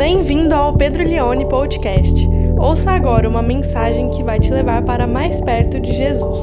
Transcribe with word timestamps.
Bem-vindo 0.00 0.54
ao 0.54 0.74
Pedro 0.74 1.04
Leone 1.04 1.46
Podcast. 1.46 2.26
Ouça 2.58 2.90
agora 2.90 3.28
uma 3.28 3.42
mensagem 3.42 4.10
que 4.10 4.22
vai 4.22 4.40
te 4.40 4.50
levar 4.50 4.82
para 4.82 5.06
mais 5.06 5.42
perto 5.42 5.78
de 5.78 5.92
Jesus. 5.92 6.38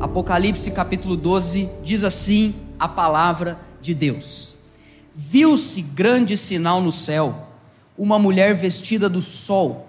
Apocalipse 0.00 0.72
capítulo 0.72 1.16
12 1.16 1.70
diz 1.84 2.02
assim 2.02 2.52
a 2.76 2.88
palavra 2.88 3.56
de 3.80 3.94
Deus: 3.94 4.56
Viu-se 5.14 5.82
grande 5.82 6.36
sinal 6.36 6.80
no 6.80 6.90
céu, 6.90 7.46
uma 7.96 8.18
mulher 8.18 8.56
vestida 8.56 9.08
do 9.08 9.20
sol, 9.20 9.86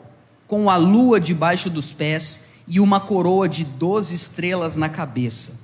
com 0.48 0.70
a 0.70 0.76
lua 0.76 1.20
debaixo 1.20 1.72
dos 1.72 1.92
pés 1.92 2.52
e 2.68 2.80
uma 2.80 3.00
coroa 3.00 3.50
de 3.50 3.64
doze 3.64 4.14
estrelas 4.14 4.78
na 4.78 4.88
cabeça. 4.88 5.61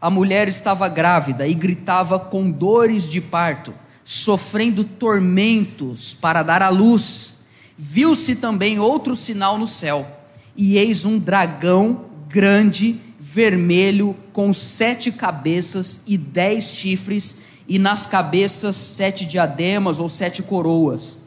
A 0.00 0.10
mulher 0.10 0.46
estava 0.46 0.88
grávida 0.88 1.46
e 1.48 1.54
gritava 1.54 2.18
com 2.18 2.50
dores 2.50 3.08
de 3.08 3.20
parto, 3.20 3.72
sofrendo 4.04 4.84
tormentos 4.84 6.14
para 6.14 6.42
dar 6.42 6.62
à 6.62 6.68
luz. 6.68 7.44
Viu-se 7.78 8.36
também 8.36 8.78
outro 8.78 9.16
sinal 9.16 9.58
no 9.58 9.66
céu, 9.66 10.06
e 10.54 10.76
eis 10.76 11.04
um 11.04 11.18
dragão 11.18 12.06
grande, 12.28 13.00
vermelho, 13.18 14.16
com 14.32 14.52
sete 14.52 15.10
cabeças 15.10 16.04
e 16.06 16.18
dez 16.18 16.64
chifres, 16.64 17.42
e 17.68 17.78
nas 17.78 18.06
cabeças 18.06 18.76
sete 18.76 19.24
diademas 19.26 19.98
ou 19.98 20.08
sete 20.08 20.42
coroas. 20.42 21.26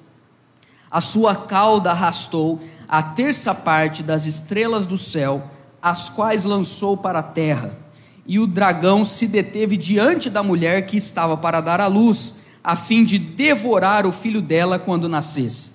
A 0.89 1.01
sua 1.01 1.35
cauda 1.35 1.91
arrastou 1.91 2.61
a 2.87 3.03
terça 3.03 3.53
parte 3.53 4.01
das 4.01 4.25
estrelas 4.25 4.85
do 4.85 4.97
céu, 4.97 5.43
as 5.81 6.09
quais 6.09 6.43
lançou 6.43 6.97
para 6.97 7.19
a 7.19 7.23
terra. 7.23 7.88
E 8.29 8.37
o 8.37 8.45
dragão 8.45 9.03
se 9.03 9.27
deteve 9.27 9.75
diante 9.75 10.29
da 10.29 10.43
mulher 10.43 10.85
que 10.85 10.95
estava 10.95 11.35
para 11.35 11.59
dar 11.59 11.81
à 11.81 11.87
luz, 11.87 12.35
a 12.63 12.75
fim 12.75 13.03
de 13.03 13.17
devorar 13.17 14.05
o 14.05 14.11
filho 14.11 14.39
dela 14.39 14.77
quando 14.77 15.09
nascesse. 15.09 15.71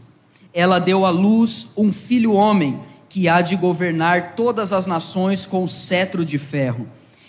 Ela 0.55 0.78
deu 0.78 1.05
à 1.05 1.10
luz 1.10 1.72
um 1.77 1.91
filho 1.91 2.32
homem, 2.32 2.78
que 3.08 3.28
há 3.28 3.41
de 3.41 3.56
governar 3.56 4.36
todas 4.36 4.72
as 4.72 4.86
nações 4.86 5.47
com 5.47 5.64
o 5.64 5.69
cetro 5.69 6.25
de 6.25 6.38
ferro. 6.38 6.86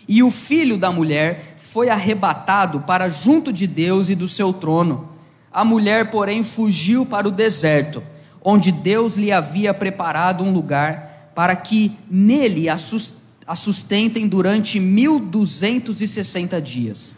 E 0.08 0.22
o 0.22 0.30
filho 0.30 0.78
da 0.78 0.92
mulher 0.92 1.56
foi 1.58 1.90
arrebatado 1.90 2.81
para 2.81 3.09
junto 3.09 3.52
de 3.52 3.66
Deus 3.66 4.09
e 4.09 4.16
do 4.16 4.28
seu 4.28 4.53
trono. 4.53 5.09
A 5.52 5.66
mulher, 5.66 6.12
porém, 6.12 6.44
fugiu 6.44 7.03
para 7.03 7.28
o 7.28 7.31
deserto 7.31 8.03
onde 8.48 8.72
Deus 8.72 9.18
lhe 9.18 9.31
havia 9.31 9.73
preparado 9.73 10.44
um 10.44 10.53
lugar 10.53 11.31
para 11.34 11.56
que 11.56 11.98
nele 12.08 12.70
a 12.70 12.78
sustentem 13.54 14.28
durante 14.28 14.80
1260 14.80 16.62
dias. 16.62 17.18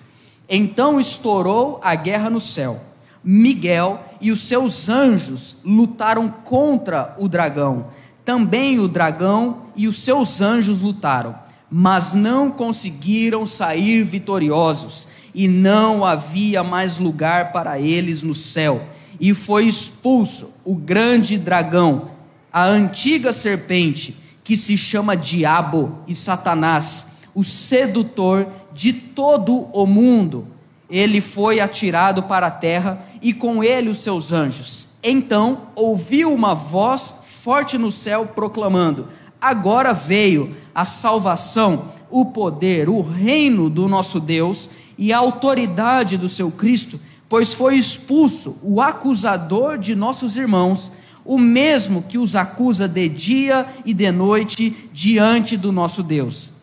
Então 0.50 1.00
estourou 1.00 1.80
a 1.84 1.94
guerra 1.94 2.30
no 2.30 2.40
céu. 2.40 2.82
Miguel 3.24 4.04
e 4.20 4.32
os 4.32 4.42
seus 4.42 4.90
anjos 4.90 5.58
lutaram 5.64 6.28
contra 6.28 7.16
o 7.20 7.28
dragão. 7.28 7.88
Também 8.26 8.80
o 8.80 8.88
dragão 8.88 9.62
e 9.76 9.88
os 9.88 10.02
seus 10.02 10.42
anjos 10.42 10.82
lutaram, 10.82 11.36
mas 11.70 12.16
não 12.16 12.50
conseguiram 12.50 13.46
sair 13.46 14.04
vitoriosos, 14.04 15.10
e 15.36 15.48
não 15.48 16.04
havia 16.04 16.64
mais 16.64 16.98
lugar 16.98 17.52
para 17.52 17.80
eles 17.80 18.24
no 18.24 18.34
céu 18.34 18.82
e 19.20 19.34
foi 19.34 19.66
expulso 19.66 20.52
o 20.64 20.76
grande 20.76 21.38
dragão, 21.38 22.12
a 22.52 22.66
antiga 22.66 23.34
serpente, 23.34 24.16
que 24.48 24.56
se 24.56 24.78
chama 24.78 25.18
Diabo 25.18 26.00
e 26.08 26.16
Satanás, 26.16 27.18
o 27.36 27.44
sedutor 27.44 28.48
de 28.74 28.94
todo 28.94 29.68
o 29.74 29.86
mundo. 29.86 30.48
Ele 30.90 31.20
foi 31.20 31.60
atirado 31.60 32.24
para 32.24 32.48
a 32.48 32.52
terra 32.52 33.06
e 33.22 33.34
com 33.34 33.62
ele 33.62 33.90
os 33.90 33.98
seus 33.98 34.32
anjos. 34.32 34.92
Então 35.04 35.64
ouviu 35.76 36.34
uma 36.34 36.56
voz 36.56 37.24
forte 37.44 37.78
no 37.78 37.92
céu 37.92 38.28
proclamando: 38.28 39.10
Agora 39.42 39.94
veio 39.94 40.56
a 40.74 40.86
salvação, 40.86 41.90
o 42.10 42.28
poder, 42.28 42.88
o 42.88 43.02
reino 43.02 43.70
do 43.70 43.86
nosso 43.90 44.18
Deus 44.18 44.70
e 44.98 45.12
a 45.12 45.18
autoridade 45.18 46.16
do 46.16 46.30
seu 46.30 46.50
Cristo 46.50 46.98
pois 47.30 47.54
foi 47.54 47.76
expulso 47.76 48.58
o 48.64 48.82
acusador 48.82 49.78
de 49.78 49.96
nossos 49.96 50.38
irmãos, 50.38 50.92
o 51.28 51.38
mesmo 51.38 52.04
que 52.04 52.18
os 52.18 52.38
acusa 52.38 52.88
de 52.88 53.10
dia 53.10 53.66
e 53.84 53.94
de 53.94 54.10
noite 54.12 54.90
diante 54.94 55.58
do 55.58 55.74
nosso 55.74 56.02
Deus. 56.02 56.54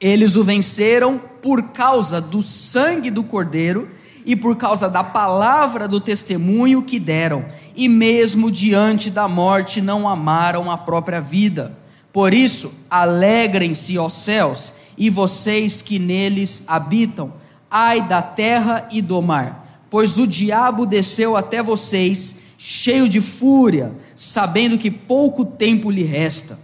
Eles 0.00 0.34
o 0.34 0.42
venceram 0.42 1.20
por 1.40 1.68
causa 1.68 2.20
do 2.20 2.42
sangue 2.42 3.08
do 3.08 3.22
Cordeiro 3.22 3.88
e 4.26 4.34
por 4.34 4.56
causa 4.56 4.90
da 4.90 5.04
palavra 5.04 5.86
do 5.86 6.00
testemunho 6.00 6.82
que 6.82 6.98
deram, 6.98 7.44
e 7.76 7.88
mesmo 7.88 8.50
diante 8.50 9.10
da 9.10 9.28
morte 9.28 9.80
não 9.80 10.08
amaram 10.08 10.70
a 10.70 10.76
própria 10.76 11.20
vida. 11.20 11.78
Por 12.12 12.34
isso, 12.34 12.74
alegrem-se, 12.90 13.96
ó 13.96 14.08
céus, 14.08 14.74
e 14.98 15.08
vocês 15.08 15.80
que 15.80 15.98
neles 15.98 16.64
habitam, 16.66 17.32
ai 17.70 18.06
da 18.06 18.20
terra 18.20 18.88
e 18.90 19.00
do 19.00 19.22
mar 19.22 19.60
pois 19.90 20.18
o 20.18 20.26
diabo 20.26 20.86
desceu 20.86 21.36
até 21.36 21.60
vocês, 21.60 22.39
cheio 22.62 23.08
de 23.08 23.22
fúria, 23.22 23.90
sabendo 24.14 24.76
que 24.76 24.90
pouco 24.90 25.46
tempo 25.46 25.90
lhe 25.90 26.02
resta. 26.02 26.58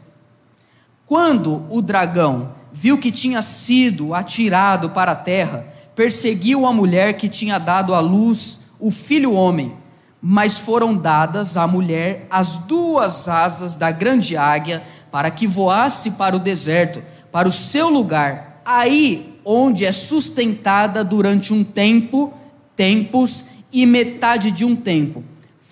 Quando 1.06 1.64
o 1.70 1.80
dragão 1.80 2.52
viu 2.70 2.98
que 2.98 3.10
tinha 3.10 3.40
sido 3.40 4.12
atirado 4.12 4.90
para 4.90 5.12
a 5.12 5.16
terra, 5.16 5.66
perseguiu 5.94 6.66
a 6.66 6.72
mulher 6.72 7.14
que 7.14 7.30
tinha 7.30 7.58
dado 7.58 7.94
à 7.94 8.00
luz 8.00 8.66
o 8.78 8.90
filho 8.90 9.32
homem, 9.32 9.72
mas 10.20 10.58
foram 10.58 10.94
dadas 10.94 11.56
à 11.56 11.66
mulher 11.66 12.26
as 12.28 12.58
duas 12.58 13.26
asas 13.26 13.74
da 13.74 13.90
grande 13.90 14.36
águia 14.36 14.82
para 15.10 15.30
que 15.30 15.46
voasse 15.46 16.10
para 16.10 16.36
o 16.36 16.40
deserto, 16.40 17.02
para 17.32 17.48
o 17.48 17.52
seu 17.52 17.88
lugar, 17.88 18.60
aí 18.66 19.40
onde 19.46 19.86
é 19.86 19.92
sustentada 19.92 21.02
durante 21.02 21.54
um 21.54 21.64
tempo 21.64 22.34
tempos 22.76 23.46
e 23.72 23.86
metade 23.86 24.50
de 24.50 24.62
um 24.62 24.76
tempo, 24.76 25.24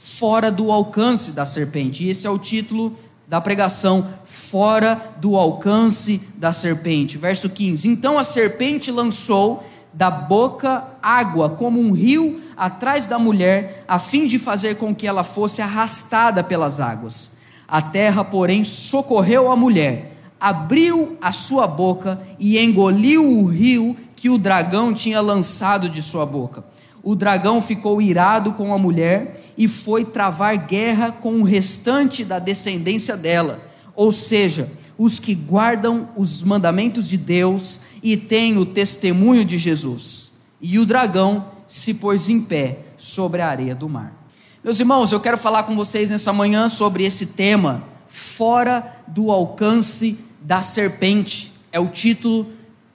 fora 0.04 0.50
do 0.50 0.70
alcance 0.70 1.32
da 1.32 1.46
serpente. 1.46 2.04
E 2.04 2.10
esse 2.10 2.26
é 2.26 2.30
o 2.30 2.38
título 2.38 2.94
da 3.26 3.40
pregação, 3.40 4.06
fora 4.26 5.14
do 5.16 5.34
alcance 5.34 6.20
da 6.36 6.52
serpente. 6.52 7.16
Verso 7.16 7.48
15: 7.48 7.88
Então 7.88 8.18
a 8.18 8.22
serpente 8.22 8.90
lançou 8.90 9.64
da 9.94 10.10
boca 10.10 10.84
água 11.02 11.48
como 11.48 11.80
um 11.80 11.92
rio 11.92 12.42
atrás 12.54 13.06
da 13.06 13.18
mulher, 13.18 13.82
a 13.88 13.98
fim 13.98 14.26
de 14.26 14.38
fazer 14.38 14.76
com 14.76 14.94
que 14.94 15.06
ela 15.06 15.24
fosse 15.24 15.62
arrastada 15.62 16.44
pelas 16.44 16.80
águas. 16.80 17.38
A 17.66 17.80
terra, 17.80 18.22
porém, 18.22 18.62
socorreu 18.62 19.50
a 19.50 19.56
mulher, 19.56 20.18
abriu 20.38 21.16
a 21.22 21.32
sua 21.32 21.66
boca 21.66 22.20
e 22.38 22.58
engoliu 22.58 23.26
o 23.26 23.46
rio 23.46 23.96
que 24.14 24.28
o 24.28 24.36
dragão 24.36 24.92
tinha 24.92 25.20
lançado 25.22 25.88
de 25.88 26.02
sua 26.02 26.26
boca 26.26 26.73
o 27.04 27.14
dragão 27.14 27.60
ficou 27.60 28.00
irado 28.00 28.54
com 28.54 28.72
a 28.72 28.78
mulher 28.78 29.40
e 29.58 29.68
foi 29.68 30.04
travar 30.04 30.56
guerra 30.56 31.12
com 31.12 31.34
o 31.34 31.44
restante 31.44 32.24
da 32.24 32.38
descendência 32.38 33.16
dela, 33.16 33.60
ou 33.94 34.10
seja, 34.10 34.72
os 34.96 35.18
que 35.18 35.34
guardam 35.34 36.08
os 36.16 36.42
mandamentos 36.42 37.06
de 37.06 37.18
Deus 37.18 37.82
e 38.02 38.16
têm 38.16 38.56
o 38.56 38.64
testemunho 38.64 39.44
de 39.44 39.58
Jesus. 39.58 40.32
E 40.60 40.78
o 40.78 40.86
dragão 40.86 41.44
se 41.66 41.94
pôs 41.94 42.28
em 42.28 42.40
pé 42.40 42.78
sobre 42.96 43.42
a 43.42 43.48
areia 43.48 43.74
do 43.74 43.88
mar. 43.88 44.12
Meus 44.62 44.80
irmãos, 44.80 45.12
eu 45.12 45.20
quero 45.20 45.36
falar 45.36 45.64
com 45.64 45.76
vocês 45.76 46.10
nessa 46.10 46.32
manhã 46.32 46.70
sobre 46.70 47.04
esse 47.04 47.26
tema, 47.26 47.84
fora 48.08 48.96
do 49.06 49.30
alcance 49.30 50.18
da 50.40 50.62
serpente. 50.62 51.52
É 51.70 51.78
o 51.78 51.88
título 51.88 52.46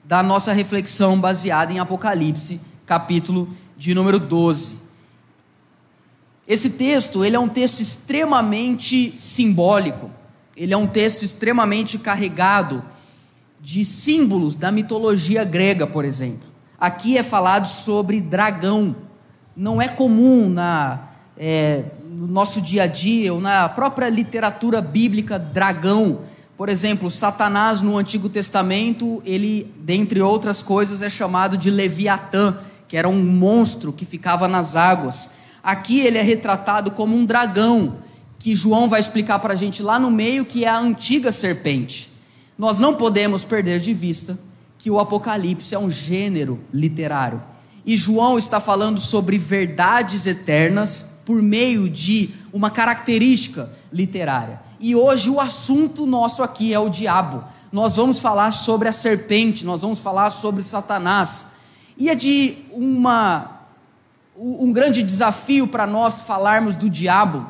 da 0.02 0.20
nossa 0.20 0.52
reflexão 0.52 1.20
baseada 1.20 1.72
em 1.72 1.78
Apocalipse, 1.78 2.60
capítulo 2.84 3.48
de 3.80 3.94
número 3.94 4.18
12. 4.18 4.78
Esse 6.46 6.70
texto, 6.70 7.24
ele 7.24 7.34
é 7.34 7.38
um 7.38 7.48
texto 7.48 7.80
extremamente 7.80 9.16
simbólico. 9.16 10.10
Ele 10.54 10.74
é 10.74 10.76
um 10.76 10.86
texto 10.86 11.22
extremamente 11.22 11.98
carregado 11.98 12.84
de 13.58 13.82
símbolos 13.86 14.54
da 14.54 14.70
mitologia 14.70 15.44
grega, 15.44 15.86
por 15.86 16.04
exemplo. 16.04 16.46
Aqui 16.78 17.16
é 17.16 17.22
falado 17.22 17.66
sobre 17.66 18.20
dragão. 18.20 18.94
Não 19.56 19.80
é 19.80 19.88
comum 19.88 20.50
na, 20.50 21.08
é, 21.34 21.84
no 22.04 22.26
nosso 22.26 22.60
dia 22.60 22.82
a 22.82 22.86
dia 22.86 23.32
ou 23.32 23.40
na 23.40 23.66
própria 23.66 24.10
literatura 24.10 24.82
bíblica 24.82 25.38
dragão. 25.38 26.20
Por 26.54 26.68
exemplo, 26.68 27.10
Satanás 27.10 27.80
no 27.80 27.96
Antigo 27.96 28.28
Testamento, 28.28 29.22
ele, 29.24 29.74
dentre 29.78 30.20
outras 30.20 30.62
coisas, 30.62 31.00
é 31.00 31.08
chamado 31.08 31.56
de 31.56 31.70
Leviatã 31.70 32.58
que 32.90 32.96
era 32.96 33.08
um 33.08 33.24
monstro 33.24 33.92
que 33.92 34.04
ficava 34.04 34.48
nas 34.48 34.74
águas. 34.74 35.30
Aqui 35.62 36.00
ele 36.00 36.18
é 36.18 36.22
retratado 36.22 36.90
como 36.90 37.14
um 37.14 37.24
dragão, 37.24 37.98
que 38.36 38.52
João 38.52 38.88
vai 38.88 38.98
explicar 38.98 39.38
para 39.38 39.52
a 39.52 39.56
gente 39.56 39.80
lá 39.80 39.96
no 39.96 40.10
meio, 40.10 40.44
que 40.44 40.64
é 40.64 40.68
a 40.68 40.80
antiga 40.80 41.30
serpente. 41.30 42.10
Nós 42.58 42.80
não 42.80 42.96
podemos 42.96 43.44
perder 43.44 43.78
de 43.78 43.94
vista 43.94 44.36
que 44.76 44.90
o 44.90 44.98
Apocalipse 44.98 45.72
é 45.72 45.78
um 45.78 45.88
gênero 45.88 46.58
literário. 46.74 47.40
E 47.86 47.96
João 47.96 48.36
está 48.36 48.58
falando 48.58 48.98
sobre 48.98 49.38
verdades 49.38 50.26
eternas 50.26 51.22
por 51.24 51.40
meio 51.40 51.88
de 51.88 52.30
uma 52.52 52.70
característica 52.70 53.70
literária. 53.92 54.60
E 54.80 54.96
hoje 54.96 55.30
o 55.30 55.38
assunto 55.38 56.06
nosso 56.06 56.42
aqui 56.42 56.74
é 56.74 56.78
o 56.80 56.88
diabo. 56.88 57.44
Nós 57.70 57.94
vamos 57.94 58.18
falar 58.18 58.50
sobre 58.50 58.88
a 58.88 58.92
serpente, 58.92 59.64
nós 59.64 59.82
vamos 59.82 60.00
falar 60.00 60.30
sobre 60.30 60.64
Satanás. 60.64 61.59
E 62.00 62.08
é 62.08 62.14
de 62.14 62.54
uma 62.72 63.58
um 64.42 64.72
grande 64.72 65.02
desafio 65.02 65.66
para 65.66 65.86
nós 65.86 66.22
falarmos 66.22 66.74
do 66.74 66.88
diabo, 66.88 67.46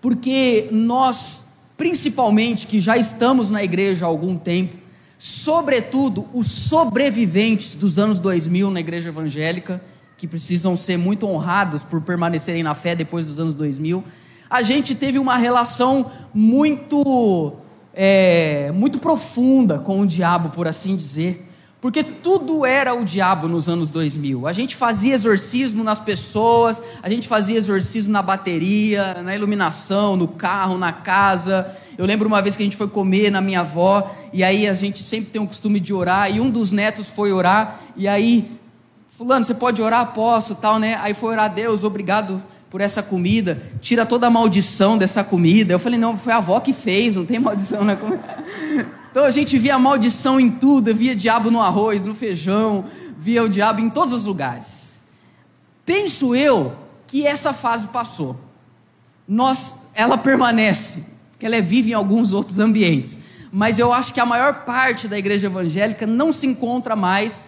porque 0.00 0.68
nós, 0.72 1.58
principalmente 1.76 2.66
que 2.66 2.80
já 2.80 2.96
estamos 2.96 3.50
na 3.50 3.62
igreja 3.62 4.06
há 4.06 4.08
algum 4.08 4.38
tempo, 4.38 4.78
sobretudo 5.18 6.26
os 6.32 6.50
sobreviventes 6.50 7.74
dos 7.74 7.98
anos 7.98 8.20
2000 8.20 8.70
na 8.70 8.80
igreja 8.80 9.10
evangélica, 9.10 9.84
que 10.16 10.26
precisam 10.26 10.74
ser 10.74 10.96
muito 10.96 11.28
honrados 11.28 11.82
por 11.82 12.00
permanecerem 12.00 12.62
na 12.62 12.74
fé 12.74 12.96
depois 12.96 13.26
dos 13.26 13.38
anos 13.38 13.54
2000, 13.54 14.02
a 14.48 14.62
gente 14.62 14.94
teve 14.94 15.18
uma 15.18 15.36
relação 15.36 16.10
muito, 16.32 17.54
é, 17.92 18.72
muito 18.72 18.98
profunda 18.98 19.78
com 19.78 20.00
o 20.00 20.06
diabo, 20.06 20.48
por 20.50 20.66
assim 20.66 20.96
dizer. 20.96 21.51
Porque 21.82 22.04
tudo 22.04 22.64
era 22.64 22.94
o 22.94 23.04
diabo 23.04 23.48
nos 23.48 23.68
anos 23.68 23.90
2000. 23.90 24.46
A 24.46 24.52
gente 24.52 24.76
fazia 24.76 25.16
exorcismo 25.16 25.82
nas 25.82 25.98
pessoas, 25.98 26.80
a 27.02 27.10
gente 27.10 27.26
fazia 27.26 27.58
exorcismo 27.58 28.12
na 28.12 28.22
bateria, 28.22 29.20
na 29.20 29.34
iluminação, 29.34 30.16
no 30.16 30.28
carro, 30.28 30.78
na 30.78 30.92
casa. 30.92 31.76
Eu 31.98 32.06
lembro 32.06 32.28
uma 32.28 32.40
vez 32.40 32.54
que 32.54 32.62
a 32.62 32.66
gente 32.66 32.76
foi 32.76 32.86
comer 32.86 33.32
na 33.32 33.40
minha 33.40 33.60
avó, 33.60 34.14
e 34.32 34.44
aí 34.44 34.68
a 34.68 34.74
gente 34.74 35.02
sempre 35.02 35.30
tem 35.32 35.42
o 35.42 35.46
costume 35.46 35.80
de 35.80 35.92
orar, 35.92 36.30
e 36.30 36.40
um 36.40 36.50
dos 36.50 36.70
netos 36.70 37.10
foi 37.10 37.32
orar, 37.32 37.80
e 37.96 38.06
aí, 38.06 38.48
fulano, 39.08 39.44
você 39.44 39.52
pode 39.52 39.82
orar? 39.82 40.14
Posso, 40.14 40.54
tal, 40.54 40.78
né? 40.78 40.96
Aí 41.00 41.14
foi 41.14 41.32
orar, 41.32 41.52
Deus, 41.52 41.82
obrigado 41.82 42.40
por 42.70 42.80
essa 42.80 43.02
comida, 43.02 43.60
tira 43.80 44.06
toda 44.06 44.28
a 44.28 44.30
maldição 44.30 44.96
dessa 44.96 45.24
comida. 45.24 45.72
Eu 45.72 45.80
falei, 45.80 45.98
não, 45.98 46.16
foi 46.16 46.32
a 46.32 46.36
avó 46.36 46.60
que 46.60 46.72
fez, 46.72 47.16
não 47.16 47.26
tem 47.26 47.40
maldição 47.40 47.82
na 47.82 47.96
comida. 47.96 48.44
Então 49.12 49.26
a 49.26 49.30
gente 49.30 49.58
via 49.58 49.78
maldição 49.78 50.40
em 50.40 50.50
tudo, 50.50 50.94
via 50.94 51.14
diabo 51.14 51.50
no 51.50 51.60
arroz, 51.60 52.06
no 52.06 52.14
feijão, 52.14 52.86
via 53.18 53.44
o 53.44 53.48
diabo 53.48 53.78
em 53.78 53.90
todos 53.90 54.14
os 54.14 54.24
lugares. 54.24 55.02
Penso 55.84 56.34
eu 56.34 56.74
que 57.06 57.26
essa 57.26 57.52
fase 57.52 57.88
passou. 57.88 58.40
Nós, 59.28 59.88
ela 59.92 60.16
permanece, 60.16 61.04
que 61.38 61.44
ela 61.44 61.56
é 61.56 61.60
vive 61.60 61.90
em 61.90 61.94
alguns 61.94 62.32
outros 62.32 62.58
ambientes. 62.58 63.18
Mas 63.52 63.78
eu 63.78 63.92
acho 63.92 64.14
que 64.14 64.20
a 64.20 64.24
maior 64.24 64.64
parte 64.64 65.06
da 65.06 65.18
igreja 65.18 65.46
evangélica 65.46 66.06
não 66.06 66.32
se 66.32 66.46
encontra 66.46 66.96
mais 66.96 67.44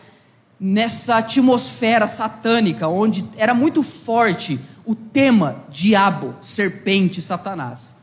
nessa 0.61 1.17
atmosfera 1.17 2.07
satânica, 2.07 2.89
onde 2.89 3.25
era 3.39 3.55
muito 3.55 3.83
forte 3.83 4.61
o 4.85 4.95
tema 4.95 5.65
diabo, 5.71 6.35
serpente, 6.43 7.23
Satanás. 7.23 7.95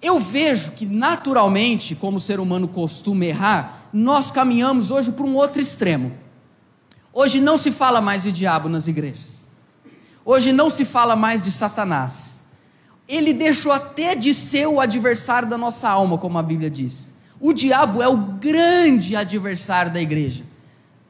Eu 0.00 0.20
vejo 0.20 0.72
que 0.72 0.86
naturalmente, 0.86 1.94
como 1.94 2.18
o 2.18 2.20
ser 2.20 2.40
humano 2.40 2.68
costuma 2.68 3.24
errar, 3.24 3.88
nós 3.92 4.30
caminhamos 4.30 4.90
hoje 4.90 5.12
para 5.12 5.24
um 5.24 5.34
outro 5.34 5.60
extremo. 5.60 6.12
Hoje 7.12 7.40
não 7.40 7.56
se 7.56 7.70
fala 7.70 8.00
mais 8.00 8.22
de 8.22 8.32
diabo 8.32 8.68
nas 8.68 8.88
igrejas. 8.88 9.48
Hoje 10.24 10.52
não 10.52 10.68
se 10.68 10.84
fala 10.84 11.16
mais 11.16 11.40
de 11.42 11.50
Satanás 11.50 12.36
ele 13.08 13.32
deixou 13.32 13.70
até 13.70 14.14
de 14.14 14.34
ser 14.34 14.66
o 14.66 14.80
adversário 14.80 15.48
da 15.48 15.56
nossa 15.56 15.88
alma, 15.88 16.18
como 16.18 16.38
a 16.38 16.42
Bíblia 16.42 16.68
diz. 16.68 17.14
O 17.40 17.52
diabo 17.52 18.02
é 18.02 18.08
o 18.08 18.16
grande 18.16 19.14
adversário 19.14 19.92
da 19.92 20.00
igreja. 20.00 20.42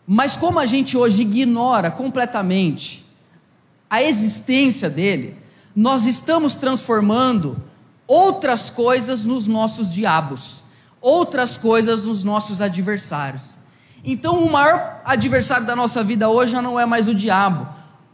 Mas 0.07 0.37
como 0.37 0.59
a 0.59 0.67
gente 0.67 0.97
hoje 0.97 1.23
ignora 1.23 1.91
completamente 1.91 3.07
a 3.89 4.03
existência 4.03 4.91
dele, 4.91 5.37
nós 5.75 6.05
estamos 6.05 6.55
transformando 6.55 7.63
outras 8.07 8.71
coisas 8.71 9.25
nos 9.25 9.47
nossos 9.47 9.91
diabos, 9.91 10.65
outras 11.01 11.57
coisas 11.57 12.05
nos 12.05 12.25
nossos 12.25 12.61
adversários. 12.61 13.57
Então, 14.05 14.39
o 14.39 14.51
maior 14.51 15.01
adversário 15.05 15.67
da 15.67 15.75
nossa 15.75 16.03
vida 16.05 16.29
hoje 16.29 16.53
já 16.53 16.63
não 16.63 16.79
é 16.79 16.87
mais 16.87 17.09
o 17.09 17.15
diabo, 17.15 17.67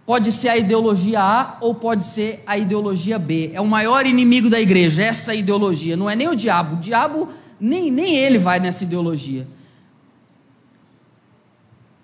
Pode 0.05 0.33
ser 0.33 0.49
a 0.49 0.57
ideologia 0.57 1.21
A 1.21 1.59
ou 1.61 1.75
pode 1.75 2.05
ser 2.05 2.43
a 2.45 2.59
ideologia 2.59 3.19
B. 3.19 3.53
É 3.55 3.61
o 3.61 3.67
maior 3.67 4.05
inimigo 4.05 4.51
da 4.51 4.61
igreja, 4.61 5.03
essa 5.03 5.35
ideologia. 5.35 5.97
Não 5.97 6.11
é 6.11 6.17
nem 6.17 6.29
o 6.29 6.35
diabo. 6.35 6.75
O 6.75 6.79
diabo, 6.81 7.29
nem, 7.61 7.91
nem 7.91 8.17
ele 8.17 8.37
vai 8.37 8.59
nessa 8.59 8.83
ideologia. 8.83 9.47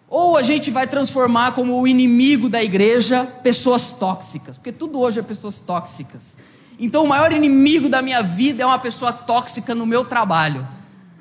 Ou 0.09 0.37
a 0.37 0.43
gente 0.43 0.71
vai 0.71 0.87
transformar 0.87 1.53
como 1.53 1.79
o 1.79 1.87
inimigo 1.89 2.49
da 2.49 2.63
igreja 2.63 3.27
pessoas 3.43 3.91
tóxicas, 3.91 4.57
porque 4.57 4.73
tudo 4.73 5.01
hoje 5.01 5.19
é 5.19 5.23
pessoas 5.23 5.61
tóxicas. 5.61 6.37
Então, 6.79 7.05
o 7.05 7.09
maior 7.09 7.33
inimigo 7.33 7.89
da 7.89 8.01
minha 8.01 8.23
vida 8.23 8.63
é 8.63 8.67
uma 8.67 8.79
pessoa 8.79 9.13
tóxica 9.13 9.75
no 9.75 9.85
meu 9.85 10.05
trabalho. 10.05 10.67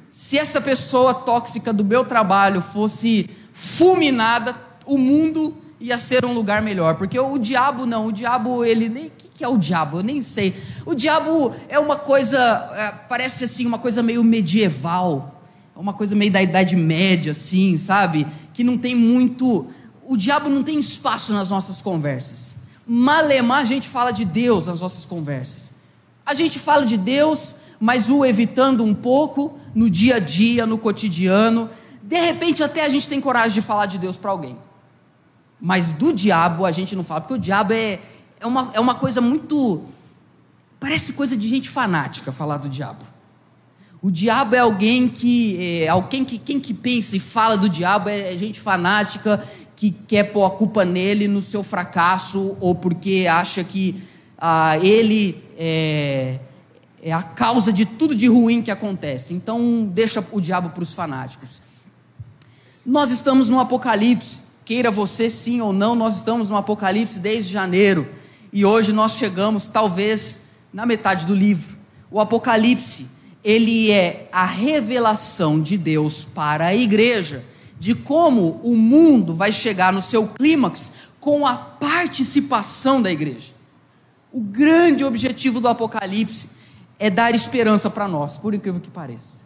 Se 0.10 0.38
essa 0.38 0.62
pessoa 0.62 1.14
tóxica 1.14 1.74
do 1.74 1.84
meu 1.84 2.06
trabalho 2.06 2.62
fosse 2.62 3.30
fulminada, 3.54 4.56
o 4.86 4.98
mundo 4.98 5.56
ia 5.80 5.98
ser 5.98 6.26
um 6.26 6.34
lugar 6.34 6.62
melhor, 6.62 6.96
porque 6.96 7.20
o 7.20 7.38
diabo 7.38 7.86
não, 7.86 8.08
o 8.08 8.12
diabo 8.12 8.64
ele 8.64 8.90
nem, 8.90 9.12
que, 9.16 9.28
que 9.28 9.44
é 9.44 9.48
o 9.48 9.58
diabo? 9.58 10.00
Eu 10.00 10.04
nem 10.04 10.22
sei. 10.22 10.56
O 10.86 10.96
diabo 10.96 11.54
é 11.70 11.78
uma 11.78 11.98
coisa, 11.98 12.40
é, 12.76 12.92
parece 13.08 13.44
assim 13.44 13.66
uma 13.66 13.78
coisa 13.78 14.02
meio 14.02 14.24
medieval, 14.24 15.42
uma 15.76 15.94
coisa 15.94 16.16
meio 16.16 16.32
da 16.32 16.42
idade 16.42 16.76
média, 16.76 17.32
assim, 17.32 17.78
sabe? 17.78 18.26
Que 18.54 18.64
não 18.64 18.78
tem 18.78 18.96
muito, 18.96 19.68
o 20.04 20.18
diabo 20.18 20.50
não 20.50 20.64
tem 20.64 20.80
espaço 20.80 21.34
nas 21.34 21.52
nossas 21.52 21.82
conversas. 21.82 22.67
Malemar 22.88 23.60
a 23.60 23.66
gente 23.66 23.88
fala 23.88 24.12
de 24.12 24.24
Deus 24.24 24.68
nas 24.68 24.80
nossas 24.80 25.06
conversas. 25.06 25.82
A 26.26 26.34
gente 26.34 26.58
fala 26.58 26.86
de 26.86 26.96
Deus, 26.96 27.56
mas 27.80 28.10
o 28.10 28.26
evitando 28.26 28.84
um 28.84 28.94
pouco 28.94 29.60
no 29.76 29.90
dia 29.90 30.16
a 30.16 30.20
dia, 30.20 30.66
no 30.66 30.78
cotidiano. 30.78 31.70
De 32.02 32.18
repente 32.18 32.64
até 32.64 32.86
a 32.86 32.90
gente 32.90 33.10
tem 33.10 33.20
coragem 33.20 33.54
de 33.56 33.62
falar 33.62 33.88
de 33.88 33.98
Deus 33.98 34.16
para 34.16 34.32
alguém. 34.32 34.58
Mas 35.60 35.92
do 35.92 36.14
diabo 36.14 36.66
a 36.66 36.72
gente 36.72 36.96
não 36.96 37.04
fala, 37.04 37.22
porque 37.22 37.34
o 37.34 37.38
diabo 37.38 37.74
é, 37.74 38.00
é, 38.40 38.48
uma, 38.48 38.72
é 38.74 38.80
uma 38.80 38.96
coisa 38.96 39.20
muito. 39.20 39.84
Parece 40.80 41.14
coisa 41.14 41.36
de 41.36 41.48
gente 41.50 41.70
fanática 41.70 42.32
falar 42.32 42.58
do 42.58 42.70
diabo. 42.70 43.04
O 44.02 44.12
diabo 44.12 44.56
é 44.56 44.60
alguém 44.60 45.10
que. 45.10 45.82
É, 45.84 45.88
alguém 45.90 46.24
que 46.24 46.38
quem 46.38 46.60
que 46.60 46.74
pensa 46.74 47.16
e 47.16 47.20
fala 47.20 47.58
do 47.58 47.68
diabo 47.68 48.08
é, 48.10 48.34
é 48.34 48.38
gente 48.38 48.60
fanática 48.60 49.44
que 49.78 49.92
quer 49.92 50.32
pôr 50.34 50.44
a 50.44 50.50
culpa 50.50 50.84
nele 50.84 51.28
no 51.28 51.40
seu 51.40 51.64
fracasso 51.64 52.58
ou 52.60 52.74
porque 52.74 53.28
acha 53.30 53.64
que 53.64 54.02
ah, 54.36 54.76
ele 54.82 55.42
é, 55.56 56.40
é 57.00 57.14
a 57.14 57.22
causa 57.22 57.72
de 57.72 57.86
tudo 57.86 58.16
de 58.16 58.28
ruim 58.28 58.64
que 58.64 58.72
acontece. 58.72 59.36
Então, 59.36 59.86
deixa 59.86 60.26
o 60.32 60.42
diabo 60.42 60.72
para 60.72 60.82
os 60.82 60.96
fanáticos. 60.96 61.62
Nós 62.84 63.12
estamos 63.12 63.52
no 63.52 63.60
Apocalipse. 63.60 64.48
Queira 64.66 64.90
você 64.90 65.30
sim 65.30 65.62
ou 65.62 65.72
não, 65.72 65.94
nós 65.94 66.18
estamos 66.18 66.50
no 66.50 66.58
Apocalipse 66.58 67.20
desde 67.20 67.54
janeiro 67.54 68.06
e 68.52 68.66
hoje 68.66 68.92
nós 68.92 69.14
chegamos 69.14 69.70
talvez 69.70 70.50
na 70.74 70.88
metade 70.88 71.26
do 71.26 71.36
livro. 71.36 71.78
O 72.10 72.20
Apocalipse, 72.20 73.12
ele 73.44 73.92
é 73.92 74.28
a 74.32 74.46
revelação 74.46 75.62
de 75.62 75.78
Deus 75.78 76.26
para 76.26 76.66
a 76.66 76.76
igreja 76.76 77.46
de 77.80 77.94
como 77.94 78.60
o 78.64 78.76
mundo 78.76 79.36
vai 79.36 79.52
chegar 79.52 79.94
no 79.94 80.02
seu 80.02 80.28
clímax 80.28 80.94
com 81.20 81.46
a 81.46 81.56
participação 81.56 83.02
da 83.02 83.12
igreja. 83.12 83.54
O 84.32 84.40
grande 84.40 85.04
objetivo 85.04 85.60
do 85.60 85.68
Apocalipse 85.68 86.52
é 87.00 87.10
dar 87.10 87.34
esperança 87.34 87.90
para 87.90 88.08
nós, 88.08 88.38
por 88.38 88.54
incrível 88.54 88.82
que 88.82 88.90
pareça. 88.90 89.38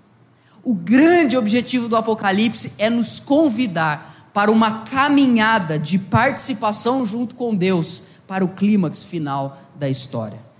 O 0.63 0.73
grande 0.73 1.35
objetivo 1.35 1.89
do 1.89 1.95
Apocalipse 1.95 2.73
é 2.77 2.89
nos 2.89 3.19
convidar 3.19 4.29
para 4.33 4.51
uma 4.51 4.83
caminhada 4.83 5.77
de 5.77 5.97
participação 5.97 7.05
junto 7.05 7.35
com 7.35 7.53
Deus 7.55 8.03
para 8.27 8.45
o 8.45 8.49
clímax 8.49 9.03
final 9.03 9.59
da 9.75 9.89
história. 9.89 10.50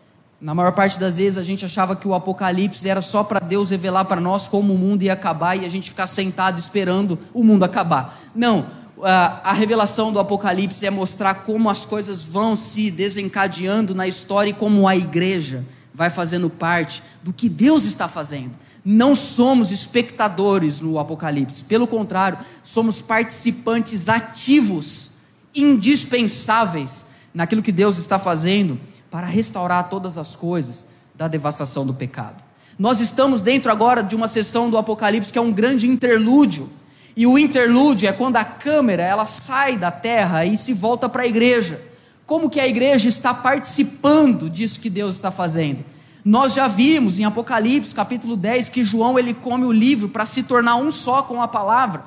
Na 0.42 0.56
maior 0.56 0.72
parte 0.72 1.00
das 1.00 1.18
vezes 1.18 1.38
a 1.38 1.44
gente 1.44 1.64
achava 1.64 1.96
que 1.96 2.08
o 2.08 2.16
Apocalipse 2.16 2.90
era 2.90 3.00
só 3.00 3.24
para 3.24 3.40
Deus 3.40 3.70
revelar 3.70 4.06
para 4.06 4.20
nós 4.20 4.48
como 4.48 4.74
o 4.74 4.78
mundo 4.78 5.04
ia 5.04 5.14
acabar 5.14 5.56
e 5.56 5.66
a 5.66 5.70
gente 5.70 5.92
ficar 5.92 6.08
sentado 6.08 6.58
esperando 6.58 7.20
o 7.32 7.44
mundo 7.44 7.64
acabar. 7.64 8.20
Não, 8.34 8.66
a 9.04 9.54
revelação 9.54 10.12
do 10.12 10.20
Apocalipse 10.20 10.84
é 10.84 10.90
mostrar 10.90 11.44
como 11.44 11.70
as 11.70 11.86
coisas 11.86 12.24
vão 12.24 12.56
se 12.56 12.90
desencadeando 12.90 13.94
na 13.94 14.08
história 14.08 14.50
e 14.50 14.54
como 14.54 14.88
a 14.88 14.96
igreja 14.96 15.64
vai 15.94 16.10
fazendo 16.10 16.50
parte 16.50 17.04
do 17.22 17.32
que 17.32 17.48
Deus 17.48 17.84
está 17.84 18.08
fazendo. 18.08 18.54
Não 18.84 19.14
somos 19.14 19.72
espectadores 19.72 20.82
no 20.82 20.98
Apocalipse, 20.98 21.66
pelo 21.66 21.86
contrário, 21.86 22.40
somos 22.64 23.00
participantes 23.00 24.10
ativos, 24.10 25.14
indispensáveis 25.54 27.06
naquilo 27.32 27.62
que 27.62 27.72
Deus 27.72 28.00
está 28.00 28.18
fazendo 28.18 28.80
para 29.12 29.28
restaurar 29.28 29.90
todas 29.90 30.18
as 30.18 30.36
coisas 30.36 30.88
da 31.14 31.28
devastação 31.28 31.86
do 31.86 31.94
pecado. 31.94 32.42
Nós 32.80 33.02
estamos 33.02 33.42
dentro 33.42 33.70
agora 33.70 34.02
de 34.02 34.16
uma 34.16 34.28
sessão 34.28 34.70
do 34.70 34.78
Apocalipse 34.78 35.32
que 35.32 35.38
é 35.38 35.42
um 35.42 35.52
grande 35.52 35.88
interlúdio, 35.88 36.70
E 37.16 37.28
o 37.28 37.38
interlúdio 37.38 38.08
é 38.08 38.14
quando 38.14 38.38
a 38.38 38.46
câmera 38.46 39.04
ela 39.04 39.26
sai 39.26 39.78
da 39.78 39.92
terra 39.92 40.46
e 40.46 40.56
se 40.56 40.74
volta 40.74 41.10
para 41.10 41.24
a 41.24 41.28
igreja. 41.28 41.82
Como 42.26 42.50
que 42.50 42.58
a 42.58 42.66
igreja 42.66 43.10
está 43.10 43.34
participando 43.34 44.50
disso 44.50 44.80
que 44.80 44.90
Deus 44.90 45.16
está 45.16 45.30
fazendo? 45.30 45.84
Nós 46.24 46.54
já 46.54 46.70
vimos 46.70 47.20
em 47.20 47.26
Apocalipse, 47.26 47.94
capítulo 47.94 48.38
10, 48.38 48.70
que 48.70 48.82
João 48.82 49.20
ele 49.20 49.34
come 49.34 49.66
o 49.66 49.74
livro 49.74 50.08
para 50.08 50.24
se 50.24 50.44
tornar 50.44 50.78
um 50.78 50.90
só 50.90 51.24
com 51.24 51.42
a 51.42 51.50
palavra. 51.50 52.06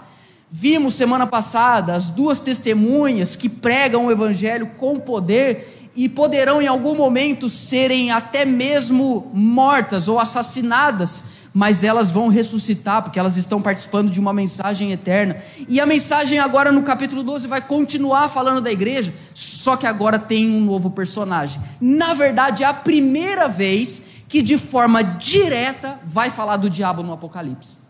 Vimos 0.51 0.95
semana 0.95 1.27
passada 1.27 1.95
as 1.95 2.09
duas 2.09 2.41
testemunhas 2.41 3.37
que 3.37 3.51
pregam 3.51 4.07
o 4.07 4.11
evangelho 4.11 4.69
com 4.79 4.99
poder 4.99 5.84
e 5.97 6.09
poderão 6.09 6.61
em 6.61 6.67
algum 6.67 6.95
momento 6.95 7.49
serem 7.49 8.11
até 8.11 8.45
mesmo 8.45 9.31
mortas 9.33 10.09
ou 10.09 10.19
assassinadas 10.19 11.35
mas 11.57 11.85
elas 11.85 12.11
vão 12.11 12.27
ressuscitar, 12.27 13.01
porque 13.01 13.17
elas 13.17 13.37
estão 13.37 13.63
participando 13.63 14.11
de 14.11 14.19
uma 14.19 14.33
mensagem 14.33 14.91
eterna. 14.91 15.37
E 15.69 15.81
a 15.81 15.87
mensagem 15.87 16.41
agora 16.41 16.73
no 16.73 16.83
capítulo 16.83 17.23
12 17.23 17.47
vai 17.47 17.61
continuar 17.61 18.29
falando 18.29 18.61
da 18.61 18.73
igreja, 18.73 19.15
só 19.33 19.77
que 19.77 19.87
agora 19.87 20.19
tem 20.19 20.53
um 20.53 20.61
novo 20.61 20.91
personagem. 20.91 21.63
Na 21.81 22.13
verdade, 22.13 22.65
é 22.65 22.67
a 22.67 22.75
primeira 22.75 23.47
vez 23.47 24.09
que 24.29 24.43
de 24.43 24.59
forma 24.59 25.01
direta 25.05 26.01
vai 26.05 26.29
falar 26.29 26.57
do 26.57 26.69
diabo 26.69 27.05
no 27.05 27.13
Apocalipse. 27.13 27.84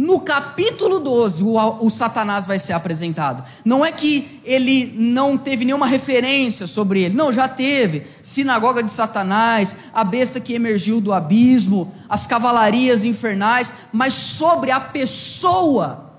No 0.00 0.20
capítulo 0.20 1.00
12, 1.00 1.42
o, 1.42 1.56
o, 1.84 1.90
Satanás 1.90 2.46
vai 2.46 2.56
ser 2.60 2.72
apresentado. 2.72 3.42
Não 3.64 3.84
é 3.84 3.90
que 3.90 4.40
ele 4.44 4.94
não 4.96 5.36
teve 5.36 5.64
nenhuma 5.64 5.88
referência 5.88 6.68
sobre 6.68 7.02
ele. 7.02 7.16
Não, 7.16 7.32
já 7.32 7.48
teve. 7.48 8.06
Sinagoga 8.22 8.80
de 8.80 8.92
Satanás, 8.92 9.76
a 9.92 10.04
besta 10.04 10.38
que 10.38 10.54
emergiu 10.54 11.00
do 11.00 11.12
abismo, 11.12 11.92
as 12.08 12.28
cavalarias 12.28 13.04
infernais. 13.04 13.74
Mas 13.92 14.14
sobre 14.14 14.70
a 14.70 14.78
pessoa 14.78 16.12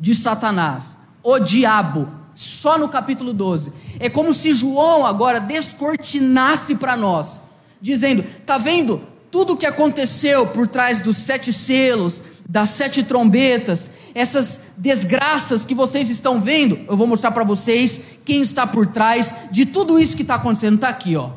de 0.00 0.14
Satanás, 0.14 0.96
o 1.22 1.38
diabo, 1.38 2.08
só 2.32 2.78
no 2.78 2.88
capítulo 2.88 3.34
12. 3.34 3.70
É 4.00 4.08
como 4.08 4.32
se 4.32 4.54
João 4.54 5.04
agora 5.04 5.38
descortinasse 5.38 6.76
para 6.76 6.96
nós, 6.96 7.42
dizendo: 7.78 8.24
está 8.40 8.56
vendo 8.56 9.02
tudo 9.30 9.52
o 9.52 9.56
que 9.58 9.66
aconteceu 9.66 10.46
por 10.46 10.66
trás 10.66 11.02
dos 11.02 11.18
sete 11.18 11.52
selos 11.52 12.22
das 12.48 12.70
sete 12.70 13.02
trombetas, 13.02 13.92
essas 14.14 14.72
desgraças 14.78 15.66
que 15.66 15.74
vocês 15.74 16.08
estão 16.08 16.40
vendo, 16.40 16.78
eu 16.88 16.96
vou 16.96 17.06
mostrar 17.06 17.30
para 17.30 17.44
vocês 17.44 18.20
quem 18.24 18.40
está 18.40 18.66
por 18.66 18.86
trás 18.86 19.50
de 19.50 19.66
tudo 19.66 19.98
isso 19.98 20.16
que 20.16 20.22
está 20.22 20.36
acontecendo. 20.36 20.76
Está 20.76 20.88
aqui, 20.88 21.14
ó. 21.14 21.32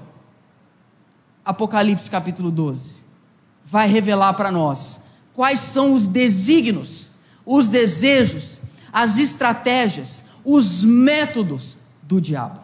Apocalipse 1.44 2.10
capítulo 2.10 2.50
12. 2.50 3.02
Vai 3.66 3.90
revelar 3.90 4.34
para 4.36 4.52
nós 4.52 5.04
quais 5.34 5.60
são 5.60 5.94
os 5.94 6.08
desígnios, 6.08 7.12
os 7.46 7.68
desejos, 7.68 8.62
as 8.92 9.18
estratégias, 9.18 10.26
os 10.46 10.86
métodos 10.86 11.78
do 12.02 12.22
diabo. 12.22 12.60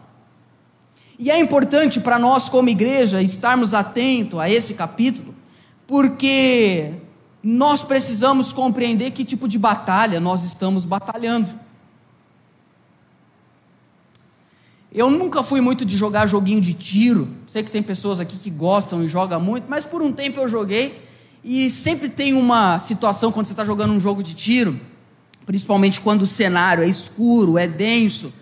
E 1.19 1.31
é 1.31 1.39
importante 1.39 1.99
para 1.99 2.19
nós, 2.19 2.47
como 2.47 2.69
igreja, 2.69 3.21
estarmos 3.21 3.73
atentos 3.73 4.39
a 4.39 4.49
esse 4.49 4.75
capítulo, 4.75 5.33
porque 5.87 6.93
nós 7.49 7.81
precisamos 7.81 8.51
compreender 8.51 9.11
que 9.11 9.23
tipo 9.23 9.47
de 9.47 9.57
batalha 9.57 10.19
nós 10.19 10.43
estamos 10.43 10.83
batalhando. 10.83 11.49
Eu 14.91 15.09
nunca 15.09 15.41
fui 15.41 15.61
muito 15.61 15.85
de 15.85 15.95
jogar 15.95 16.27
joguinho 16.27 16.59
de 16.59 16.73
tiro. 16.73 17.29
Sei 17.47 17.63
que 17.63 17.71
tem 17.71 17.81
pessoas 17.81 18.19
aqui 18.19 18.35
que 18.35 18.49
gostam 18.49 19.01
e 19.01 19.07
jogam 19.07 19.39
muito, 19.39 19.63
mas 19.69 19.85
por 19.85 20.01
um 20.01 20.11
tempo 20.11 20.41
eu 20.41 20.49
joguei 20.49 21.01
e 21.41 21.69
sempre 21.69 22.09
tem 22.09 22.33
uma 22.33 22.79
situação 22.79 23.31
quando 23.31 23.45
você 23.45 23.53
está 23.53 23.63
jogando 23.63 23.93
um 23.93 23.99
jogo 23.99 24.21
de 24.21 24.33
tiro, 24.33 24.77
principalmente 25.45 26.01
quando 26.01 26.23
o 26.23 26.27
cenário 26.27 26.83
é 26.83 26.89
escuro, 26.89 27.57
é 27.57 27.65
denso. 27.65 28.33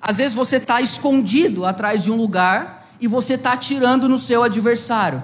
Às 0.00 0.18
vezes 0.18 0.34
você 0.34 0.56
está 0.56 0.80
escondido 0.80 1.64
atrás 1.64 2.02
de 2.02 2.10
um 2.10 2.16
lugar 2.16 2.90
e 3.00 3.06
você 3.06 3.34
está 3.34 3.52
atirando 3.52 4.08
no 4.08 4.18
seu 4.18 4.42
adversário. 4.42 5.22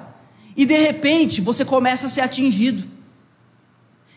E 0.57 0.65
de 0.65 0.79
repente 0.79 1.41
você 1.41 1.65
começa 1.65 2.07
a 2.07 2.09
ser 2.09 2.21
atingido. 2.21 2.94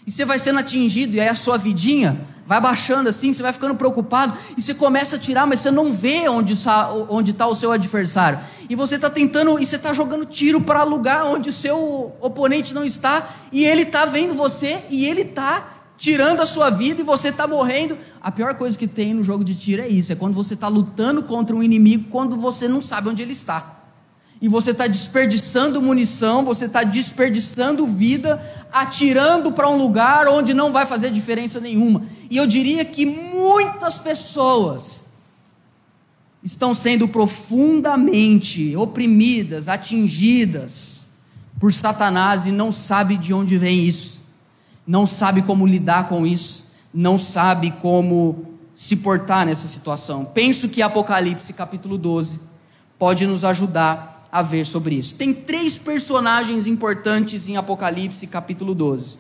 E 0.08 0.12
você 0.12 0.24
vai 0.24 0.40
sendo 0.40 0.60
atingido, 0.60 1.18
e 1.18 1.20
aí 1.20 1.28
a 1.28 1.36
sua 1.36 1.58
vidinha 1.58 2.26
vai 2.48 2.62
baixando 2.62 3.10
assim, 3.10 3.34
você 3.34 3.44
vai 3.44 3.52
ficando 3.52 3.76
preocupado, 3.76 4.38
e 4.58 4.62
você 4.62 4.74
começa 4.74 5.18
a 5.18 5.20
tirar, 5.20 5.46
mas 5.46 5.60
você 5.60 5.70
não 5.70 5.92
vê 5.92 6.30
onde 6.30 6.54
está, 6.54 6.90
o 6.90 7.56
seu 7.56 7.74
adversário. 7.74 8.40
E 8.70 8.76
você 8.76 8.96
está 8.96 9.10
tentando, 9.10 9.60
e 9.60 9.66
você 9.66 9.76
está 9.76 9.92
jogando 9.92 10.26
tiro 10.26 10.62
para 10.62 10.82
lugar 10.84 11.26
onde 11.26 11.50
o 11.50 11.54
seu 11.54 12.16
oponente 12.22 12.74
não 12.74 12.86
está, 12.86 13.36
e 13.52 13.66
ele 13.66 13.82
está 13.82 14.06
vendo 14.06 14.34
você, 14.34 14.80
e 14.90 15.06
ele 15.06 15.24
está 15.24 15.74
tirando 15.98 16.40
a 16.40 16.46
sua 16.46 16.70
vida, 16.70 17.02
e 17.02 17.04
você 17.04 17.28
está 17.28 17.46
morrendo. 17.46 17.98
A 18.22 18.32
pior 18.32 18.56
coisa 18.56 18.78
que 18.78 18.88
tem 18.88 19.14
no 19.14 19.26
jogo 19.26 19.44
de 19.44 19.56
tiro 19.56 19.82
é 19.82 19.90
isso: 19.90 20.14
é 20.14 20.16
quando 20.16 20.36
você 20.36 20.54
está 20.54 20.70
lutando 20.70 21.22
contra 21.24 21.54
um 21.54 21.62
inimigo 21.62 22.10
quando 22.10 22.38
você 22.38 22.66
não 22.66 22.82
sabe 22.82 23.10
onde 23.10 23.22
ele 23.22 23.34
está 23.34 23.78
e 24.42 24.48
você 24.48 24.72
está 24.72 24.88
desperdiçando 24.88 25.82
munição, 25.82 26.46
você 26.46 26.66
está 26.66 26.84
desperdiçando 26.84 27.86
vida, 27.88 28.40
atirando 28.72 29.52
para 29.52 29.70
um 29.70 29.78
lugar 29.78 30.28
onde 30.28 30.54
não 30.54 30.72
vai 30.72 30.86
fazer 30.86 31.12
diferença 31.12 31.60
nenhuma. 31.60 32.04
E 32.30 32.38
eu 32.38 32.46
diria 32.46 32.84
que 32.84 33.06
muitas 33.06 33.98
pessoas 33.98 35.08
estão 36.44 36.74
sendo 36.74 37.08
profundamente 37.08 38.76
oprimidas, 38.76 39.68
atingidas 39.68 41.16
por 41.60 41.74
Satanás 41.74 42.46
e 42.46 42.52
não 42.52 42.72
sabe 42.72 43.18
de 43.18 43.34
onde 43.34 43.58
vem 43.58 43.86
isso, 43.86 44.26
não 44.86 45.06
sabe 45.06 45.42
como 45.42 45.66
lidar 45.66 46.08
com 46.08 46.26
isso, 46.26 46.72
não 46.94 47.18
sabe 47.18 47.72
como 47.82 48.58
se 48.74 48.98
portar 48.98 49.46
nessa 49.46 49.68
situação. 49.68 50.24
Penso 50.24 50.70
que 50.70 50.82
Apocalipse 50.82 51.52
capítulo 51.54 51.98
12 51.98 52.40
pode 52.98 53.26
nos 53.26 53.44
ajudar 53.44 54.17
a 54.32 54.42
ver 54.42 54.66
sobre 54.66 54.96
isso. 54.96 55.16
Tem 55.16 55.34
três 55.34 55.78
personagens 55.78 56.68
importantes 56.68 57.48
em 57.48 57.58
Apocalipse 57.58 58.28
capítulo 58.28 58.76
12: 58.76 59.20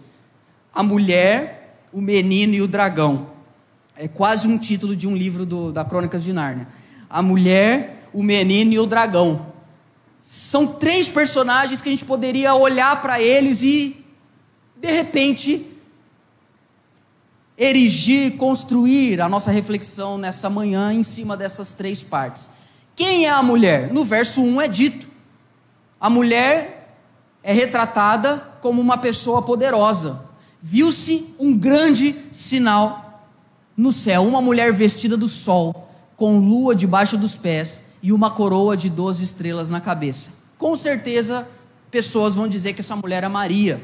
a 0.74 0.84
mulher, 0.84 1.82
o 1.92 2.02
menino 2.02 2.54
e 2.54 2.62
o 2.62 2.68
dragão. 2.68 3.36
É 3.96 4.08
quase 4.08 4.48
um 4.48 4.58
título 4.58 4.96
de 4.96 5.08
um 5.08 5.16
livro 5.16 5.46
do, 5.46 5.72
da 5.72 5.84
Crônicas 5.84 6.24
de 6.24 6.32
Nárnia. 6.32 6.68
A 7.10 7.22
mulher, 7.22 8.08
o 8.14 8.22
menino 8.22 8.74
e 8.74 8.80
o 8.80 8.86
dragão. 8.86 9.54
São 10.22 10.68
três 10.68 11.10
personagens 11.10 11.82
que 11.82 11.90
a 11.90 11.92
gente 11.92 12.06
poderia 12.06 12.54
olhar 12.54 13.02
para 13.02 13.20
eles 13.20 13.64
e, 13.64 14.06
de 14.76 14.92
repente, 14.92 15.66
erigir, 17.58 18.38
construir 18.38 19.20
a 19.20 19.28
nossa 19.28 19.50
reflexão 19.50 20.18
nessa 20.18 20.50
manhã 20.50 20.94
em 20.94 21.04
cima 21.04 21.36
dessas 21.36 21.74
três 21.74 22.04
partes. 22.04 22.52
Quem 22.98 23.27
é 23.27 23.30
a 23.30 23.44
mulher? 23.44 23.94
No 23.94 24.04
verso 24.04 24.42
1 24.42 24.60
é 24.60 24.68
dito: 24.68 25.08
a 26.01 26.10
mulher 26.10 26.98
é 27.44 27.54
retratada 27.54 28.38
como 28.60 28.82
uma 28.82 28.98
pessoa 28.98 29.44
poderosa. 29.44 30.25
Viu-se 30.60 31.36
um 31.38 31.56
grande 31.56 32.16
sinal 32.32 33.24
no 33.77 33.94
céu: 33.94 34.24
uma 34.24 34.42
mulher 34.42 34.74
vestida 34.74 35.16
do 35.16 35.30
sol, 35.30 35.88
com 36.16 36.39
lua 36.39 36.75
debaixo 36.75 37.16
dos 37.20 37.38
pés 37.38 37.84
e 38.01 38.12
uma 38.12 38.32
coroa 38.32 38.75
de 38.75 38.89
doze 38.89 39.24
estrelas 39.24 39.70
na 39.70 39.80
cabeça. 39.80 40.32
Com 40.58 40.75
certeza, 40.75 41.48
pessoas 41.92 42.34
vão 42.34 42.48
dizer 42.48 42.74
que 42.74 42.82
essa 42.82 42.96
mulher 42.96 43.24
é 43.24 43.27
Maria. 43.27 43.80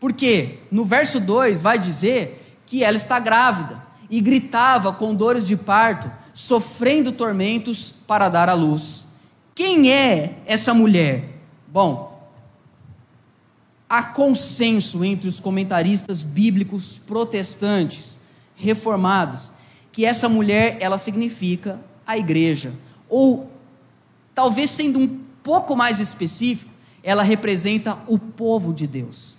Porque 0.00 0.58
no 0.68 0.84
verso 0.84 1.20
2 1.20 1.62
vai 1.62 1.78
dizer 1.78 2.58
que 2.66 2.82
ela 2.82 2.96
está 2.96 3.20
grávida 3.20 3.80
e 4.10 4.20
gritava 4.20 4.92
com 4.92 5.14
dores 5.14 5.46
de 5.46 5.56
parto 5.56 6.10
sofrendo 6.40 7.12
tormentos 7.12 7.92
para 8.06 8.30
dar 8.30 8.48
à 8.48 8.54
luz. 8.54 9.08
Quem 9.54 9.92
é 9.92 10.38
essa 10.46 10.72
mulher? 10.72 11.38
Bom, 11.68 12.18
há 13.86 14.02
consenso 14.02 15.04
entre 15.04 15.28
os 15.28 15.38
comentaristas 15.38 16.22
bíblicos 16.22 16.96
protestantes, 16.96 18.20
reformados, 18.56 19.52
que 19.92 20.06
essa 20.06 20.30
mulher 20.30 20.78
ela 20.80 20.96
significa 20.96 21.78
a 22.06 22.16
igreja, 22.16 22.72
ou 23.06 23.50
talvez 24.34 24.70
sendo 24.70 24.98
um 24.98 25.20
pouco 25.42 25.76
mais 25.76 26.00
específico, 26.00 26.72
ela 27.02 27.22
representa 27.22 27.98
o 28.06 28.18
povo 28.18 28.72
de 28.72 28.86
Deus. 28.86 29.36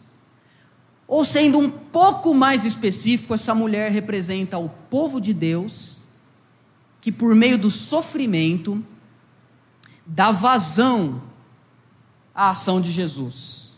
Ou 1.08 1.26
sendo 1.26 1.58
um 1.58 1.70
pouco 1.70 2.32
mais 2.32 2.64
específico, 2.64 3.34
essa 3.34 3.56
mulher 3.56 3.92
representa 3.92 4.60
o 4.60 4.70
povo 4.70 5.20
de 5.20 5.34
Deus 5.34 6.01
que 7.02 7.12
por 7.12 7.36
meio 7.36 7.58
do 7.58 7.70
sofrimento 7.70 8.82
dá 10.06 10.32
vazão 10.32 11.22
à 12.34 12.52
ação 12.52 12.80
de 12.80 12.90
Jesus. 12.92 13.72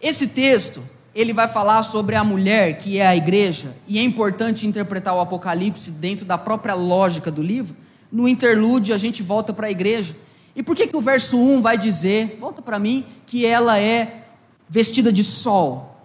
Esse 0.00 0.28
texto, 0.28 0.82
ele 1.14 1.32
vai 1.32 1.48
falar 1.48 1.82
sobre 1.84 2.16
a 2.16 2.24
mulher 2.24 2.78
que 2.78 2.98
é 2.98 3.06
a 3.06 3.16
igreja, 3.16 3.74
e 3.88 3.98
é 3.98 4.02
importante 4.02 4.66
interpretar 4.66 5.14
o 5.14 5.20
Apocalipse 5.20 5.92
dentro 5.92 6.26
da 6.26 6.36
própria 6.36 6.74
lógica 6.74 7.30
do 7.30 7.42
livro. 7.42 7.74
No 8.12 8.28
interlúdio 8.28 8.94
a 8.94 8.98
gente 8.98 9.22
volta 9.22 9.52
para 9.52 9.68
a 9.68 9.70
igreja. 9.70 10.14
E 10.54 10.62
por 10.62 10.76
que 10.76 10.86
que 10.86 10.96
o 10.96 11.00
verso 11.00 11.38
1 11.38 11.62
vai 11.62 11.78
dizer, 11.78 12.36
volta 12.38 12.60
para 12.60 12.78
mim, 12.78 13.06
que 13.26 13.46
ela 13.46 13.78
é 13.78 14.26
vestida 14.68 15.12
de 15.12 15.22
sol? 15.22 15.96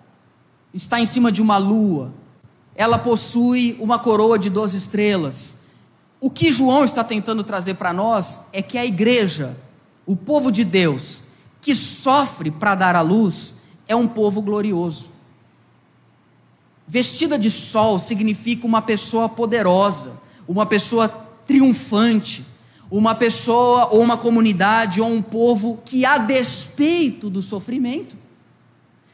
está 0.74 1.00
em 1.00 1.06
cima 1.06 1.32
de 1.32 1.42
uma 1.42 1.58
lua, 1.58 2.14
ela 2.75 3.00
possui 3.00 3.78
uma 3.80 4.00
coroa 4.00 4.40
de 4.40 4.50
12 4.50 4.78
estrelas. 4.78 5.62
O 6.20 6.30
que 6.30 6.51
João 6.51 6.86
está 6.86 7.04
tentando 7.04 7.44
trazer 7.44 7.75
para 7.75 7.92
nós 7.92 8.48
é 8.54 8.62
que 8.62 8.78
a 8.78 8.86
igreja, 8.86 9.58
o 10.06 10.16
povo 10.16 10.51
de 10.51 10.63
Deus, 10.63 11.25
que 11.62 11.75
sofre 11.75 12.51
para 12.51 12.75
dar 12.75 12.96
à 12.96 13.01
luz, 13.01 13.62
é 13.88 13.96
um 13.96 14.08
povo 14.08 14.42
glorioso. 14.42 15.10
Vestida 16.88 17.38
de 17.38 17.50
sol 17.50 18.00
significa 18.00 18.68
uma 18.68 18.82
pessoa 18.82 19.30
poderosa, 19.30 20.22
uma 20.48 20.66
pessoa 20.66 21.08
triunfante, 21.46 22.46
uma 22.90 23.16
pessoa 23.16 23.88
ou 23.88 24.01
uma 24.01 24.18
comunidade 24.18 25.00
ou 25.00 25.10
um 25.10 25.22
povo 25.22 25.82
que, 25.86 26.04
a 26.06 26.18
despeito 26.18 27.30
do 27.30 27.42
sofrimento, 27.42 28.18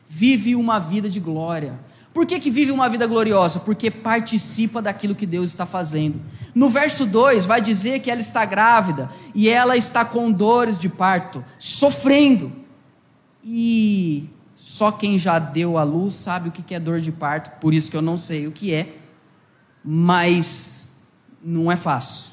vive 0.08 0.56
uma 0.56 0.80
vida 0.80 1.10
de 1.10 1.20
glória. 1.20 1.80
Por 2.18 2.26
que, 2.26 2.40
que 2.40 2.50
vive 2.50 2.72
uma 2.72 2.90
vida 2.90 3.06
gloriosa? 3.06 3.60
Porque 3.60 3.92
participa 3.92 4.82
daquilo 4.82 5.14
que 5.14 5.28
Deus 5.28 5.52
está 5.52 5.68
fazendo. 5.68 6.20
No 6.56 6.68
verso 6.68 7.06
2 7.06 7.46
vai 7.46 7.62
dizer 7.62 8.00
que 8.00 8.10
ela 8.10 8.20
está 8.20 8.44
grávida 8.44 9.08
e 9.36 9.48
ela 9.48 9.78
está 9.78 10.04
com 10.04 10.32
dores 10.32 10.80
de 10.80 10.90
parto, 10.90 11.46
sofrendo. 11.60 12.52
E 13.44 14.28
só 14.56 14.92
quem 14.92 15.20
já 15.20 15.38
deu 15.38 15.78
a 15.78 15.84
luz 15.84 16.16
sabe 16.16 16.50
o 16.50 16.52
que 16.52 16.74
é 16.74 16.80
dor 16.80 17.00
de 17.00 17.12
parto, 17.12 17.52
por 17.62 17.72
isso 17.72 17.92
que 17.92 17.96
eu 17.96 18.02
não 18.02 18.18
sei 18.18 18.48
o 18.48 18.52
que 18.52 18.74
é, 18.74 18.96
mas 19.86 21.06
não 21.40 21.72
é 21.72 21.76
fácil. 21.76 22.32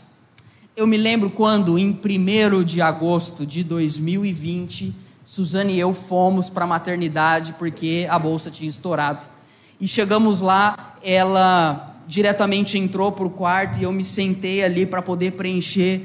Eu 0.74 0.86
me 0.86 0.96
lembro 0.96 1.28
quando, 1.28 1.78
em 1.78 1.90
1 1.90 2.64
de 2.64 2.80
agosto 2.80 3.44
de 3.44 3.62
2020, 3.62 4.96
Suzane 5.22 5.74
e 5.74 5.78
eu 5.78 5.92
fomos 5.92 6.48
para 6.48 6.64
a 6.64 6.68
maternidade 6.68 7.52
porque 7.58 8.06
a 8.08 8.18
bolsa 8.18 8.50
tinha 8.50 8.70
estourado. 8.70 9.33
E 9.80 9.88
chegamos 9.88 10.40
lá, 10.40 10.96
ela 11.02 11.94
diretamente 12.06 12.78
entrou 12.78 13.12
para 13.12 13.26
o 13.26 13.30
quarto 13.30 13.78
e 13.78 13.82
eu 13.82 13.92
me 13.92 14.04
sentei 14.04 14.62
ali 14.62 14.86
para 14.86 15.02
poder 15.02 15.32
preencher 15.32 16.00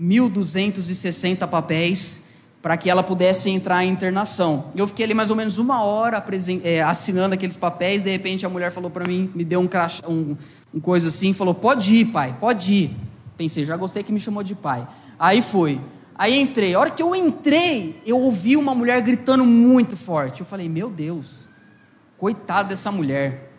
1.260 0.00 1.46
papéis 1.48 2.32
para 2.62 2.76
que 2.76 2.88
ela 2.88 3.02
pudesse 3.02 3.50
entrar 3.50 3.84
em 3.84 3.90
internação. 3.90 4.66
Eu 4.76 4.86
fiquei 4.86 5.04
ali 5.04 5.14
mais 5.14 5.30
ou 5.30 5.36
menos 5.36 5.58
uma 5.58 5.82
hora 5.82 6.24
é, 6.62 6.80
assinando 6.80 7.34
aqueles 7.34 7.56
papéis. 7.56 8.02
De 8.02 8.10
repente 8.10 8.46
a 8.46 8.48
mulher 8.48 8.70
falou 8.70 8.88
para 8.88 9.06
mim, 9.06 9.30
me 9.34 9.44
deu 9.44 9.60
um, 9.60 9.66
crash, 9.66 10.00
um, 10.08 10.36
um 10.72 10.80
coisa 10.80 11.08
assim, 11.08 11.32
falou: 11.32 11.54
"Pode 11.54 11.94
ir, 11.94 12.04
pai, 12.06 12.36
pode 12.40 12.72
ir". 12.72 12.96
Pensei, 13.36 13.64
já 13.64 13.76
gostei 13.76 14.04
que 14.04 14.12
me 14.12 14.20
chamou 14.20 14.44
de 14.44 14.54
pai. 14.54 14.86
Aí 15.18 15.42
foi. 15.42 15.80
Aí 16.14 16.40
entrei. 16.40 16.74
A 16.74 16.80
hora 16.80 16.90
que 16.90 17.02
eu 17.02 17.14
entrei, 17.16 18.00
eu 18.06 18.20
ouvi 18.20 18.56
uma 18.56 18.74
mulher 18.74 19.00
gritando 19.02 19.44
muito 19.44 19.96
forte. 19.96 20.40
Eu 20.40 20.46
falei, 20.46 20.68
meu 20.68 20.88
Deus, 20.88 21.48
coitada 22.22 22.68
dessa 22.68 22.92
mulher. 22.92 23.50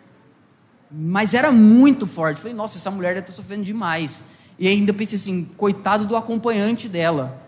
Mas 0.90 1.34
era 1.34 1.52
muito 1.52 2.06
forte. 2.06 2.40
Falei, 2.40 2.56
nossa, 2.56 2.78
essa 2.78 2.90
mulher 2.90 3.08
deve 3.08 3.26
estar 3.26 3.34
sofrendo 3.34 3.62
demais. 3.62 4.24
E 4.58 4.66
ainda 4.66 4.94
pensei 4.94 5.18
assim, 5.18 5.44
coitado 5.58 6.06
do 6.06 6.16
acompanhante 6.16 6.88
dela. 6.88 7.42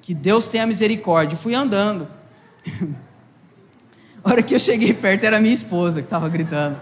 Que 0.00 0.14
Deus 0.14 0.46
tenha 0.46 0.64
misericórdia. 0.64 1.36
Fui 1.36 1.52
andando. 1.52 2.06
A 4.22 4.30
hora 4.30 4.40
que 4.40 4.54
eu 4.54 4.58
cheguei 4.60 4.94
perto, 4.94 5.24
era 5.24 5.40
minha 5.40 5.52
esposa 5.52 6.00
que 6.00 6.06
estava 6.06 6.28
gritando. 6.28 6.78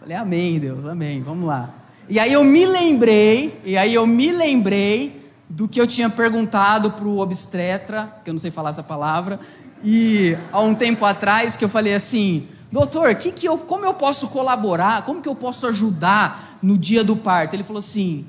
Falei, 0.00 0.16
amém, 0.16 0.58
Deus, 0.58 0.84
amém, 0.84 1.22
vamos 1.22 1.46
lá. 1.46 1.72
E 2.08 2.18
aí 2.18 2.32
eu 2.32 2.42
me 2.42 2.66
lembrei, 2.66 3.60
e 3.64 3.78
aí 3.78 3.94
eu 3.94 4.04
me 4.04 4.32
lembrei 4.32 5.30
do 5.48 5.68
que 5.68 5.80
eu 5.80 5.86
tinha 5.86 6.10
perguntado 6.10 6.90
para 6.90 7.06
o 7.06 7.20
obstetra, 7.20 8.16
que 8.24 8.30
eu 8.30 8.34
não 8.34 8.40
sei 8.40 8.50
falar 8.50 8.70
essa 8.70 8.82
palavra, 8.82 9.38
e 9.84 10.36
há 10.50 10.60
um 10.60 10.74
tempo 10.74 11.04
atrás 11.04 11.56
que 11.56 11.64
eu 11.64 11.68
falei 11.68 11.94
assim, 11.94 12.48
doutor, 12.72 13.14
que 13.14 13.30
que 13.30 13.46
eu, 13.46 13.58
como 13.58 13.84
eu 13.84 13.94
posso 13.94 14.28
colaborar, 14.28 15.04
como 15.04 15.20
que 15.20 15.28
eu 15.28 15.34
posso 15.36 15.66
ajudar 15.66 16.58
no 16.62 16.78
dia 16.78 17.04
do 17.04 17.14
parto? 17.14 17.54
Ele 17.54 17.62
falou 17.62 17.80
assim, 17.80 18.26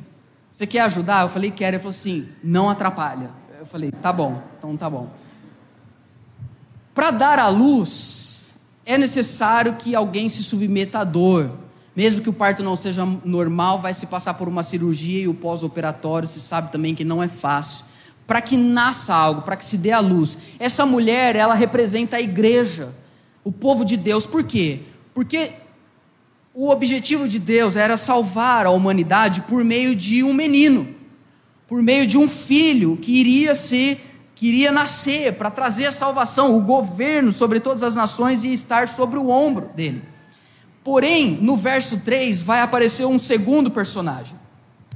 você 0.52 0.68
quer 0.68 0.82
ajudar? 0.82 1.24
Eu 1.24 1.30
falei, 1.30 1.50
quero. 1.50 1.78
Ele 1.78 1.80
falou 1.80 1.92
assim, 1.92 2.28
não 2.44 2.70
atrapalha. 2.70 3.32
Eu 3.58 3.66
falei, 3.66 3.92
tá 3.92 4.14
bom, 4.14 4.40
então 4.58 4.78
tá 4.78 4.90
bom. 4.90 5.08
Para 6.94 7.10
dar 7.10 7.40
à 7.40 7.48
luz, 7.48 8.52
é 8.86 8.98
necessário 8.98 9.74
que 9.76 9.96
alguém 9.96 10.30
se 10.30 10.44
submeta 10.44 11.00
à 11.00 11.04
dor. 11.04 11.52
Mesmo 11.96 12.22
que 12.22 12.30
o 12.30 12.34
parto 12.34 12.62
não 12.62 12.76
seja 12.76 13.06
normal, 13.24 13.80
vai 13.80 13.94
se 13.94 14.08
passar 14.08 14.34
por 14.34 14.48
uma 14.48 14.64
cirurgia 14.64 15.24
e 15.24 15.28
o 15.28 15.34
pós-operatório, 15.34 16.28
se 16.28 16.40
sabe 16.40 16.72
também 16.72 16.94
que 16.94 17.04
não 17.04 17.22
é 17.22 17.28
fácil. 17.28 17.86
Para 18.28 18.42
que 18.42 18.58
nasça 18.58 19.14
algo, 19.14 19.42
para 19.42 19.56
que 19.56 19.66
se 19.66 19.78
dê 19.78 19.92
a 19.92 20.00
luz. 20.00 20.38
Essa 20.60 20.86
mulher, 20.86 21.36
ela 21.36 21.54
representa 21.54 22.18
a 22.18 22.22
igreja, 22.22 22.94
o 23.44 23.52
povo 23.52 23.84
de 23.84 23.98
Deus. 23.98 24.26
Por 24.26 24.44
quê? 24.44 24.80
Porque 25.14 25.52
o 26.54 26.70
objetivo 26.70 27.28
de 27.28 27.40
Deus 27.40 27.76
era 27.76 27.98
salvar 27.98 28.66
a 28.66 28.72
humanidade 28.72 29.42
por 29.42 29.64
meio 29.64 29.96
de 29.96 30.24
um 30.24 30.34
menino, 30.34 30.88
por 31.68 31.82
meio 31.82 32.06
de 32.06 32.18
um 32.18 32.28
filho 32.28 32.98
que 32.98 33.12
iria 33.12 33.56
ser, 33.56 34.00
que 34.36 34.48
iria 34.48 34.72
nascer 34.72 35.34
para 35.34 35.50
trazer 35.50 35.86
a 35.86 35.92
salvação, 35.92 36.56
o 36.56 36.62
governo 36.62 37.32
sobre 37.32 37.60
todas 37.60 37.82
as 37.82 37.96
nações 37.96 38.44
e 38.44 38.54
estar 38.54 38.88
sobre 38.88 39.18
o 39.18 39.30
ombro 39.30 39.70
dele. 39.76 40.04
Porém, 40.84 41.40
no 41.42 41.56
verso 41.56 42.02
3 42.02 42.42
vai 42.42 42.62
aparecer 42.62 43.06
um 43.06 43.18
segundo 43.18 43.72
personagem. 43.72 44.36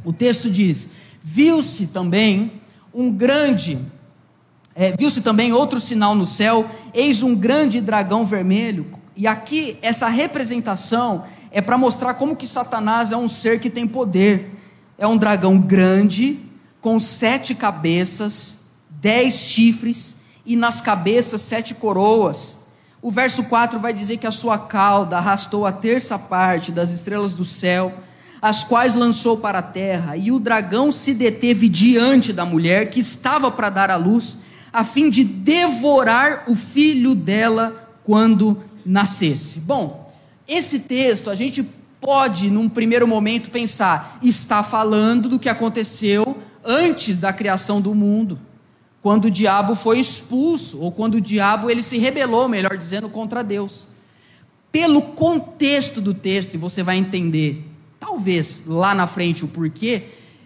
O 0.03 0.11
texto 0.13 0.49
diz: 0.49 0.91
Viu-se 1.23 1.87
também 1.87 2.61
um 2.93 3.11
grande, 3.11 3.79
é, 4.77 4.93
viu-se 4.97 5.21
também 5.21 5.51
outro 5.51 5.79
sinal 5.79 6.13
no 6.13 6.25
céu, 6.25 6.69
eis 6.93 7.23
um 7.23 7.35
grande 7.35 7.81
dragão 7.81 8.23
vermelho. 8.23 8.85
E 9.15 9.25
aqui, 9.25 9.77
essa 9.81 10.07
representação 10.07 11.25
é 11.51 11.61
para 11.61 11.77
mostrar 11.77 12.13
como 12.13 12.35
que 12.35 12.47
Satanás 12.47 13.11
é 13.11 13.17
um 13.17 13.27
ser 13.27 13.59
que 13.59 13.69
tem 13.69 13.87
poder. 13.87 14.53
É 14.97 15.07
um 15.07 15.17
dragão 15.17 15.59
grande, 15.59 16.39
com 16.79 16.99
sete 16.99 17.55
cabeças, 17.55 18.65
dez 18.89 19.33
chifres, 19.33 20.21
e 20.45 20.55
nas 20.55 20.79
cabeças 20.79 21.41
sete 21.41 21.73
coroas 21.73 22.67
o 23.01 23.11
verso 23.11 23.43
4 23.43 23.79
vai 23.79 23.93
dizer 23.93 24.17
que 24.17 24.27
a 24.27 24.31
sua 24.31 24.57
cauda 24.57 25.17
arrastou 25.17 25.65
a 25.65 25.71
terça 25.71 26.17
parte 26.17 26.71
das 26.71 26.89
estrelas 26.91 27.33
do 27.33 27.45
céu, 27.45 27.93
as 28.41 28.63
quais 28.63 28.95
lançou 28.95 29.37
para 29.37 29.59
a 29.59 29.63
terra, 29.63 30.17
e 30.17 30.31
o 30.31 30.39
dragão 30.39 30.91
se 30.91 31.13
deteve 31.13 31.69
diante 31.69 32.33
da 32.33 32.45
mulher 32.45 32.89
que 32.89 32.99
estava 32.99 33.51
para 33.51 33.69
dar 33.69 33.91
à 33.91 33.95
luz, 33.95 34.39
a 34.71 34.83
fim 34.83 35.09
de 35.09 35.23
devorar 35.23 36.43
o 36.47 36.55
filho 36.55 37.15
dela 37.15 37.89
quando 38.03 38.61
nascesse. 38.85 39.61
Bom, 39.61 40.13
esse 40.47 40.79
texto 40.79 41.29
a 41.29 41.35
gente 41.35 41.63
pode, 41.99 42.49
num 42.49 42.69
primeiro 42.69 43.07
momento, 43.07 43.49
pensar, 43.49 44.19
está 44.21 44.63
falando 44.63 45.27
do 45.29 45.39
que 45.39 45.49
aconteceu 45.49 46.37
antes 46.63 47.17
da 47.17 47.33
criação 47.33 47.81
do 47.81 47.93
mundo 47.95 48.39
quando 49.07 49.25
o 49.25 49.31
diabo 49.31 49.73
foi 49.73 49.99
expulso, 49.99 50.81
ou 50.81 50.91
quando 50.91 51.15
o 51.15 51.21
diabo 51.21 51.69
ele 51.69 51.81
se 51.81 51.97
rebelou, 51.97 52.49
melhor 52.49 52.75
dizendo, 52.75 53.07
contra 53.07 53.41
Deus. 53.41 53.87
Pelo 54.69 55.01
contexto 55.01 56.01
do 56.01 56.13
texto, 56.13 56.59
você 56.59 56.83
vai 56.83 56.97
entender, 56.97 57.63
talvez 57.99 58.65
lá 58.65 58.93
na 58.93 59.07
frente 59.07 59.45
o 59.45 59.47
porquê, 59.47 60.03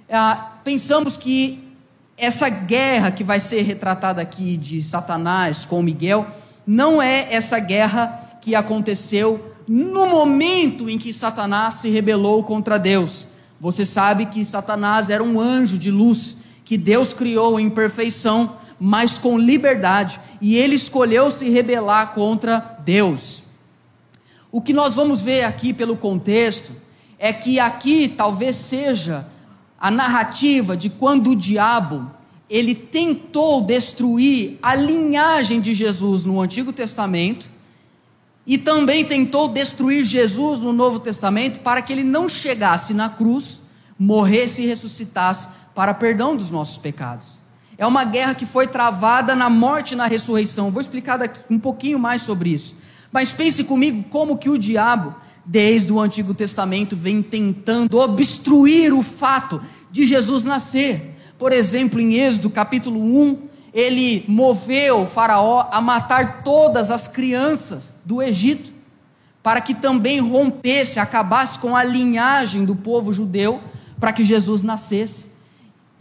ah, 0.08 0.60
pensamos 0.64 1.18
que 1.18 1.71
essa 2.18 2.50
guerra 2.50 3.12
que 3.12 3.24
vai 3.24 3.40
ser 3.40 3.62
retratada 3.62 4.22
aqui 4.22 4.58
de 4.58 4.82
Satanás 4.84 5.66
com 5.66 5.82
Miguel, 5.82 6.28
não 6.66 7.02
é 7.02 7.34
essa 7.34 7.60
guerra 7.60 8.38
que 8.42 8.56
aconteceu 8.56 9.54
no 9.68 10.08
momento 10.08 10.90
em 10.90 10.98
que 10.98 11.14
Satanás 11.14 11.76
se 11.76 11.90
rebelou 11.90 12.44
contra 12.44 12.78
Deus. 12.78 13.28
Você 13.60 13.86
sabe 13.86 14.26
que 14.26 14.44
Satanás 14.44 15.10
era 15.10 15.24
um 15.24 15.40
anjo 15.40 15.78
de 15.78 15.92
luz 15.92 16.38
que 16.66 16.78
Deus 16.78 17.14
criou 17.14 17.60
em 17.60 17.70
perfeição, 17.70 18.58
mas 18.80 19.18
com 19.18 19.38
liberdade, 19.38 20.20
e 20.40 20.56
ele 20.56 20.76
escolheu 20.76 21.30
se 21.30 21.50
rebelar 21.50 22.14
contra 22.14 22.80
Deus. 22.84 23.44
O 24.52 24.62
que 24.62 24.74
nós 24.74 24.96
vamos 24.96 25.22
ver 25.22 25.44
aqui 25.44 25.72
pelo 25.72 25.96
contexto 25.96 26.74
é 27.20 27.32
que 27.32 27.60
aqui 27.60 28.08
talvez 28.08 28.56
seja 28.56 29.28
a 29.82 29.90
narrativa 29.90 30.78
de 30.78 30.92
quando 30.92 31.32
o 31.32 31.36
diabo 31.36 32.12
ele 32.48 32.76
tentou 32.76 33.62
destruir 33.62 34.60
a 34.62 34.76
linhagem 34.76 35.60
de 35.60 35.74
Jesus 35.74 36.24
no 36.24 36.40
Antigo 36.40 36.72
Testamento 36.72 37.50
e 38.46 38.60
também 38.60 39.04
tentou 39.04 39.48
destruir 39.48 40.06
Jesus 40.06 40.60
no 40.60 40.72
Novo 40.72 41.00
Testamento 41.00 41.62
para 41.62 41.82
que 41.82 41.92
ele 41.92 42.04
não 42.04 42.30
chegasse 42.30 42.94
na 42.94 43.10
cruz, 43.10 43.64
morresse 43.98 44.62
e 44.62 44.68
ressuscitasse 44.68 45.48
para 45.74 45.96
perdão 45.96 46.36
dos 46.36 46.52
nossos 46.52 46.78
pecados. 46.78 47.40
É 47.76 47.88
uma 47.88 48.04
guerra 48.04 48.36
que 48.36 48.46
foi 48.46 48.68
travada 48.68 49.36
na 49.36 49.50
morte 49.50 49.94
e 49.94 49.98
na 49.98 50.06
ressurreição. 50.06 50.70
Vou 50.70 50.82
explicar 50.82 51.18
daqui 51.18 51.40
um 51.50 51.58
pouquinho 51.58 51.98
mais 51.98 52.22
sobre 52.22 52.52
isso. 52.52 52.76
Mas 53.12 53.34
pense 53.34 53.64
comigo 53.64 54.04
como 54.10 54.38
que 54.38 54.50
o 54.50 54.60
diabo, 54.60 55.16
desde 55.46 55.92
o 55.92 56.00
Antigo 56.00 56.34
Testamento, 56.34 56.96
vem 56.96 57.22
tentando 57.22 57.98
obstruir 57.98 58.94
o 58.94 59.02
fato 59.02 59.62
de 59.92 60.06
Jesus 60.06 60.46
nascer. 60.46 61.16
Por 61.38 61.52
exemplo, 61.52 62.00
em 62.00 62.14
Êxodo 62.16 62.50
capítulo 62.50 63.00
1, 63.00 63.50
ele 63.74 64.24
moveu 64.28 65.06
faraó 65.06 65.68
a 65.72 65.82
matar 65.82 66.44
todas 66.44 66.92
as 66.92 67.08
crianças 67.08 67.96
do 68.06 68.22
Egito, 68.22 68.72
para 69.42 69.60
que 69.60 69.74
também 69.74 70.20
rompesse, 70.20 71.00
acabasse 71.00 71.58
com 71.58 71.76
a 71.76 71.84
linhagem 71.84 72.64
do 72.64 72.76
povo 72.76 73.12
judeu, 73.12 73.62
para 74.00 74.14
que 74.14 74.24
Jesus 74.24 74.62
nascesse. 74.62 75.31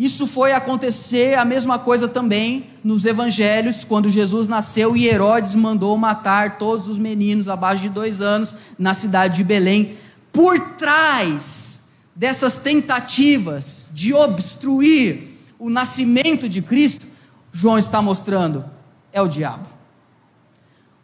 Isso 0.01 0.27
foi 0.27 0.53
acontecer 0.53 1.37
a 1.37 1.45
mesma 1.45 1.79
coisa 1.79 2.09
também 2.09 2.71
nos 2.83 3.05
evangelhos, 3.05 3.85
quando 3.85 4.09
Jesus 4.09 4.49
nasceu 4.49 4.97
e 4.97 5.07
Herodes 5.07 5.55
mandou 5.55 5.95
matar 5.99 6.57
todos 6.57 6.89
os 6.89 6.99
meninos 6.99 7.51
abaixo 7.51 7.83
de 7.83 7.91
dois 7.91 8.23
anos 8.23 8.57
na 8.79 8.95
cidade 8.95 9.37
de 9.37 9.45
Belém. 9.45 9.99
Por 10.33 10.59
trás 10.79 11.91
dessas 12.17 12.57
tentativas 12.57 13.91
de 13.93 14.15
obstruir 14.15 15.39
o 15.59 15.69
nascimento 15.69 16.49
de 16.49 16.63
Cristo, 16.63 17.07
João 17.53 17.77
está 17.77 18.01
mostrando 18.01 18.65
é 19.13 19.21
o 19.21 19.29
diabo. 19.29 19.69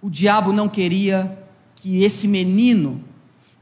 O 0.01 0.09
diabo 0.09 0.55
não 0.55 0.71
queria 0.71 1.39
que 1.75 2.03
esse 2.03 2.27
menino, 2.27 3.05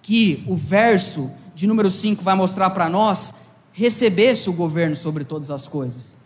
que 0.00 0.44
o 0.46 0.54
verso 0.54 1.28
de 1.56 1.66
número 1.66 1.90
5 1.90 2.22
vai 2.22 2.36
mostrar 2.36 2.70
para 2.70 2.88
nós, 2.88 3.43
recebesse 3.74 4.48
o 4.48 4.52
governo 4.52 4.94
sobre 4.94 5.24
todas 5.24 5.50
as 5.50 5.68
coisas. 5.68 6.16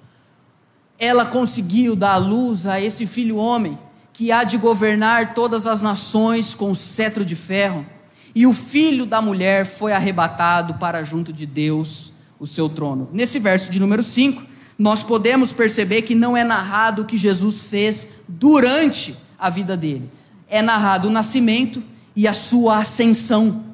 Ela 0.99 1.27
conseguiu 1.27 1.97
dar 1.97 2.19
luz 2.19 2.67
a 2.67 2.81
esse 2.81 3.07
filho 3.07 3.37
homem, 3.37 3.77
que 4.13 4.31
há 4.31 4.45
de 4.45 4.59
governar 4.59 5.33
todas 5.35 5.67
as 5.67 5.81
nações 5.81 6.55
com 6.55 6.71
o 6.71 6.77
cetro 6.77 7.25
de 7.25 7.35
ferro. 7.35 7.87
E 8.35 8.47
o 8.47 8.53
filho 8.53 9.07
da 9.07 9.23
mulher 9.23 9.65
foi 9.65 9.93
arrebatado 9.93 10.75
para 10.75 11.03
junto 11.03 11.33
de 11.33 11.47
Deus, 11.47 12.13
o 12.39 12.47
seu 12.47 12.69
trono. 12.69 13.09
Nesse 13.13 13.39
verso 13.39 13.71
de 13.71 13.81
número 13.81 14.03
5, 14.03 14.43
nós 14.79 15.03
podemos 15.03 15.53
perceber 15.53 16.03
que 16.03 16.15
não 16.15 16.37
é 16.37 16.45
narrado 16.45 17.03
o 17.03 17.07
que 17.07 17.17
Jesus 17.17 17.63
fez 17.63 18.25
durante 18.29 19.17
a 19.39 19.49
vida 19.49 19.77
dele. 19.77 20.11
É 20.49 20.61
narrado 20.61 21.09
o 21.09 21.11
nascimento 21.11 21.83
e 22.15 22.29
a 22.29 22.35
sua 22.35 22.79
ascensão. 22.79 23.65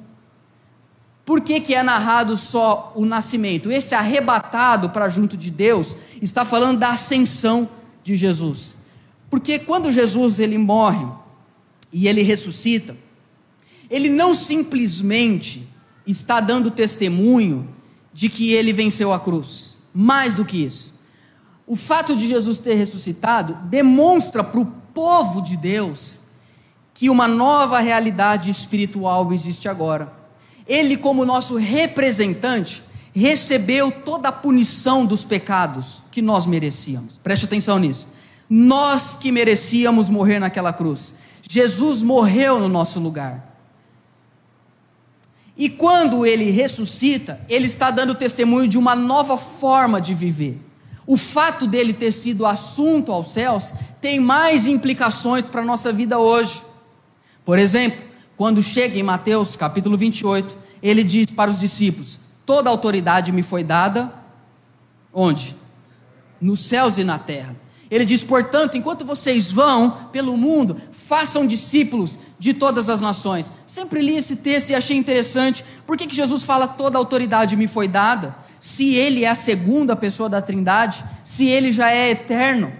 Por 1.25 1.41
que, 1.41 1.61
que 1.61 1.75
é 1.75 1.83
narrado 1.83 2.37
só 2.37 2.93
o 2.95 3.05
nascimento? 3.07 3.73
Esse 3.73 3.95
arrebatado 3.95 4.91
para 4.91 5.09
junto 5.09 5.37
de 5.37 5.51
Deus 5.51 5.97
está 6.21 6.45
falando 6.45 6.79
da 6.79 6.91
ascensão 6.91 7.69
de 8.03 8.15
Jesus. 8.15 8.77
Porque 9.31 9.59
quando 9.59 9.91
Jesus 9.91 10.39
ele 10.39 10.59
morre 10.59 11.07
e 11.93 12.07
ele 12.07 12.23
ressuscita, 12.23 12.97
ele 13.89 14.11
não 14.11 14.35
simplesmente 14.35 15.67
está 16.07 16.41
dando 16.41 16.71
testemunho 16.71 17.69
de 18.13 18.29
que 18.29 18.53
ele 18.53 18.73
venceu 18.73 19.13
a 19.13 19.19
cruz. 19.19 19.79
Mais 19.95 20.35
do 20.35 20.45
que 20.45 20.59
isso 20.59 20.95
o 21.67 21.77
fato 21.77 22.15
de 22.15 22.27
Jesus 22.27 22.59
ter 22.59 22.75
ressuscitado 22.75 23.55
demonstra 23.65 24.45
para 24.45 24.61
o 24.61 24.67
povo 24.67 25.41
de 25.41 25.57
Deus 25.57 26.21
que 26.93 27.09
uma 27.11 27.27
nova 27.27 27.81
realidade 27.81 28.51
espiritual 28.51 29.33
existe 29.33 29.69
agora. 29.69 30.13
Ele, 30.67 30.97
como 30.97 31.25
nosso 31.25 31.57
representante, 31.57 32.83
recebeu 33.15 33.91
toda 33.91 34.29
a 34.29 34.33
punição 34.33 35.07
dos 35.07 35.25
pecados 35.25 36.03
que 36.11 36.21
nós 36.21 36.47
merecíamos. 36.47 37.19
Preste 37.19 37.45
atenção 37.45 37.79
nisso. 37.79 38.09
Nós 38.49 39.15
que 39.15 39.31
merecíamos 39.31 40.11
morrer 40.11 40.39
naquela 40.39 40.73
cruz. 40.73 41.15
Jesus 41.49 42.03
morreu 42.03 42.59
no 42.59 42.69
nosso 42.69 42.99
lugar. 42.99 43.55
E 45.57 45.69
quando 45.69 46.27
ele 46.27 46.51
ressuscita, 46.51 47.41
ele 47.49 47.67
está 47.67 47.91
dando 47.91 48.15
testemunho 48.15 48.67
de 48.67 48.77
uma 48.77 48.97
nova 48.97 49.39
forma 49.39 50.01
de 50.01 50.13
viver. 50.13 50.61
O 51.07 51.17
fato 51.17 51.67
dele 51.67 51.93
ter 51.93 52.13
sido 52.13 52.47
assunto 52.47 53.13
aos 53.13 53.31
céus 53.31 53.73
tem 54.01 54.19
mais 54.19 54.67
implicações 54.67 55.45
para 55.45 55.61
a 55.61 55.65
nossa 55.65 55.93
vida 55.93 56.19
hoje. 56.19 56.63
Por 57.45 57.59
exemplo, 57.59 58.03
quando 58.37 58.63
chega 58.63 58.99
em 58.99 59.03
Mateus 59.03 59.57
capítulo 59.57 59.97
28, 59.97 60.57
ele 60.83 61.03
diz 61.05 61.31
para 61.31 61.51
os 61.51 61.59
discípulos: 61.59 62.21
Toda 62.45 62.71
autoridade 62.71 63.33
me 63.33 63.43
foi 63.43 63.63
dada, 63.65 64.13
onde? 65.13 65.57
Nos 66.41 66.61
céus 66.61 66.99
e 66.99 67.05
na 67.05 67.19
terra. 67.19 67.57
Ele 67.91 68.05
diz, 68.05 68.25
portanto, 68.25 68.77
enquanto 68.77 69.05
vocês 69.05 69.51
vão 69.51 69.91
pelo 70.11 70.37
mundo, 70.37 70.77
façam 70.91 71.47
discípulos 71.47 72.19
de 72.39 72.53
todas 72.53 72.89
as 72.89 73.01
nações. 73.01 73.51
Sempre 73.67 74.01
li 74.01 74.17
esse 74.17 74.37
texto 74.37 74.71
e 74.71 74.75
achei 74.75 74.97
interessante. 74.97 75.65
Por 75.87 75.97
que, 75.97 76.07
que 76.07 76.17
Jesus 76.17 76.43
fala 76.43 76.67
toda 76.67 76.99
autoridade 76.99 77.57
me 77.57 77.69
foi 77.69 77.87
dada? 77.87 78.45
se 78.65 78.95
ele 78.95 79.27
é 79.27 79.29
a 79.29 79.35
segunda 79.35 79.95
pessoa 79.95 80.27
da 80.27 80.41
Trindade, 80.41 81.05
se 81.23 81.45
ele 81.45 81.71
já 81.71 81.91
é 81.91 82.13
eterno. 82.13 82.73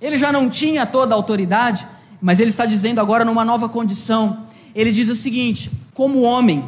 Ele 0.00 0.18
já 0.18 0.32
não 0.32 0.50
tinha 0.50 0.84
toda 0.84 1.14
a 1.14 1.16
autoridade, 1.16 1.86
mas 2.20 2.40
ele 2.40 2.50
está 2.50 2.66
dizendo 2.66 3.00
agora 3.00 3.24
numa 3.24 3.44
nova 3.44 3.68
condição. 3.68 4.44
Ele 4.74 4.92
diz 4.92 5.08
o 5.08 5.16
seguinte: 5.16 5.70
como 5.92 6.22
homem 6.22 6.64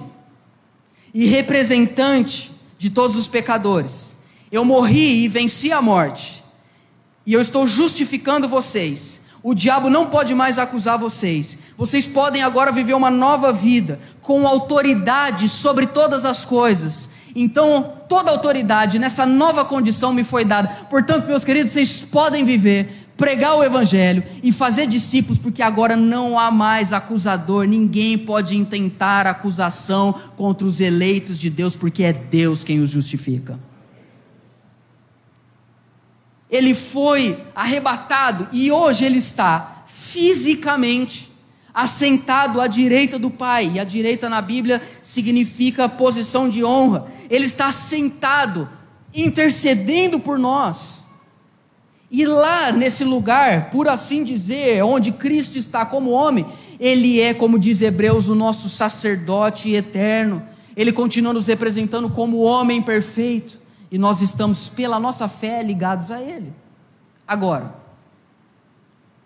e 1.12 1.26
representante 1.26 2.52
de 2.78 2.90
todos 2.90 3.16
os 3.16 3.26
pecadores, 3.26 4.18
eu 4.50 4.64
morri 4.64 5.24
e 5.24 5.28
venci 5.28 5.72
a 5.72 5.80
morte, 5.80 6.42
e 7.24 7.32
eu 7.32 7.40
estou 7.40 7.66
justificando 7.66 8.48
vocês. 8.48 9.26
O 9.42 9.54
diabo 9.54 9.88
não 9.88 10.06
pode 10.06 10.34
mais 10.34 10.58
acusar 10.58 10.98
vocês. 10.98 11.58
Vocês 11.76 12.06
podem 12.06 12.42
agora 12.42 12.72
viver 12.72 12.94
uma 12.94 13.10
nova 13.10 13.52
vida, 13.52 14.00
com 14.20 14.46
autoridade 14.46 15.48
sobre 15.48 15.86
todas 15.86 16.24
as 16.24 16.44
coisas 16.44 17.16
então, 17.38 17.92
toda 18.08 18.30
autoridade 18.30 18.98
nessa 18.98 19.26
nova 19.26 19.62
condição 19.62 20.14
me 20.14 20.24
foi 20.24 20.42
dada. 20.42 20.68
Portanto, 20.88 21.26
meus 21.26 21.44
queridos, 21.44 21.70
vocês 21.70 22.02
podem 22.02 22.46
viver, 22.46 22.95
pregar 23.16 23.56
o 23.56 23.64
Evangelho 23.64 24.22
e 24.42 24.52
fazer 24.52 24.86
discípulos, 24.86 25.38
porque 25.38 25.62
agora 25.62 25.96
não 25.96 26.38
há 26.38 26.50
mais 26.50 26.92
acusador, 26.92 27.64
ninguém 27.66 28.18
pode 28.18 28.56
intentar 28.56 29.26
acusação 29.26 30.12
contra 30.36 30.66
os 30.66 30.80
eleitos 30.80 31.38
de 31.38 31.48
Deus, 31.48 31.74
porque 31.74 32.02
é 32.02 32.12
Deus 32.12 32.62
quem 32.62 32.80
os 32.80 32.90
justifica. 32.90 33.58
Ele 36.50 36.74
foi 36.74 37.42
arrebatado 37.54 38.48
e 38.52 38.70
hoje 38.70 39.04
ele 39.04 39.18
está 39.18 39.84
fisicamente 39.86 41.34
assentado 41.72 42.60
à 42.60 42.66
direita 42.66 43.18
do 43.18 43.30
Pai, 43.30 43.72
e 43.74 43.78
a 43.78 43.84
direita 43.84 44.30
na 44.30 44.40
Bíblia 44.40 44.80
significa 45.02 45.86
posição 45.86 46.48
de 46.48 46.64
honra. 46.64 47.06
Ele 47.28 47.44
está 47.44 47.70
sentado, 47.70 48.66
intercedendo 49.12 50.18
por 50.18 50.38
nós. 50.38 51.05
E 52.10 52.24
lá 52.24 52.72
nesse 52.72 53.04
lugar, 53.04 53.70
por 53.70 53.88
assim 53.88 54.22
dizer, 54.22 54.82
onde 54.82 55.12
Cristo 55.12 55.58
está 55.58 55.84
como 55.84 56.10
homem, 56.10 56.46
ele 56.78 57.20
é, 57.20 57.34
como 57.34 57.58
diz 57.58 57.80
Hebreus, 57.80 58.28
o 58.28 58.34
nosso 58.34 58.68
sacerdote 58.68 59.72
eterno. 59.72 60.42
Ele 60.76 60.92
continua 60.92 61.32
nos 61.32 61.46
representando 61.46 62.08
como 62.10 62.42
homem 62.42 62.82
perfeito. 62.82 63.60
E 63.90 63.98
nós 63.98 64.20
estamos, 64.20 64.68
pela 64.68 65.00
nossa 65.00 65.26
fé, 65.26 65.62
ligados 65.62 66.10
a 66.10 66.20
Ele. 66.20 66.52
Agora, 67.26 67.74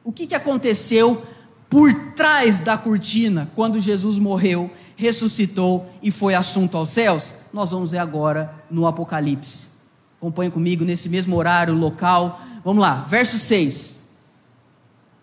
o 0.05 0.12
que, 0.12 0.27
que 0.27 0.35
aconteceu 0.35 1.23
por 1.69 1.93
trás 2.14 2.59
da 2.59 2.77
cortina, 2.77 3.51
quando 3.55 3.81
Jesus 3.81 4.19
morreu, 4.19 4.71
ressuscitou 4.97 5.87
e 6.03 6.11
foi 6.11 6.35
assunto 6.35 6.77
aos 6.77 6.90
céus, 6.90 7.35
nós 7.53 7.71
vamos 7.71 7.90
ver 7.93 7.99
agora 7.99 8.53
no 8.71 8.87
Apocalipse. 8.87 9.69
Acompanhe 10.19 10.51
comigo 10.51 10.85
nesse 10.85 11.09
mesmo 11.09 11.37
horário, 11.37 11.75
local. 11.75 12.40
Vamos 12.64 12.83
lá, 12.83 13.05
verso 13.09 13.38
6. 13.38 14.09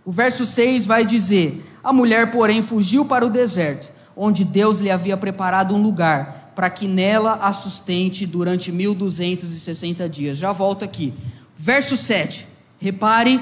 O 0.06 0.12
verso 0.12 0.46
6 0.46 0.86
vai 0.86 1.06
dizer: 1.06 1.64
A 1.84 1.92
mulher, 1.94 2.32
porém, 2.32 2.62
fugiu 2.62 3.06
para 3.06 3.26
o 3.26 3.30
deserto, 3.30 3.90
onde 4.16 4.44
Deus 4.44 4.80
lhe 4.80 4.90
havia 4.90 5.18
preparado 5.18 5.76
um 5.76 5.82
lugar, 5.82 6.54
para 6.56 6.70
que 6.70 6.88
nela 6.88 7.34
a 7.34 7.54
sustente 7.54 8.26
durante 8.26 8.72
1260 8.72 10.10
dias. 10.10 10.38
Já 10.38 10.52
volto 10.52 10.84
aqui. 10.84 11.14
Verso 11.56 11.96
7. 11.98 12.48
Repare 12.80 13.42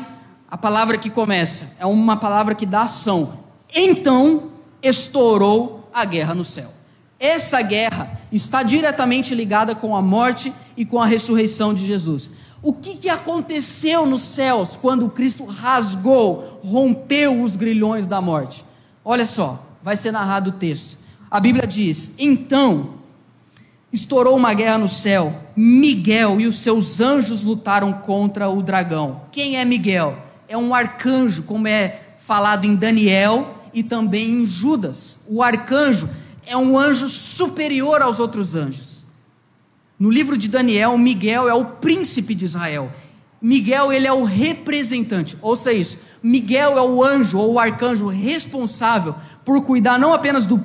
a 0.50 0.58
palavra 0.58 0.98
que 0.98 1.10
começa 1.10 1.74
é 1.80 1.86
uma 1.86 2.18
palavra 2.18 2.56
que 2.56 2.66
dá 2.66 2.84
ação. 2.84 3.40
Então 3.74 4.52
estourou 4.82 5.90
a 5.94 6.06
guerra 6.06 6.34
no 6.34 6.46
céu. 6.46 6.72
Essa 7.20 7.62
guerra 7.62 8.20
está 8.32 8.64
diretamente 8.64 9.34
ligada 9.34 9.74
com 9.74 9.96
a 9.96 10.02
morte 10.02 10.54
e 10.78 10.86
com 10.86 11.02
a 11.02 11.06
ressurreição 11.06 11.74
de 11.74 11.86
Jesus. 11.86 12.32
O 12.66 12.74
que, 12.74 12.98
que 12.98 13.08
aconteceu 13.08 14.06
nos 14.06 14.22
céus 14.22 14.76
quando 14.76 15.10
Cristo 15.10 15.46
rasgou, 15.46 16.60
rompeu 16.64 17.42
os 17.42 17.56
grilhões 17.56 18.08
da 18.08 18.20
morte? 18.20 18.66
Olha 19.04 19.26
só, 19.26 19.64
vai 19.82 19.96
ser 19.96 20.12
narrado 20.12 20.50
o 20.50 20.54
texto. 20.54 20.98
A 21.30 21.40
Bíblia 21.40 21.66
diz: 21.66 22.16
Então 22.18 22.96
estourou 23.94 24.36
uma 24.36 24.54
guerra 24.54 24.80
no 24.80 24.90
céu. 24.90 25.34
Miguel 25.56 26.42
e 26.42 26.48
os 26.48 26.58
seus 26.58 27.00
anjos 27.00 27.44
lutaram 27.44 27.94
contra 27.94 28.50
o 28.50 28.62
dragão. 28.62 29.22
Quem 29.32 29.58
é 29.58 29.64
Miguel? 29.64 30.26
é 30.48 30.58
um 30.58 30.74
arcanjo, 30.74 31.44
como 31.44 31.68
é 31.68 32.02
falado 32.18 32.66
em 32.66 32.76
Daniel 32.76 33.56
e 33.74 33.84
também 33.84 34.42
em 34.42 34.46
Judas. 34.46 35.24
O 35.28 35.42
arcanjo 35.42 36.10
é 36.46 36.56
um 36.56 36.78
anjo 36.78 37.08
superior 37.08 38.02
aos 38.02 38.20
outros 38.20 38.56
anjos. 38.56 38.95
No 39.98 40.10
livro 40.10 40.38
de 40.38 40.50
Daniel, 40.50 40.98
Miguel 40.98 41.48
é 41.48 41.54
o 41.54 41.66
príncipe 41.66 42.36
de 42.36 42.46
Israel. 42.46 42.92
Miguel 43.42 43.94
ele 43.94 44.08
é 44.08 44.14
o 44.14 44.24
representante, 44.24 45.38
ouça 45.42 45.72
isso. 45.72 46.00
Miguel 46.22 46.78
é 46.78 46.82
o 46.82 47.04
anjo 47.04 47.38
ou 47.38 47.54
o 47.54 47.60
arcanjo 47.60 48.08
responsável 48.08 49.16
por 49.46 49.62
cuidar 49.64 50.00
não 50.00 50.14
apenas 50.14 50.46
do 50.46 50.64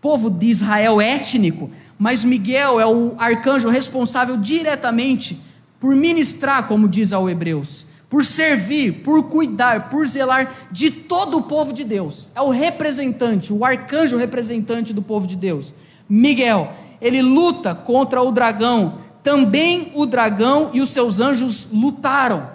povo 0.00 0.28
de 0.28 0.50
Israel 0.50 1.00
étnico, 1.00 1.70
mas 1.98 2.24
Miguel 2.24 2.80
é 2.80 2.86
o 2.86 3.14
arcanjo 3.18 3.68
responsável 3.68 4.36
diretamente 4.36 5.40
por 5.80 5.94
ministrar, 5.94 6.66
como 6.66 6.88
diz 6.88 7.12
ao 7.12 7.30
Hebreus, 7.30 7.86
por 8.10 8.24
servir, 8.24 9.02
por 9.02 9.24
cuidar, 9.24 9.88
por 9.88 10.06
zelar 10.08 10.52
de 10.70 10.90
todo 10.90 11.38
o 11.38 11.42
povo 11.42 11.72
de 11.72 11.84
Deus. 11.84 12.30
É 12.34 12.40
o 12.40 12.50
representante, 12.50 13.52
o 13.52 13.64
arcanjo 13.64 14.16
representante 14.16 14.92
do 14.92 15.02
povo 15.02 15.26
de 15.26 15.36
Deus. 15.36 15.74
Miguel, 16.08 16.72
ele 17.00 17.22
luta 17.22 17.74
contra 17.74 18.22
o 18.22 18.32
dragão. 18.32 18.98
Também 19.22 19.92
o 19.94 20.06
dragão 20.06 20.70
e 20.72 20.80
os 20.80 20.90
seus 20.90 21.20
anjos 21.20 21.68
lutaram. 21.72 22.48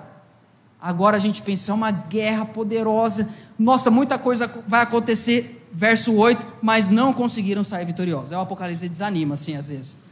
Agora 0.82 1.16
a 1.16 1.20
gente 1.20 1.42
pensa, 1.42 1.72
é 1.72 1.76
uma 1.76 1.92
guerra 1.92 2.46
poderosa. 2.46 3.30
Nossa, 3.58 3.90
muita 3.90 4.18
coisa 4.18 4.52
vai 4.68 4.82
acontecer. 4.82 5.62
Verso 5.72 6.14
8, 6.14 6.46
mas 6.62 6.92
não 6.92 7.12
conseguiram 7.14 7.64
sair 7.64 7.86
vitoriosos. 7.86 8.32
É 8.32 8.38
o 8.38 8.42
Apocalipse 8.42 8.88
desanima, 8.88 9.34
assim, 9.34 9.56
às 9.56 9.70
vezes. 9.70 10.04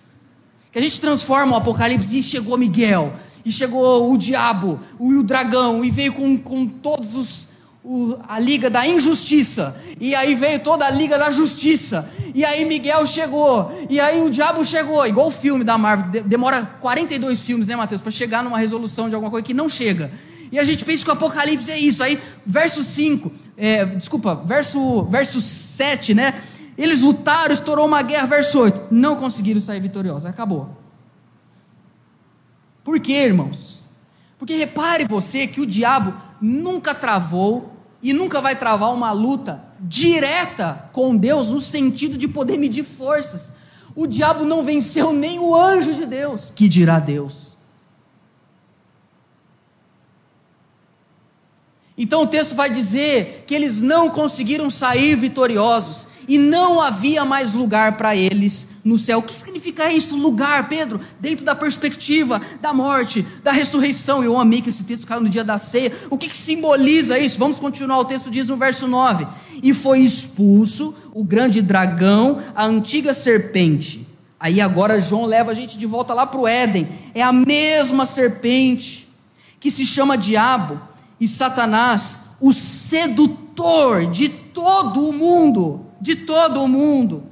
Que 0.71 0.79
a 0.79 0.81
gente 0.81 0.99
transforma 0.99 1.53
o 1.53 1.55
Apocalipse 1.57 2.17
e 2.17 2.23
chegou 2.23 2.57
Miguel, 2.57 3.13
e 3.45 3.51
chegou 3.51 4.11
o 4.11 4.17
diabo, 4.17 4.79
o, 4.97 5.09
o 5.09 5.23
dragão, 5.23 5.83
e 5.83 5.91
veio 5.91 6.13
com, 6.13 6.37
com 6.37 6.65
todos 6.65 7.15
os. 7.15 7.49
O, 7.83 8.17
a 8.27 8.37
liga 8.39 8.69
da 8.69 8.85
injustiça, 8.85 9.75
e 9.99 10.13
aí 10.13 10.35
veio 10.35 10.59
toda 10.59 10.85
a 10.85 10.91
liga 10.91 11.17
da 11.17 11.31
justiça, 11.31 12.07
e 12.33 12.45
aí 12.45 12.63
Miguel 12.63 13.07
chegou, 13.07 13.71
e 13.89 13.99
aí 13.99 14.21
o 14.21 14.29
diabo 14.29 14.63
chegou, 14.63 15.05
igual 15.07 15.27
o 15.27 15.31
filme 15.31 15.63
da 15.63 15.79
Marvel, 15.79 16.23
demora 16.23 16.63
42 16.79 17.41
filmes, 17.41 17.67
né, 17.67 17.75
Mateus, 17.75 17.99
para 17.99 18.11
chegar 18.11 18.43
numa 18.43 18.59
resolução 18.59 19.09
de 19.09 19.15
alguma 19.15 19.31
coisa 19.31 19.45
que 19.45 19.53
não 19.53 19.67
chega. 19.67 20.11
E 20.51 20.59
a 20.59 20.63
gente 20.63 20.83
pensa 20.83 21.03
que 21.03 21.09
o 21.09 21.13
Apocalipse 21.13 21.71
é 21.71 21.79
isso. 21.79 22.03
Aí, 22.03 22.19
verso 22.45 22.83
5, 22.83 23.31
é, 23.55 23.85
desculpa, 23.85 24.35
verso, 24.35 25.03
verso 25.05 25.39
7, 25.39 26.13
né? 26.13 26.41
Eles 26.77 27.01
lutaram, 27.01 27.53
estourou 27.53 27.85
uma 27.85 28.01
guerra, 28.01 28.25
verso 28.25 28.59
8. 28.59 28.87
Não 28.91 29.15
conseguiram 29.15 29.61
sair 29.61 29.79
vitoriosos, 29.79 30.25
acabou. 30.25 30.77
Por 32.83 32.99
quê, 32.99 33.25
irmãos? 33.25 33.85
Porque 34.37 34.55
repare 34.55 35.05
você 35.05 35.47
que 35.47 35.61
o 35.61 35.65
diabo 35.65 36.13
nunca 36.41 36.95
travou 36.95 37.70
e 38.01 38.13
nunca 38.13 38.41
vai 38.41 38.55
travar 38.55 38.93
uma 38.93 39.11
luta 39.11 39.63
direta 39.79 40.89
com 40.91 41.15
Deus 41.15 41.47
no 41.47 41.59
sentido 41.59 42.17
de 42.17 42.27
poder 42.27 42.57
medir 42.57 42.83
forças. 42.83 43.53
O 43.95 44.07
diabo 44.07 44.45
não 44.45 44.63
venceu 44.63 45.11
nem 45.11 45.39
o 45.39 45.55
anjo 45.55 45.93
de 45.93 46.05
Deus, 46.05 46.51
que 46.55 46.67
dirá 46.67 46.99
Deus. 46.99 47.51
Então 51.97 52.23
o 52.23 52.27
texto 52.27 52.55
vai 52.55 52.69
dizer 52.69 53.43
que 53.45 53.53
eles 53.53 53.81
não 53.81 54.09
conseguiram 54.09 54.69
sair 54.71 55.15
vitoriosos 55.15 56.07
e 56.27 56.37
não 56.37 56.81
havia 56.81 57.25
mais 57.25 57.53
lugar 57.53 57.97
para 57.97 58.15
eles 58.15 58.75
no 58.83 58.97
céu. 58.97 59.19
O 59.19 59.23
que 59.23 59.37
significa 59.37 59.91
isso? 59.91 60.15
Lugar, 60.15 60.67
Pedro, 60.69 60.99
dentro 61.19 61.45
da 61.45 61.55
perspectiva 61.55 62.41
da 62.61 62.73
morte, 62.73 63.25
da 63.43 63.51
ressurreição. 63.51 64.23
Eu 64.23 64.37
amei 64.37 64.61
que 64.61 64.69
esse 64.69 64.83
texto 64.83 65.07
caiu 65.07 65.21
no 65.21 65.29
dia 65.29 65.43
da 65.43 65.57
ceia. 65.57 65.91
O 66.09 66.17
que, 66.17 66.29
que 66.29 66.37
simboliza 66.37 67.19
isso? 67.19 67.39
Vamos 67.39 67.59
continuar. 67.59 67.99
O 67.99 68.05
texto 68.05 68.29
diz 68.29 68.47
no 68.47 68.57
verso 68.57 68.87
9: 68.87 69.27
E 69.61 69.73
foi 69.73 69.99
expulso 69.99 70.95
o 71.13 71.23
grande 71.23 71.61
dragão, 71.61 72.41
a 72.55 72.65
antiga 72.65 73.13
serpente. 73.13 74.07
Aí 74.39 74.59
agora 74.59 74.99
João 74.99 75.25
leva 75.25 75.51
a 75.51 75.53
gente 75.53 75.77
de 75.77 75.85
volta 75.85 76.13
lá 76.13 76.25
para 76.25 76.39
o 76.39 76.47
Éden. 76.47 76.87
É 77.13 77.21
a 77.21 77.31
mesma 77.31 78.05
serpente 78.05 79.07
que 79.59 79.69
se 79.69 79.85
chama 79.85 80.17
diabo 80.17 80.81
e 81.19 81.27
Satanás, 81.27 82.31
o 82.41 82.51
sedutor 82.51 84.07
de 84.07 84.27
todo 84.27 85.07
o 85.07 85.13
mundo 85.13 85.85
de 86.01 86.15
todo 86.15 86.63
o 86.63 86.67
mundo. 86.67 87.23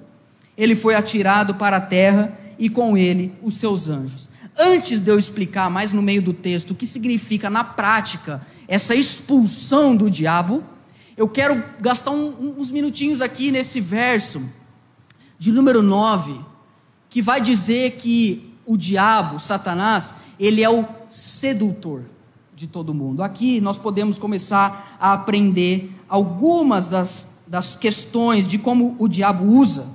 Ele 0.55 0.75
foi 0.75 0.93
atirado 0.93 1.55
para 1.55 1.77
a 1.77 1.81
terra 1.81 2.37
e 2.57 2.69
com 2.69 2.97
ele 2.97 3.33
os 3.41 3.57
seus 3.57 3.89
anjos. 3.89 4.29
Antes 4.57 5.01
de 5.01 5.09
eu 5.09 5.17
explicar 5.17 5.69
mais 5.69 5.91
no 5.91 6.01
meio 6.01 6.21
do 6.21 6.33
texto 6.33 6.71
o 6.71 6.75
que 6.75 6.85
significa 6.85 7.49
na 7.49 7.63
prática 7.63 8.45
essa 8.67 8.93
expulsão 8.93 9.95
do 9.95 10.09
diabo, 10.11 10.63
eu 11.17 11.27
quero 11.27 11.63
gastar 11.79 12.11
um, 12.11 12.55
uns 12.57 12.69
minutinhos 12.69 13.21
aqui 13.21 13.51
nesse 13.51 13.81
verso 13.81 14.47
de 15.39 15.51
número 15.51 15.81
9, 15.81 16.39
que 17.09 17.21
vai 17.21 17.41
dizer 17.41 17.91
que 17.91 18.53
o 18.65 18.77
diabo, 18.77 19.39
Satanás, 19.39 20.15
ele 20.39 20.61
é 20.61 20.69
o 20.69 20.85
sedutor 21.09 22.03
de 22.55 22.67
todo 22.67 22.93
mundo. 22.93 23.23
Aqui 23.23 23.59
nós 23.61 23.77
podemos 23.77 24.19
começar 24.19 24.97
a 24.99 25.13
aprender 25.13 25.91
algumas 26.07 26.87
das 26.87 27.38
das 27.49 27.75
questões 27.75 28.47
de 28.47 28.59
como 28.59 28.95
o 28.99 29.07
diabo 29.07 29.43
usa 29.43 29.87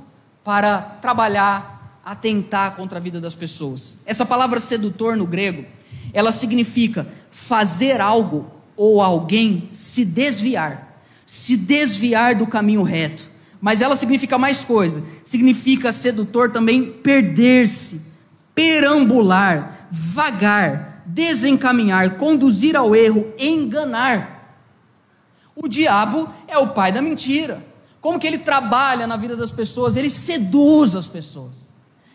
para 0.43 0.81
trabalhar, 1.01 2.01
atentar 2.05 2.75
contra 2.75 2.99
a 2.99 3.01
vida 3.01 3.21
das 3.21 3.37
pessoas. 3.37 4.01
Essa 4.05 4.27
palavra 4.27 4.59
sedutor 4.59 5.17
no 5.17 5.27
grego, 5.27 5.65
ela 6.13 6.33
significa 6.33 7.07
fazer 7.31 8.01
algo 8.01 8.51
ou 8.77 9.01
alguém 9.01 9.69
se 9.73 10.05
desviar, 10.05 11.01
se 11.25 11.57
desviar 11.57 12.35
do 12.35 12.47
caminho 12.47 12.83
reto. 12.83 13.23
Mas 13.61 13.81
ela 13.81 13.97
significa 13.97 14.37
mais 14.37 14.65
coisa. 14.65 15.03
Significa 15.23 15.93
sedutor 15.93 16.51
também 16.51 16.93
perder-se, 16.93 18.03
perambular, 18.55 19.89
vagar, 19.91 21.03
desencaminhar, 21.07 22.17
conduzir 22.17 22.77
ao 22.77 22.95
erro, 22.95 23.33
enganar. 23.39 24.34
O 25.57 25.69
diabo 25.69 26.29
é 26.49 26.59
o 26.59 26.69
pai 26.69 26.93
da 26.93 27.01
mentira. 27.01 27.65
Como 28.01 28.19
que 28.19 28.27
ele 28.27 28.39
trabalha 28.39 29.07
na 29.07 29.17
vida 29.17 29.37
das 29.37 29.51
pessoas? 29.51 29.97
Ele 29.97 30.11
seduz 30.11 30.95
as 30.95 31.09
pessoas, 31.09 31.73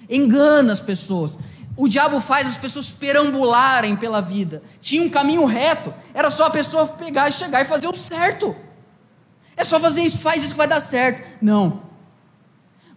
engana 0.10 0.72
as 0.72 0.82
pessoas. 0.82 1.40
O 1.76 1.88
diabo 1.88 2.20
faz 2.20 2.48
as 2.48 2.58
pessoas 2.58 2.92
perambularem 2.92 3.96
pela 3.96 4.22
vida. 4.22 4.62
Tinha 4.82 5.02
um 5.02 5.10
caminho 5.10 5.46
reto, 5.46 5.94
era 6.14 6.30
só 6.30 6.46
a 6.46 6.50
pessoa 6.50 6.86
pegar 6.86 7.30
e 7.30 7.32
chegar 7.32 7.62
e 7.62 7.66
fazer 7.66 7.88
o 7.88 7.94
certo. 7.94 8.56
É 9.56 9.64
só 9.64 9.80
fazer 9.80 10.04
isso, 10.04 10.20
faz 10.20 10.44
isso 10.44 10.54
que 10.54 10.58
vai 10.58 10.68
dar 10.68 10.82
certo. 10.82 11.26
Não. 11.42 11.84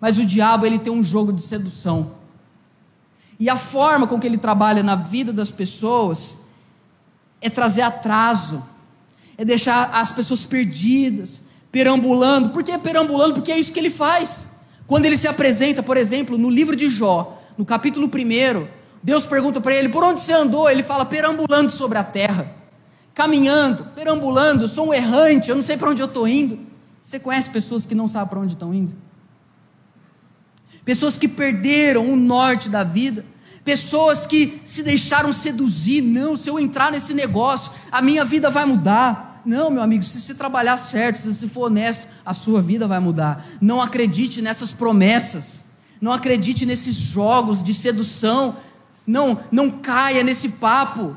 Mas 0.01 0.19
o 0.19 0.27
diabo, 0.27 0.67
ele 0.67 0.79
tem 0.79 0.93
um 0.93 1.03
jogo 1.03 1.33
de 1.33 1.43
sedução. 1.43 2.17
E 3.39 3.49
a 3.49 3.57
forma 3.57 4.07
com 4.07 4.21
que 4.21 4.27
ele 4.27 4.39
trabalha 4.39 4.83
na 4.83 4.97
vida 4.97 5.33
das 5.33 5.51
pessoas 5.51 6.39
é 7.41 7.49
trazer 7.49 7.83
atraso, 7.83 8.63
é 9.37 9.45
deixar 9.45 9.91
as 9.95 10.11
pessoas 10.11 10.45
perdidas, 10.45 11.45
perambulando. 11.71 12.51
Por 12.51 12.63
que 12.63 12.77
perambulando? 12.79 13.35
Porque 13.35 13.53
é 13.53 13.59
isso 13.59 13.73
que 13.73 13.79
ele 13.79 13.91
faz. 13.91 14.51
Quando 14.87 15.07
ele 15.07 15.17
se 15.17 15.27
apresenta, 15.27 15.83
por 15.83 15.97
exemplo, 15.97 16.37
no 16.37 16.51
livro 16.51 16.77
de 16.77 16.89
Jó, 16.89 17.41
no 17.57 17.65
capítulo 17.65 18.07
1, 18.07 18.67
Deus 19.03 19.25
pergunta 19.25 19.61
para 19.61 19.75
ele: 19.75 19.89
Por 19.89 20.05
onde 20.05 20.21
você 20.21 20.33
andou? 20.33 20.71
Ele 20.71 20.83
fala: 20.83 21.05
Perambulando 21.05 21.71
sobre 21.71 21.99
a 21.99 22.05
terra, 22.05 22.55
caminhando, 23.15 23.87
perambulando. 23.95 24.65
Eu 24.65 24.69
sou 24.69 24.89
um 24.89 24.95
errante, 24.95 25.51
eu 25.51 25.57
não 25.57 25.63
sei 25.63 25.77
para 25.77 25.91
onde 25.91 26.03
eu 26.03 26.07
estou 26.07 26.29
indo. 26.29 26.59
Você 27.01 27.19
conhece 27.19 27.51
pessoas 27.51 27.85
que 27.85 27.95
não 27.95 28.07
sabem 28.07 28.29
para 28.29 28.41
onde 28.41 28.53
estão 28.53 28.73
indo? 28.73 28.95
Pessoas 30.85 31.17
que 31.17 31.29
perderam 31.29 32.13
o 32.13 32.17
norte 32.17 32.69
da 32.69 32.85
vida, 32.85 33.25
pessoas 33.65 34.27
que 34.27 34.61
se 34.65 34.83
deixaram 34.83 35.33
seduzir. 35.33 36.03
Não, 36.03 36.37
se 36.37 36.49
eu 36.51 36.59
entrar 36.59 36.91
nesse 36.91 37.15
negócio, 37.15 37.73
a 37.91 38.03
minha 38.03 38.25
vida 38.25 38.51
vai 38.51 38.65
mudar. 38.65 39.43
Não, 39.45 39.71
meu 39.71 39.83
amigo, 39.83 40.05
se 40.05 40.21
você 40.21 40.35
trabalhar 40.35 40.77
certo, 40.77 41.19
se 41.19 41.35
você 41.35 41.49
for 41.49 41.67
honesto, 41.67 42.07
a 42.25 42.33
sua 42.33 42.61
vida 42.61 42.87
vai 42.87 43.01
mudar. 43.01 43.45
Não 43.61 43.81
acredite 43.81 44.41
nessas 44.41 44.73
promessas. 44.73 45.67
Não 46.01 46.13
acredite 46.13 46.65
nesses 46.67 46.95
jogos 46.95 47.63
de 47.63 47.75
sedução. 47.75 48.57
Não, 49.07 49.41
não 49.51 49.71
caia 49.71 50.23
nesse 50.23 50.51
papo. 50.51 51.17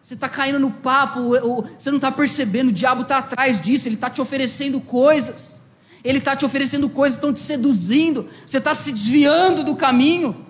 Você 0.00 0.14
está 0.14 0.28
caindo 0.28 0.58
no 0.58 0.70
papo, 0.70 1.32
você 1.78 1.90
não 1.90 1.98
está 1.98 2.10
percebendo, 2.10 2.68
o 2.68 2.72
diabo 2.72 3.02
está 3.02 3.18
atrás 3.18 3.60
disso, 3.60 3.86
ele 3.88 3.94
está 3.94 4.08
te 4.08 4.22
oferecendo 4.22 4.80
coisas. 4.80 5.60
Ele 6.02 6.16
está 6.16 6.34
te 6.34 6.46
oferecendo 6.46 6.88
coisas, 6.88 7.18
estão 7.18 7.30
te 7.30 7.40
seduzindo, 7.40 8.26
você 8.46 8.56
está 8.56 8.74
se 8.74 8.90
desviando 8.90 9.64
do 9.64 9.76
caminho. 9.76 10.46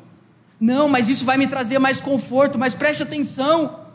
Não, 0.61 0.89
mas 0.89 1.09
isso 1.09 1.25
vai 1.25 1.37
me 1.37 1.47
trazer 1.47 1.79
mais 1.79 2.01
conforto, 2.01 2.59
mas 2.59 2.75
preste 2.75 3.03
atenção, 3.03 3.87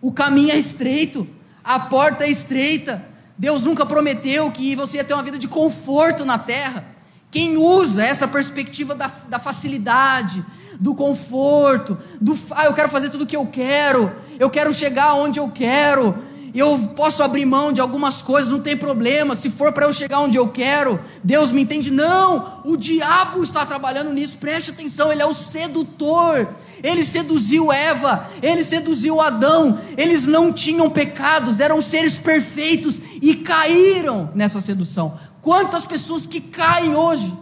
o 0.00 0.12
caminho 0.12 0.52
é 0.52 0.56
estreito 0.56 1.28
a 1.68 1.78
porta 1.78 2.24
é 2.24 2.30
estreita. 2.30 3.04
Deus 3.36 3.62
nunca 3.62 3.84
prometeu 3.84 4.50
que 4.50 4.74
você 4.74 4.96
ia 4.96 5.04
ter 5.04 5.12
uma 5.12 5.22
vida 5.22 5.38
de 5.38 5.46
conforto 5.46 6.24
na 6.24 6.38
terra. 6.38 6.82
Quem 7.30 7.58
usa 7.58 8.02
essa 8.02 8.26
perspectiva 8.26 8.94
da, 8.94 9.10
da 9.28 9.38
facilidade, 9.38 10.42
do 10.80 10.94
conforto, 10.94 11.98
do 12.18 12.36
ah, 12.52 12.64
eu 12.64 12.72
quero 12.72 12.88
fazer 12.88 13.10
tudo 13.10 13.24
o 13.24 13.26
que 13.26 13.36
eu 13.36 13.44
quero, 13.44 14.10
eu 14.38 14.48
quero 14.48 14.72
chegar 14.72 15.12
onde 15.16 15.38
eu 15.38 15.50
quero, 15.50 16.16
eu 16.54 16.78
posso 16.96 17.22
abrir 17.22 17.44
mão 17.44 17.72
de 17.72 17.80
algumas 17.80 18.22
coisas, 18.22 18.52
não 18.52 18.60
tem 18.60 18.76
problema, 18.76 19.34
se 19.34 19.50
for 19.50 19.72
para 19.72 19.86
eu 19.86 19.92
chegar 19.92 20.20
onde 20.20 20.36
eu 20.36 20.48
quero, 20.48 21.00
Deus 21.22 21.50
me 21.50 21.62
entende. 21.62 21.90
Não, 21.90 22.60
o 22.64 22.76
diabo 22.76 23.42
está 23.42 23.64
trabalhando 23.66 24.12
nisso, 24.12 24.38
preste 24.38 24.70
atenção, 24.70 25.12
ele 25.12 25.22
é 25.22 25.26
o 25.26 25.32
sedutor, 25.32 26.48
ele 26.82 27.04
seduziu 27.04 27.72
Eva, 27.72 28.28
ele 28.42 28.62
seduziu 28.62 29.20
Adão. 29.20 29.80
Eles 29.96 30.26
não 30.26 30.52
tinham 30.52 30.88
pecados, 30.88 31.60
eram 31.60 31.80
seres 31.80 32.18
perfeitos 32.18 33.00
e 33.20 33.34
caíram 33.34 34.30
nessa 34.34 34.60
sedução. 34.60 35.18
Quantas 35.40 35.84
pessoas 35.86 36.26
que 36.26 36.40
caem 36.40 36.94
hoje, 36.94 37.32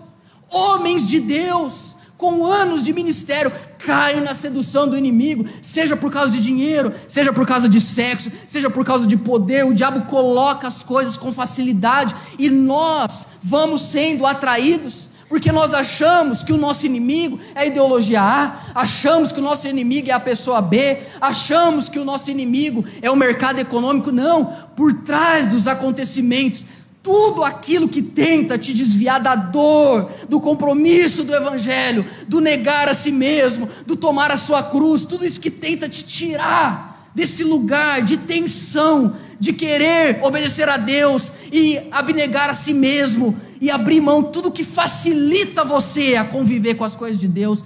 homens 0.51 1.07
de 1.07 1.21
Deus, 1.21 1.96
com 2.16 2.46
anos 2.46 2.83
de 2.83 2.92
ministério, 2.92 3.52
caem 3.79 4.20
na 4.20 4.35
sedução 4.35 4.88
do 4.88 4.96
inimigo, 4.96 5.46
seja 5.61 5.96
por 5.96 6.11
causa 6.11 6.33
de 6.33 6.40
dinheiro, 6.40 6.92
seja 7.07 7.33
por 7.33 7.46
causa 7.46 7.68
de 7.68 7.81
sexo, 7.81 8.31
seja 8.46 8.70
por 8.70 8.85
causa 8.85 9.07
de 9.07 9.16
poder. 9.16 9.64
O 9.64 9.74
diabo 9.74 10.07
coloca 10.07 10.66
as 10.66 10.83
coisas 10.83 11.16
com 11.16 11.33
facilidade 11.33 12.14
e 12.38 12.48
nós 12.48 13.29
vamos 13.42 13.83
sendo 13.83 14.26
atraídos. 14.26 15.16
Porque 15.29 15.50
nós 15.50 15.74
achamos 15.74 16.44
que 16.44 16.52
o 16.52 16.57
nosso 16.57 16.87
inimigo 16.87 17.40
é 17.52 17.62
a 17.62 17.66
ideologia 17.66 18.22
A, 18.22 18.61
achamos 18.72 19.33
que 19.33 19.40
o 19.40 19.42
nosso 19.42 19.66
inimigo 19.66 20.09
é 20.09 20.12
a 20.12 20.20
pessoa 20.20 20.62
B, 20.62 20.98
achamos 21.20 21.88
que 21.88 21.98
o 21.98 22.05
nosso 22.05 22.31
inimigo 22.31 22.85
é 23.02 23.11
o 23.11 23.16
mercado 23.16 23.59
econômico. 23.59 24.12
Não, 24.12 24.44
por 24.76 24.92
trás 25.02 25.48
dos 25.48 25.66
acontecimentos 25.66 26.64
tudo 27.07 27.45
aquilo 27.45 27.88
que 27.88 28.03
tenta 28.03 28.59
te 28.59 28.75
desviar 28.75 29.23
da 29.23 29.37
dor, 29.37 30.11
do 30.29 30.40
compromisso 30.40 31.23
do 31.23 31.33
Evangelho, 31.33 32.05
do 32.27 32.40
negar 32.40 32.88
a 32.88 32.95
si 32.95 33.12
mesmo, 33.12 33.71
do 33.87 33.95
tomar 33.95 34.33
a 34.33 34.37
sua 34.37 34.61
cruz, 34.64 35.05
tudo 35.05 35.25
isso 35.25 35.40
que 35.40 35.49
tenta 35.49 35.88
te 35.88 36.03
tirar 36.05 37.12
desse 37.14 37.45
lugar 37.45 38.03
de 38.03 38.16
tensão, 38.16 39.14
de 39.38 39.53
querer 39.53 40.19
obedecer 40.25 40.69
a 40.69 40.77
Deus 40.77 41.33
e 41.53 41.79
abnegar 41.92 42.51
a 42.51 42.55
si 42.55 42.75
mesmo 42.75 43.40
e 43.61 43.71
abrir 43.71 44.01
mão, 44.01 44.25
tudo 44.25 44.51
que 44.51 44.64
facilita 44.64 45.64
você 45.64 46.16
a 46.16 46.25
conviver 46.25 46.75
com 46.75 46.83
as 46.83 46.97
coisas 46.97 47.21
de 47.21 47.29
Deus, 47.29 47.62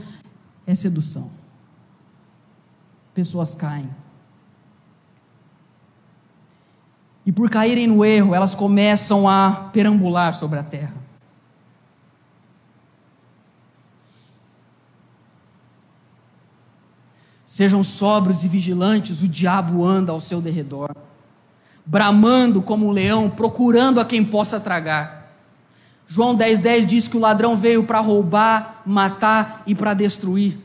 é 0.67 0.75
sedução. 0.75 1.31
Pessoas 3.15 3.55
caem 3.55 3.89
E 7.25 7.33
por 7.33 7.51
caírem 7.51 7.87
no 7.87 8.05
erro, 8.05 8.35
elas 8.35 8.55
começam 8.55 9.29
a 9.29 9.69
perambular 9.73 10.35
sobre 10.35 10.59
a 10.59 10.63
terra. 10.63 10.95
Sejam 17.45 17.83
sóbrios 17.83 18.45
e 18.45 18.49
vigilantes, 18.49 19.23
o 19.23 19.29
diabo 19.29 19.85
anda 19.85 20.13
ao 20.13 20.21
seu 20.21 20.41
derredor, 20.41 20.95
bramando 21.85 22.63
como 22.63 22.87
um 22.87 22.93
leão, 22.93 23.29
procurando 23.29 23.99
a 23.99 24.05
quem 24.05 24.25
possa 24.25 24.61
tragar. 24.61 25.35
João 26.07 26.37
10,10 26.37 26.59
10 26.59 26.87
diz 26.87 27.09
que 27.09 27.17
o 27.17 27.21
ladrão 27.21 27.57
veio 27.57 27.85
para 27.85 28.01
roubar, 28.01 28.83
matar 28.87 29.63
e 29.67 29.75
para 29.75 29.95
destruir. 29.95 30.59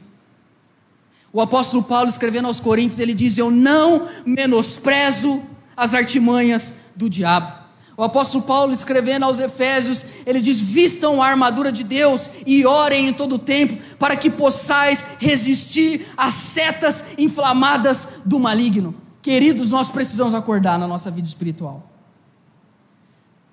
O 1.34 1.42
apóstolo 1.42 1.84
Paulo, 1.84 2.10
escrevendo 2.10 2.48
aos 2.48 2.60
Coríntios, 2.60 3.00
ele 3.00 3.14
diz: 3.14 3.38
Eu 3.38 3.52
não 3.52 4.08
menosprezo 4.26 5.44
as 5.76 5.94
artimanhas 5.94 6.80
do 6.96 7.10
diabo. 7.10 7.66
O 7.98 8.04
apóstolo 8.04 8.44
Paulo, 8.44 8.74
escrevendo 8.74 9.24
aos 9.24 9.40
Efésios, 9.40 10.06
ele 10.26 10.42
diz: 10.42 10.60
Vistam 10.60 11.22
a 11.22 11.28
armadura 11.28 11.72
de 11.72 11.84
Deus 11.84 12.30
e 12.46 12.66
orem 12.66 13.08
em 13.08 13.14
todo 13.14 13.36
o 13.36 13.40
tempo, 13.40 13.82
para 13.98 14.18
que 14.18 14.30
possais 14.30 15.06
resistir 15.20 16.06
às 16.18 16.34
setas 16.34 17.06
inflamadas 17.18 18.22
do 18.26 18.38
maligno. 18.38 18.94
Queridos, 19.22 19.72
nós 19.72 19.90
precisamos 19.90 20.34
acordar 20.34 20.78
na 20.78 20.88
nossa 20.88 21.10
vida 21.10 21.28
espiritual. 21.28 21.90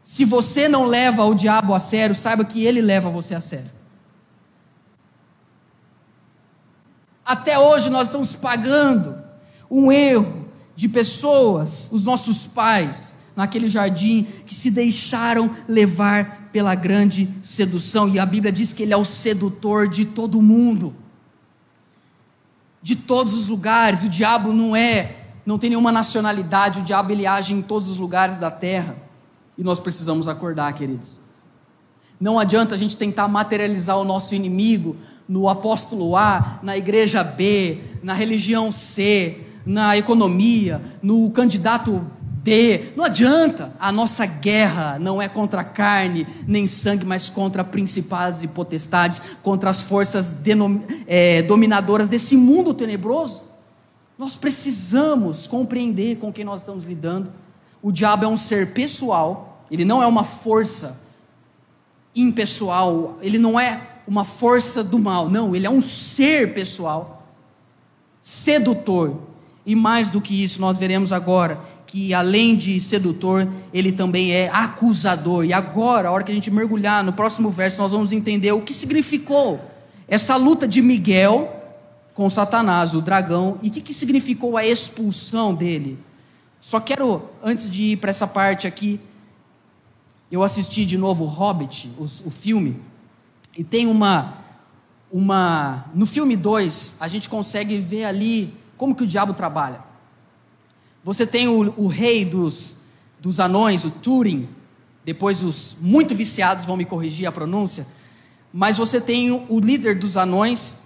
Se 0.02 0.24
você 0.24 0.68
não 0.68 0.86
leva 0.86 1.24
o 1.24 1.34
diabo 1.34 1.72
a 1.72 1.78
sério, 1.78 2.14
saiba 2.14 2.44
que 2.44 2.64
ele 2.64 2.80
leva 2.80 3.08
você 3.08 3.36
a 3.36 3.40
sério. 3.40 3.70
Até 7.24 7.56
hoje 7.56 7.88
nós 7.88 8.08
estamos 8.08 8.34
pagando 8.34 9.22
um 9.70 9.92
erro 9.92 10.41
de 10.74 10.88
pessoas, 10.88 11.88
os 11.92 12.04
nossos 12.04 12.46
pais, 12.46 13.14
naquele 13.36 13.68
jardim, 13.68 14.26
que 14.46 14.54
se 14.54 14.70
deixaram 14.70 15.50
levar 15.68 16.50
pela 16.52 16.74
grande 16.74 17.28
sedução, 17.40 18.08
e 18.08 18.18
a 18.18 18.26
Bíblia 18.26 18.52
diz 18.52 18.72
que 18.72 18.82
ele 18.82 18.92
é 18.92 18.96
o 18.96 19.04
sedutor 19.04 19.88
de 19.88 20.04
todo 20.04 20.42
mundo, 20.42 20.94
de 22.82 22.94
todos 22.94 23.32
os 23.34 23.48
lugares. 23.48 24.02
O 24.02 24.08
diabo 24.08 24.52
não 24.52 24.76
é, 24.76 25.16
não 25.46 25.58
tem 25.58 25.70
nenhuma 25.70 25.90
nacionalidade, 25.90 26.80
o 26.80 26.82
diabo 26.82 27.12
ele 27.12 27.26
age 27.26 27.54
em 27.54 27.62
todos 27.62 27.88
os 27.88 27.96
lugares 27.96 28.36
da 28.36 28.50
terra, 28.50 28.96
e 29.56 29.64
nós 29.64 29.80
precisamos 29.80 30.28
acordar, 30.28 30.72
queridos. 30.74 31.20
Não 32.20 32.38
adianta 32.38 32.74
a 32.74 32.78
gente 32.78 32.96
tentar 32.96 33.26
materializar 33.28 33.98
o 33.98 34.04
nosso 34.04 34.34
inimigo 34.34 34.96
no 35.28 35.48
apóstolo 35.48 36.16
A, 36.16 36.60
na 36.62 36.76
igreja 36.76 37.24
B, 37.24 37.80
na 38.02 38.12
religião 38.12 38.70
C, 38.70 39.40
na 39.64 39.96
economia, 39.96 40.80
no 41.02 41.30
candidato 41.30 42.04
D. 42.42 42.92
Não 42.96 43.04
adianta. 43.04 43.72
A 43.78 43.92
nossa 43.92 44.26
guerra 44.26 44.98
não 44.98 45.22
é 45.22 45.28
contra 45.28 45.62
carne 45.62 46.26
nem 46.46 46.66
sangue, 46.66 47.04
mas 47.04 47.28
contra 47.28 47.62
principados 47.62 48.42
e 48.42 48.48
potestades, 48.48 49.20
contra 49.42 49.70
as 49.70 49.82
forças 49.82 50.36
é, 51.06 51.42
dominadoras 51.42 52.08
desse 52.08 52.36
mundo 52.36 52.74
tenebroso. 52.74 53.44
Nós 54.18 54.36
precisamos 54.36 55.46
compreender 55.46 56.16
com 56.16 56.32
quem 56.32 56.44
nós 56.44 56.60
estamos 56.60 56.84
lidando. 56.84 57.32
O 57.80 57.90
diabo 57.90 58.24
é 58.24 58.28
um 58.28 58.36
ser 58.36 58.72
pessoal, 58.72 59.64
ele 59.70 59.84
não 59.84 60.02
é 60.02 60.06
uma 60.06 60.24
força 60.24 61.02
impessoal, 62.14 63.18
ele 63.22 63.38
não 63.38 63.58
é 63.58 63.88
uma 64.06 64.24
força 64.24 64.84
do 64.84 64.98
mal, 64.98 65.28
não, 65.28 65.56
ele 65.56 65.66
é 65.66 65.70
um 65.70 65.80
ser 65.80 66.52
pessoal, 66.52 67.26
sedutor, 68.20 69.18
e 69.64 69.74
mais 69.74 70.10
do 70.10 70.20
que 70.20 70.42
isso, 70.42 70.60
nós 70.60 70.76
veremos 70.76 71.12
agora 71.12 71.60
que 71.92 72.14
além 72.14 72.56
de 72.56 72.80
sedutor, 72.80 73.46
ele 73.70 73.92
também 73.92 74.32
é 74.32 74.48
acusador. 74.48 75.44
E 75.44 75.52
agora, 75.52 76.08
a 76.08 76.10
hora 76.10 76.24
que 76.24 76.32
a 76.32 76.34
gente 76.34 76.50
mergulhar 76.50 77.04
no 77.04 77.12
próximo 77.12 77.50
verso, 77.50 77.76
nós 77.76 77.92
vamos 77.92 78.12
entender 78.12 78.50
o 78.50 78.62
que 78.62 78.72
significou 78.72 79.60
essa 80.08 80.36
luta 80.36 80.66
de 80.66 80.80
Miguel 80.80 81.54
com 82.14 82.30
Satanás, 82.30 82.94
o 82.94 83.02
dragão, 83.02 83.58
e 83.60 83.68
o 83.68 83.70
que, 83.70 83.82
que 83.82 83.92
significou 83.92 84.56
a 84.56 84.64
expulsão 84.64 85.54
dele. 85.54 85.98
Só 86.58 86.80
quero, 86.80 87.28
antes 87.44 87.68
de 87.68 87.92
ir 87.92 87.96
para 87.98 88.08
essa 88.08 88.26
parte 88.26 88.66
aqui, 88.66 88.98
eu 90.30 90.42
assisti 90.42 90.86
de 90.86 90.96
novo 90.96 91.24
o 91.24 91.28
Hobbit, 91.28 91.90
o, 91.98 92.04
o 92.04 92.30
filme, 92.30 92.80
e 93.54 93.62
tem 93.62 93.86
uma, 93.86 94.38
uma. 95.10 95.84
No 95.94 96.06
filme 96.06 96.36
2, 96.36 96.96
a 97.00 97.08
gente 97.08 97.28
consegue 97.28 97.78
ver 97.78 98.04
ali 98.04 98.61
como 98.82 98.96
que 98.96 99.04
o 99.04 99.06
diabo 99.06 99.32
trabalha? 99.32 99.78
Você 101.04 101.24
tem 101.24 101.46
o, 101.46 101.72
o 101.76 101.86
rei 101.86 102.24
dos, 102.24 102.78
dos 103.20 103.38
anões, 103.38 103.84
o 103.84 103.92
Turing, 103.92 104.48
depois 105.04 105.44
os 105.44 105.76
muito 105.80 106.16
viciados 106.16 106.64
vão 106.64 106.76
me 106.76 106.84
corrigir 106.84 107.24
a 107.28 107.30
pronúncia, 107.30 107.86
mas 108.52 108.78
você 108.78 109.00
tem 109.00 109.30
o, 109.30 109.46
o 109.48 109.60
líder 109.60 110.00
dos 110.00 110.16
anões, 110.16 110.80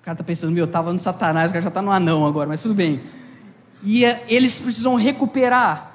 o 0.00 0.02
cara 0.02 0.14
está 0.14 0.24
pensando, 0.24 0.50
meu, 0.50 0.62
eu 0.62 0.66
estava 0.66 0.94
no 0.94 0.98
satanás, 0.98 1.50
o 1.50 1.52
cara 1.52 1.60
já 1.60 1.68
está 1.68 1.82
no 1.82 1.90
anão 1.90 2.24
agora, 2.24 2.48
mas 2.48 2.62
tudo 2.62 2.74
bem. 2.74 3.02
E 3.82 4.06
é, 4.06 4.24
eles 4.26 4.58
precisam 4.58 4.94
recuperar 4.94 5.94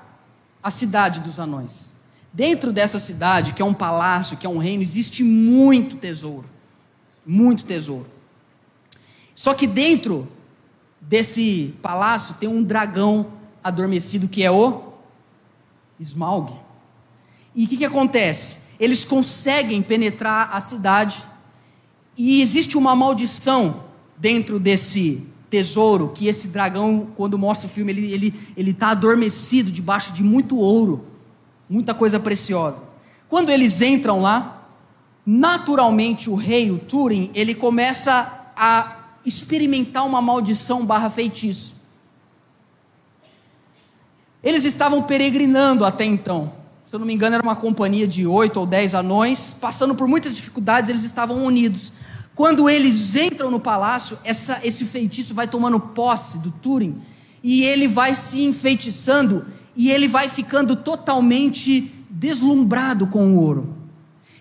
a 0.61 0.69
cidade 0.69 1.21
dos 1.21 1.39
anões. 1.39 1.95
Dentro 2.31 2.71
dessa 2.71 2.99
cidade, 2.99 3.53
que 3.53 3.63
é 3.63 3.65
um 3.65 3.73
palácio, 3.73 4.37
que 4.37 4.45
é 4.45 4.49
um 4.49 4.59
reino, 4.59 4.83
existe 4.83 5.23
muito 5.23 5.95
tesouro. 5.95 6.47
Muito 7.25 7.65
tesouro. 7.65 8.05
Só 9.33 9.55
que 9.55 9.65
dentro 9.65 10.37
desse 11.01 11.75
palácio 11.81 12.36
tem 12.39 12.49
um 12.49 12.63
dragão 12.63 13.33
adormecido 13.63 14.27
que 14.27 14.43
é 14.43 14.51
o 14.51 14.93
Smaug. 15.99 16.53
E 17.55 17.65
o 17.65 17.67
que, 17.67 17.77
que 17.77 17.86
acontece? 17.86 18.75
Eles 18.79 19.03
conseguem 19.03 19.81
penetrar 19.81 20.55
a 20.55 20.62
cidade 20.62 21.23
e 22.15 22.41
existe 22.41 22.77
uma 22.77 22.95
maldição 22.95 23.83
dentro 24.17 24.60
desse 24.60 25.27
tesouro 25.49 26.10
que 26.10 26.27
esse 26.27 26.49
dragão, 26.49 27.07
quando 27.15 27.38
mostra 27.38 27.67
o 27.67 27.72
filme, 27.72 27.91
ele 27.91 28.11
ele 28.11 28.51
ele 28.55 28.72
está 28.72 28.89
adormecido 28.89 29.72
debaixo 29.72 30.11
de 30.11 30.24
muito 30.24 30.57
ouro, 30.57 31.05
muita 31.69 31.93
coisa 31.93 32.19
preciosa. 32.19 32.84
Quando 33.30 33.49
eles 33.49 33.82
entram 33.82 34.22
lá, 34.22 34.67
naturalmente 35.26 36.30
o 36.30 36.36
rei, 36.36 36.72
o 36.72 36.80
Turing, 36.80 37.32
ele 37.34 37.53
começa 37.53 38.51
a 38.55 38.97
experimentar 39.28 40.05
uma 40.05 40.21
maldição 40.21 40.86
barra 40.86 41.09
feitiço. 41.09 41.75
Eles 44.41 44.63
estavam 44.63 45.03
peregrinando 45.03 45.84
até 45.84 46.05
então. 46.05 46.53
Se 46.86 46.95
eu 46.95 46.99
não 46.99 47.05
me 47.05 47.13
engano, 47.13 47.36
era 47.36 47.43
uma 47.43 47.55
companhia 47.55 48.07
de 48.07 48.25
oito 48.25 48.57
ou 48.57 48.65
dez 48.65 48.95
anões, 48.95 49.51
passando 49.51 49.93
por 49.93 50.07
muitas 50.07 50.34
dificuldades, 50.34 50.89
eles 50.89 51.03
estavam 51.03 51.43
unidos. 51.43 51.91
Quando 52.34 52.69
eles 52.69 53.17
entram 53.17 53.51
no 53.51 53.59
palácio, 53.59 54.17
essa, 54.23 54.61
esse 54.63 54.86
feitiço 54.86 55.34
vai 55.34 55.47
tomando 55.47 55.78
posse 55.78 56.38
do 56.38 56.49
Turing, 56.49 57.01
e 57.43 57.63
ele 57.63 57.88
vai 57.88 58.15
se 58.15 58.41
enfeitiçando, 58.43 59.45
e 59.75 59.91
ele 59.91 60.07
vai 60.07 60.30
ficando 60.30 60.78
totalmente 60.78 61.91
deslumbrado 62.09 63.07
com 63.07 63.34
o 63.34 63.43
ouro. 63.43 63.76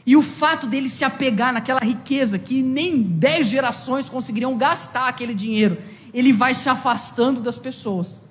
E 0.06 0.16
o 0.16 0.22
fato 0.22 0.68
dele 0.68 0.88
se 0.88 1.04
apegar 1.04 1.52
naquela 1.52 1.80
riqueza 1.80 2.38
que 2.38 2.62
nem 2.62 3.02
dez 3.02 3.48
gerações 3.48 4.08
conseguiriam 4.08 4.56
gastar 4.56 5.08
aquele 5.08 5.34
dinheiro, 5.34 5.76
ele 6.14 6.32
vai 6.32 6.54
se 6.54 6.68
afastando 6.68 7.40
das 7.40 7.58
pessoas, 7.58 8.24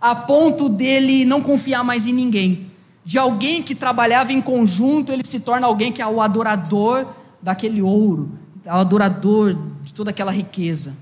a 0.00 0.14
ponto 0.14 0.68
dele 0.68 1.24
não 1.24 1.42
confiar 1.42 1.82
mais 1.82 2.06
em 2.06 2.12
ninguém. 2.12 2.70
De 3.04 3.18
alguém 3.18 3.62
que 3.62 3.74
trabalhava 3.74 4.32
em 4.32 4.40
conjunto, 4.40 5.12
ele 5.12 5.24
se 5.24 5.40
torna 5.40 5.66
alguém 5.66 5.92
que 5.92 6.00
é 6.00 6.06
o 6.06 6.20
adorador 6.20 7.06
daquele 7.42 7.82
ouro, 7.82 8.38
é 8.64 8.72
o 8.72 8.76
adorador 8.76 9.56
de 9.82 9.92
toda 9.92 10.10
aquela 10.10 10.30
riqueza. 10.30 10.96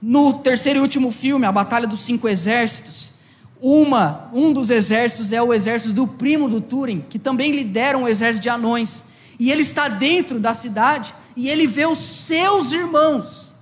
No 0.00 0.34
terceiro 0.34 0.80
e 0.80 0.82
último 0.82 1.10
filme, 1.10 1.46
A 1.46 1.50
Batalha 1.50 1.86
dos 1.86 2.04
Cinco 2.04 2.28
Exércitos, 2.28 3.14
uma, 3.60 4.28
um 4.34 4.52
dos 4.52 4.68
exércitos 4.68 5.32
é 5.32 5.42
o 5.42 5.54
exército 5.54 5.94
do 5.94 6.06
primo 6.06 6.50
do 6.50 6.60
Turing, 6.60 7.02
que 7.08 7.18
também 7.18 7.50
lidera 7.50 7.96
um 7.96 8.06
exército 8.06 8.42
de 8.42 8.50
anões. 8.50 9.13
E 9.38 9.50
ele 9.50 9.62
está 9.62 9.88
dentro 9.88 10.38
da 10.38 10.54
cidade 10.54 11.14
e 11.36 11.48
ele 11.48 11.66
vê 11.66 11.86
os 11.86 11.98
seus 11.98 12.72
irmãos, 12.72 13.54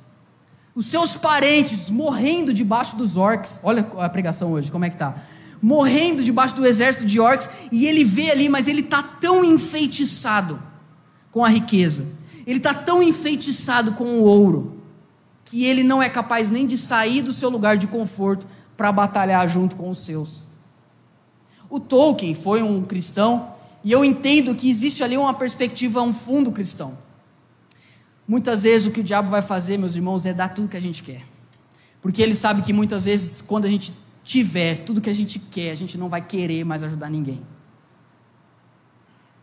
os 0.75 0.87
seus 0.87 1.16
parentes 1.16 1.89
morrendo 1.89 2.53
debaixo 2.53 2.97
dos 2.97 3.16
orcs. 3.16 3.61
Olha 3.62 3.87
a 3.99 4.09
pregação 4.09 4.53
hoje, 4.53 4.70
como 4.70 4.85
é 4.85 4.91
que 4.91 4.97
tá? 4.97 5.14
Morrendo 5.61 6.25
debaixo 6.25 6.55
do 6.57 6.66
exército 6.66 7.07
de 7.07 7.20
orcs 7.20 7.49
e 7.70 7.87
ele 7.87 8.05
vê 8.05 8.31
ali, 8.31 8.49
mas 8.49 8.68
ele 8.68 8.81
está 8.81 9.03
tão 9.03 9.45
enfeitiçado 9.45 10.61
com 11.31 11.45
a 11.45 11.49
riqueza. 11.49 12.07
Ele 12.47 12.59
está 12.59 12.75
tão 12.75 13.03
enfeitiçado 13.03 13.93
com 13.93 14.05
o 14.05 14.25
ouro 14.25 14.83
que 15.45 15.64
ele 15.64 15.83
não 15.83 16.03
é 16.03 16.09
capaz 16.09 16.49
nem 16.49 16.66
de 16.66 16.79
sair 16.79 17.23
do 17.23 17.33
seu 17.33 17.49
lugar 17.49 17.77
de 17.77 17.87
conforto 17.87 18.47
para 18.77 18.91
batalhar 18.91 19.49
junto 19.49 19.77
com 19.77 19.91
os 19.91 19.99
seus. 19.99 20.49
O 21.68 21.79
Tolkien 21.79 22.35
foi 22.35 22.62
um 22.62 22.83
cristão 22.83 23.51
e 23.85 23.91
eu 23.91 24.05
entendo 24.05 24.55
que 24.55 24.70
existe 24.70 25.03
ali 25.03 25.16
uma 25.16 25.35
perspectiva, 25.35 26.03
um 26.03 26.12
fundo 26.12 26.53
cristão. 26.53 26.97
Muitas 28.26 28.62
vezes 28.62 28.87
o 28.87 28.93
que 28.93 29.01
o 29.01 29.05
diabo 29.05 29.28
vai 29.28 29.43
fazer, 29.43 29.76
meus 29.76 29.97
irmãos, 29.97 30.24
é 30.24 30.33
dar 30.33 30.51
tudo 30.51 30.68
que 30.68 30.76
a 30.76 30.80
gente 30.80 31.03
quer. 31.03 31.26
Porque 32.01 32.22
ele 32.22 32.35
sabe 32.35 32.62
que 32.62 32.72
muitas 32.72 33.05
vezes, 33.05 33.43
quando 33.43 33.64
a 33.64 33.68
gente 33.68 33.93
tiver 34.24 34.78
tudo 34.78 35.01
que 35.01 35.11
a 35.11 35.14
gente 35.14 35.39
quer, 35.39 35.70
a 35.70 35.74
gente 35.74 35.99
não 35.99 36.09
vai 36.09 36.22
querer 36.24 36.64
mais 36.64 36.83
ajudar 36.83 37.11
ninguém. 37.11 37.43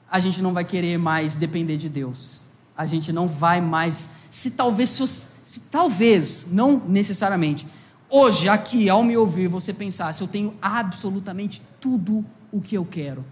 A 0.10 0.20
gente 0.20 0.42
não 0.42 0.54
vai 0.54 0.64
querer 0.64 0.98
mais 0.98 1.36
depender 1.36 1.78
de 1.78 1.90
Deus. 1.90 2.46
A 2.76 2.86
gente 2.86 3.12
não 3.12 3.28
vai 3.28 3.60
mais, 3.60 4.12
se 4.32 4.52
talvez, 4.52 4.90
se 4.90 5.60
talvez, 5.70 6.48
não 6.50 6.80
necessariamente, 6.88 7.68
hoje, 8.10 8.48
aqui, 8.48 8.90
ao 8.90 9.04
me 9.04 9.18
ouvir, 9.18 9.48
você 9.48 9.74
pensar, 9.74 10.14
se 10.14 10.24
eu 10.24 10.28
tenho 10.28 10.56
absolutamente 10.62 11.62
tudo 11.82 12.26
o 12.52 12.62
que 12.62 12.76
eu 12.76 12.86
quero, 12.86 13.24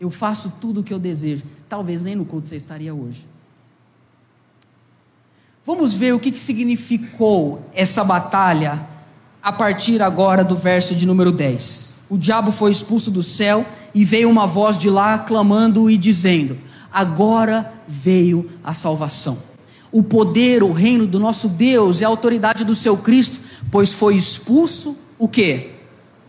eu 0.00 0.10
faço 0.10 0.54
tudo 0.60 0.80
o 0.80 0.84
que 0.84 0.92
eu 0.92 0.98
desejo, 0.98 1.44
talvez 1.68 2.04
nem 2.04 2.14
no 2.14 2.24
culto 2.24 2.48
você 2.48 2.56
estaria 2.56 2.94
hoje. 2.94 3.26
Vamos 5.64 5.94
ver 5.94 6.12
o 6.14 6.20
que, 6.20 6.30
que 6.30 6.40
significou 6.40 7.60
essa 7.74 8.04
batalha 8.04 8.86
a 9.42 9.52
partir 9.52 10.00
agora 10.00 10.44
do 10.44 10.54
verso 10.54 10.94
de 10.94 11.06
número 11.06 11.32
10. 11.32 12.04
O 12.08 12.16
diabo 12.16 12.52
foi 12.52 12.70
expulso 12.70 13.10
do 13.10 13.22
céu 13.22 13.66
e 13.94 14.04
veio 14.04 14.30
uma 14.30 14.46
voz 14.46 14.78
de 14.78 14.88
lá 14.88 15.18
clamando 15.18 15.90
e 15.90 15.96
dizendo: 15.96 16.56
Agora 16.92 17.72
veio 17.88 18.50
a 18.62 18.74
salvação. 18.74 19.38
O 19.90 20.02
poder, 20.02 20.62
o 20.62 20.72
reino 20.72 21.06
do 21.06 21.18
nosso 21.18 21.48
Deus 21.48 22.00
e 22.00 22.04
a 22.04 22.08
autoridade 22.08 22.64
do 22.64 22.76
seu 22.76 22.96
Cristo, 22.96 23.40
pois 23.70 23.92
foi 23.92 24.16
expulso 24.16 24.96
o 25.18 25.26
que? 25.26 25.72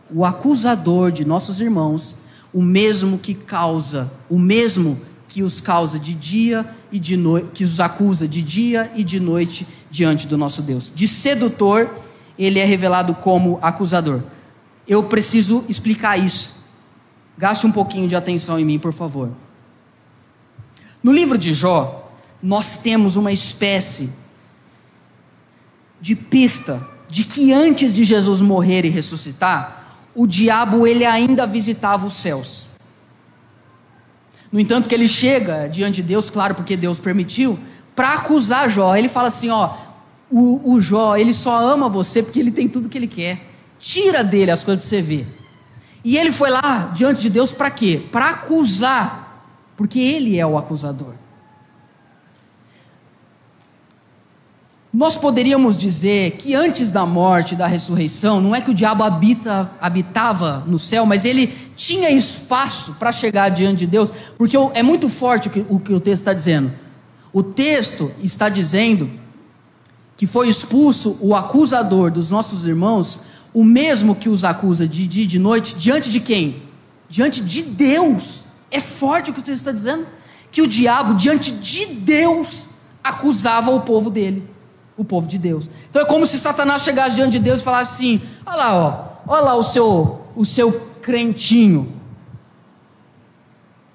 O 0.09 0.23
acusador 0.23 1.11
de 1.11 1.25
nossos 1.25 1.59
irmãos, 1.59 2.17
o 2.57 2.61
mesmo 2.63 3.19
que 3.19 3.35
causa, 3.35 4.11
o 4.27 4.39
mesmo 4.39 4.99
que 5.27 5.43
os 5.43 5.61
causa 5.61 5.99
de 5.99 6.15
dia 6.15 6.67
e 6.91 6.97
de 6.97 7.15
noite, 7.15 7.49
que 7.53 7.63
os 7.63 7.79
acusa 7.79 8.27
de 8.27 8.41
dia 8.41 8.91
e 8.95 9.03
de 9.03 9.19
noite 9.19 9.67
diante 9.91 10.25
do 10.25 10.35
nosso 10.35 10.63
Deus. 10.63 10.91
De 10.91 11.07
sedutor, 11.07 11.87
ele 12.35 12.57
é 12.57 12.65
revelado 12.65 13.13
como 13.13 13.59
acusador. 13.61 14.23
Eu 14.87 15.03
preciso 15.03 15.65
explicar 15.69 16.17
isso. 16.17 16.63
Gaste 17.37 17.67
um 17.67 17.71
pouquinho 17.71 18.07
de 18.07 18.15
atenção 18.15 18.57
em 18.57 18.65
mim, 18.65 18.79
por 18.79 18.91
favor. 18.91 19.29
No 21.03 21.13
livro 21.13 21.37
de 21.37 21.53
Jó, 21.53 22.11
nós 22.41 22.77
temos 22.77 23.15
uma 23.15 23.31
espécie 23.31 24.13
de 26.01 26.15
pista 26.15 26.83
de 27.07 27.23
que 27.23 27.53
antes 27.53 27.93
de 27.93 28.03
Jesus 28.03 28.41
morrer 28.41 28.83
e 28.83 28.89
ressuscitar, 28.89 29.86
o 30.17 30.25
diabo 30.25 30.87
ele 30.87 31.05
ainda 31.05 31.45
visitava 31.45 32.07
os 32.07 32.15
céus. 32.15 32.69
No 34.51 34.59
entanto, 34.59 34.89
que 34.89 34.95
ele 34.95 35.07
chega 35.07 35.67
diante 35.67 35.97
de 36.01 36.07
Deus, 36.07 36.31
claro, 36.31 36.55
porque 36.55 36.75
Deus 36.75 36.99
permitiu, 36.99 37.59
para 37.95 38.15
acusar 38.15 38.67
Jó. 38.67 38.95
Ele 38.95 39.07
fala 39.07 39.27
assim: 39.27 39.49
ó, 39.49 39.75
o, 40.27 40.73
o 40.73 40.81
Jó, 40.81 41.15
ele 41.15 41.35
só 41.35 41.59
ama 41.59 41.87
você 41.87 42.23
porque 42.23 42.39
ele 42.39 42.51
tem 42.51 42.67
tudo 42.67 42.89
que 42.89 42.97
ele 42.97 43.07
quer. 43.07 43.45
Tira 43.77 44.23
dele 44.23 44.49
as 44.49 44.63
coisas 44.63 44.81
para 44.81 44.89
você 44.89 45.01
ver. 45.03 45.27
E 46.03 46.17
ele 46.17 46.31
foi 46.31 46.49
lá 46.49 46.91
diante 46.95 47.21
de 47.21 47.29
Deus 47.29 47.51
para 47.51 47.69
quê? 47.69 48.01
Para 48.11 48.31
acusar, 48.31 49.45
porque 49.75 49.99
ele 49.99 50.39
é 50.39 50.47
o 50.47 50.57
acusador. 50.57 51.13
Nós 54.97 55.15
poderíamos 55.15 55.77
dizer 55.77 56.37
que 56.37 56.55
antes 56.55 56.89
da 56.89 57.05
morte 57.05 57.53
e 57.53 57.55
da 57.55 57.67
ressurreição, 57.67 58.41
não 58.41 58.55
é 58.55 58.59
que 58.59 58.71
o 58.71 58.73
diabo 58.73 59.03
habita, 59.03 59.69
habitava 59.79 60.63
no 60.65 60.79
céu, 60.79 61.05
mas 61.05 61.23
ele 61.23 61.53
tinha 61.75 62.09
espaço 62.09 62.95
para 62.95 63.11
chegar 63.11 63.49
diante 63.49 63.77
de 63.77 63.85
Deus, 63.85 64.11
porque 64.39 64.57
é 64.73 64.81
muito 64.81 65.07
forte 65.07 65.49
o 65.49 65.51
que 65.51 65.65
o, 65.69 65.79
que 65.79 65.93
o 65.93 65.99
texto 65.99 66.23
está 66.23 66.33
dizendo. 66.33 66.73
O 67.31 67.43
texto 67.43 68.11
está 68.23 68.49
dizendo 68.49 69.07
que 70.17 70.25
foi 70.25 70.49
expulso 70.49 71.15
o 71.21 71.35
acusador 71.35 72.09
dos 72.09 72.31
nossos 72.31 72.65
irmãos, 72.65 73.21
o 73.53 73.63
mesmo 73.63 74.15
que 74.15 74.29
os 74.29 74.43
acusa 74.43 74.87
de 74.87 75.05
dia 75.05 75.25
e 75.25 75.27
de 75.27 75.37
noite, 75.37 75.75
diante 75.75 76.09
de 76.09 76.19
quem? 76.19 76.63
Diante 77.07 77.43
de 77.43 77.61
Deus. 77.61 78.45
É 78.71 78.79
forte 78.79 79.29
o 79.29 79.33
que 79.35 79.41
o 79.41 79.43
texto 79.43 79.59
está 79.59 79.71
dizendo. 79.71 80.07
Que 80.51 80.63
o 80.63 80.67
diabo, 80.67 81.13
diante 81.13 81.51
de 81.51 81.85
Deus, 81.85 82.69
acusava 83.03 83.69
o 83.69 83.81
povo 83.81 84.09
dele, 84.09 84.56
o 84.97 85.05
povo 85.05 85.27
de 85.27 85.37
Deus. 85.37 85.69
Então 85.89 86.01
é 86.01 86.05
como 86.05 86.25
se 86.25 86.39
Satanás 86.39 86.81
chegasse 86.81 87.15
diante 87.15 87.33
de 87.33 87.39
Deus 87.39 87.61
e 87.61 87.63
falasse 87.63 87.93
assim: 87.93 88.21
olha 88.45 88.57
lá, 88.57 88.73
ó, 88.75 89.31
olha 89.33 89.41
lá 89.41 89.55
o 89.55 89.63
seu, 89.63 90.21
o 90.35 90.45
seu 90.45 90.71
crentinho. 91.01 91.93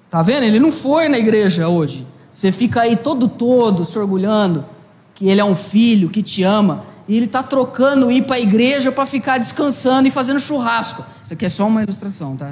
Tá 0.09 0.21
vendo? 0.21 0.43
Ele 0.43 0.59
não 0.59 0.71
foi 0.71 1.09
na 1.09 1.17
igreja 1.17 1.67
hoje. 1.67 2.07
Você 2.31 2.51
fica 2.51 2.81
aí 2.81 2.95
todo 2.95 3.27
todo 3.27 3.85
se 3.85 3.97
orgulhando 3.97 4.65
que 5.13 5.27
ele 5.27 5.41
é 5.41 5.45
um 5.45 5.55
filho 5.55 6.09
que 6.09 6.23
te 6.23 6.41
ama 6.43 6.83
e 7.07 7.15
ele 7.15 7.25
está 7.25 7.43
trocando 7.43 8.11
ir 8.11 8.23
para 8.23 8.37
a 8.37 8.39
igreja 8.39 8.91
para 8.91 9.05
ficar 9.05 9.37
descansando 9.37 10.07
e 10.07 10.11
fazendo 10.11 10.39
churrasco. 10.39 11.03
Isso 11.23 11.33
aqui 11.33 11.45
é 11.45 11.49
só 11.49 11.67
uma 11.67 11.83
ilustração, 11.83 12.35
tá? 12.35 12.51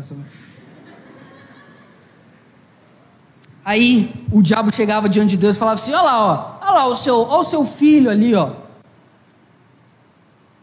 Aí 3.64 4.12
o 4.32 4.41
diabo 4.41 4.74
chegava 4.74 5.08
diante 5.08 5.32
de 5.32 5.38
Deus 5.38 5.56
e 5.56 5.60
falava 5.60 5.76
assim: 5.76 5.91
Olha 5.93 6.02
lá, 6.02 6.60
ó, 6.61 6.61
olha 6.72 6.86
lá 6.86 6.88
o 6.88 6.96
seu, 6.96 7.22
olha 7.22 7.40
o 7.40 7.44
seu 7.44 7.66
filho 7.66 8.10
ali, 8.10 8.34
ó. 8.34 8.52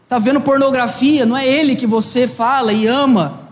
Tá 0.07 0.17
vendo 0.17 0.41
pornografia? 0.41 1.25
Não 1.25 1.37
é 1.37 1.47
ele 1.47 1.75
que 1.75 1.85
você 1.85 2.27
fala 2.27 2.73
e 2.73 2.87
ama 2.87 3.47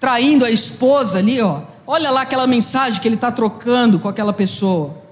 traindo 0.00 0.44
a 0.44 0.50
esposa 0.50 1.18
ali, 1.18 1.40
ó. 1.40 1.62
Olha 1.86 2.10
lá 2.10 2.22
aquela 2.22 2.46
mensagem 2.46 3.00
que 3.00 3.06
ele 3.06 3.14
está 3.14 3.30
trocando 3.30 3.98
com 4.00 4.08
aquela 4.08 4.32
pessoa. 4.32 5.02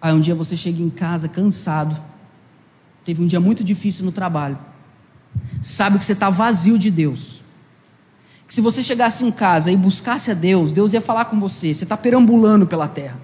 Aí 0.00 0.12
um 0.12 0.20
dia 0.20 0.34
você 0.34 0.56
chega 0.56 0.82
em 0.82 0.90
casa 0.90 1.28
cansado, 1.28 1.96
teve 3.04 3.22
um 3.22 3.26
dia 3.26 3.38
muito 3.38 3.62
difícil 3.62 4.04
no 4.04 4.10
trabalho, 4.10 4.58
sabe 5.62 5.96
que 5.96 6.04
você 6.04 6.12
está 6.12 6.28
vazio 6.28 6.76
de 6.76 6.90
Deus. 6.90 7.42
Que 8.48 8.54
se 8.54 8.60
você 8.60 8.82
chegasse 8.82 9.24
em 9.24 9.30
casa 9.30 9.70
e 9.70 9.76
buscasse 9.76 10.32
a 10.32 10.34
Deus, 10.34 10.72
Deus 10.72 10.92
ia 10.92 11.00
falar 11.00 11.26
com 11.26 11.38
você. 11.38 11.72
Você 11.72 11.84
está 11.84 11.96
perambulando 11.96 12.66
pela 12.66 12.88
terra. 12.88 13.18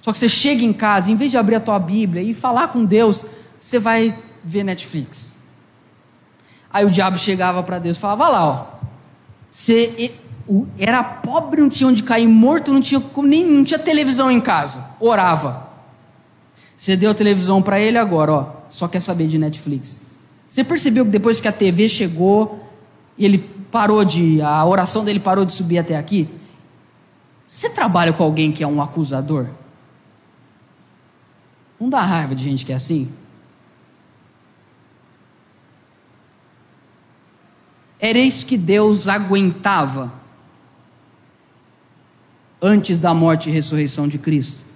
Só 0.00 0.12
que 0.12 0.18
você 0.18 0.28
chega 0.28 0.64
em 0.64 0.72
casa, 0.72 1.10
em 1.10 1.14
vez 1.14 1.30
de 1.30 1.36
abrir 1.36 1.56
a 1.56 1.60
tua 1.60 1.78
Bíblia 1.78 2.22
e 2.22 2.32
falar 2.32 2.68
com 2.68 2.84
Deus, 2.84 3.24
você 3.58 3.78
vai 3.78 4.16
ver 4.42 4.64
Netflix. 4.64 5.38
Aí 6.72 6.84
o 6.84 6.90
diabo 6.90 7.18
chegava 7.18 7.62
para 7.62 7.78
Deus 7.78 7.96
e 7.96 8.00
falava: 8.00 8.28
lá, 8.28 8.44
ó, 8.44 8.66
você 9.50 10.12
era 10.78 11.02
pobre, 11.02 11.60
não 11.60 11.68
tinha 11.68 11.88
onde 11.88 12.02
cair 12.02 12.28
morto, 12.28 12.72
não 12.72 12.80
tinha, 12.80 13.02
nem, 13.22 13.44
não 13.44 13.64
tinha 13.64 13.78
televisão 13.78 14.30
em 14.30 14.40
casa. 14.40 14.84
Orava. 14.98 15.68
Você 16.76 16.96
deu 16.96 17.10
a 17.10 17.14
televisão 17.14 17.60
para 17.60 17.78
ele 17.78 17.98
agora, 17.98 18.32
ó. 18.32 18.46
Só 18.68 18.88
quer 18.88 19.00
saber 19.00 19.26
de 19.26 19.36
Netflix. 19.36 20.06
Você 20.48 20.64
percebeu 20.64 21.04
que 21.04 21.10
depois 21.10 21.40
que 21.40 21.46
a 21.46 21.52
TV 21.52 21.88
chegou, 21.88 22.64
ele 23.18 23.38
parou 23.70 24.04
de. 24.04 24.40
A 24.40 24.64
oração 24.64 25.04
dele 25.04 25.20
parou 25.20 25.44
de 25.44 25.52
subir 25.52 25.78
até 25.78 25.96
aqui? 25.96 26.28
Você 27.44 27.70
trabalha 27.70 28.12
com 28.12 28.22
alguém 28.22 28.50
que 28.50 28.62
é 28.62 28.66
um 28.66 28.80
acusador? 28.80 29.48
Não 31.80 31.88
dá 31.88 32.02
raiva 32.02 32.34
de 32.34 32.44
gente 32.44 32.66
que 32.66 32.72
é 32.72 32.76
assim? 32.76 33.10
Era 37.98 38.18
isso 38.18 38.44
que 38.46 38.58
Deus 38.58 39.08
aguentava 39.08 40.12
antes 42.60 42.98
da 42.98 43.14
morte 43.14 43.48
e 43.48 43.52
ressurreição 43.52 44.06
de 44.06 44.18
Cristo. 44.18 44.66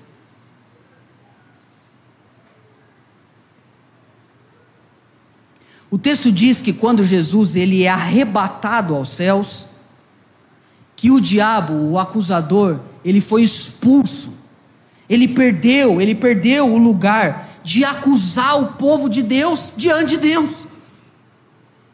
O 5.90 5.98
texto 5.98 6.32
diz 6.32 6.60
que 6.60 6.72
quando 6.72 7.04
Jesus 7.04 7.54
ele 7.54 7.84
é 7.84 7.88
arrebatado 7.88 8.94
aos 8.94 9.10
céus, 9.10 9.66
que 10.96 11.10
o 11.10 11.20
diabo, 11.20 11.72
o 11.72 11.98
acusador, 11.98 12.80
ele 13.04 13.20
foi 13.20 13.42
expulso. 13.42 14.43
Ele 15.08 15.28
perdeu, 15.28 16.00
ele 16.00 16.14
perdeu 16.14 16.72
o 16.72 16.78
lugar 16.78 17.48
de 17.62 17.84
acusar 17.84 18.60
o 18.60 18.66
povo 18.74 19.08
de 19.08 19.22
Deus 19.22 19.72
diante 19.76 20.10
de 20.10 20.18
Deus. 20.18 20.64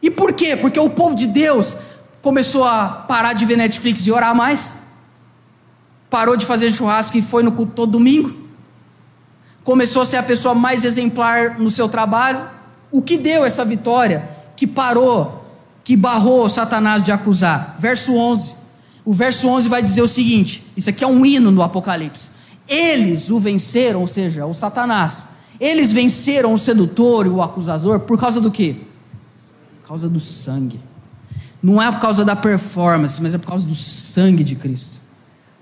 E 0.01 0.09
por 0.09 0.33
quê? 0.33 0.55
Porque 0.55 0.79
o 0.79 0.89
povo 0.89 1.15
de 1.15 1.27
Deus 1.27 1.77
começou 2.21 2.63
a 2.63 2.87
parar 3.07 3.33
de 3.33 3.45
ver 3.45 3.57
Netflix 3.57 4.05
e 4.05 4.11
orar 4.11 4.35
mais. 4.35 4.77
Parou 6.09 6.35
de 6.35 6.45
fazer 6.45 6.71
churrasco 6.71 7.17
e 7.17 7.21
foi 7.21 7.43
no 7.43 7.51
culto 7.51 7.73
todo 7.73 7.93
domingo. 7.93 8.35
Começou 9.63 10.01
a 10.01 10.05
ser 10.05 10.17
a 10.17 10.23
pessoa 10.23 10.55
mais 10.55 10.83
exemplar 10.83 11.59
no 11.59 11.69
seu 11.69 11.87
trabalho. 11.87 12.49
O 12.91 13.01
que 13.01 13.17
deu 13.17 13.45
essa 13.45 13.63
vitória? 13.63 14.27
Que 14.55 14.65
parou, 14.65 15.45
que 15.83 15.95
barrou 15.95 16.49
Satanás 16.49 17.03
de 17.03 17.11
acusar. 17.11 17.75
Verso 17.79 18.15
11. 18.15 18.55
O 19.05 19.13
verso 19.13 19.47
11 19.47 19.69
vai 19.69 19.81
dizer 19.81 20.01
o 20.01 20.07
seguinte: 20.07 20.65
isso 20.75 20.89
aqui 20.89 21.03
é 21.03 21.07
um 21.07 21.25
hino 21.25 21.51
no 21.51 21.61
Apocalipse. 21.61 22.40
Eles 22.67 23.29
o 23.29 23.39
venceram, 23.39 24.01
ou 24.01 24.07
seja, 24.07 24.45
o 24.45 24.53
Satanás. 24.53 25.27
Eles 25.59 25.93
venceram 25.93 26.53
o 26.53 26.57
sedutor 26.57 27.25
e 27.25 27.29
o 27.29 27.41
acusador 27.41 27.99
por 27.99 28.19
causa 28.19 28.41
do 28.41 28.49
quê? 28.49 28.75
Por 29.81 29.89
causa 29.89 30.09
do 30.09 30.19
sangue. 30.19 30.79
Não 31.61 31.81
é 31.81 31.91
por 31.91 31.99
causa 31.99 32.25
da 32.25 32.35
performance, 32.35 33.21
mas 33.21 33.33
é 33.33 33.37
por 33.37 33.47
causa 33.47 33.67
do 33.67 33.75
sangue 33.75 34.43
de 34.43 34.55
Cristo. 34.55 34.99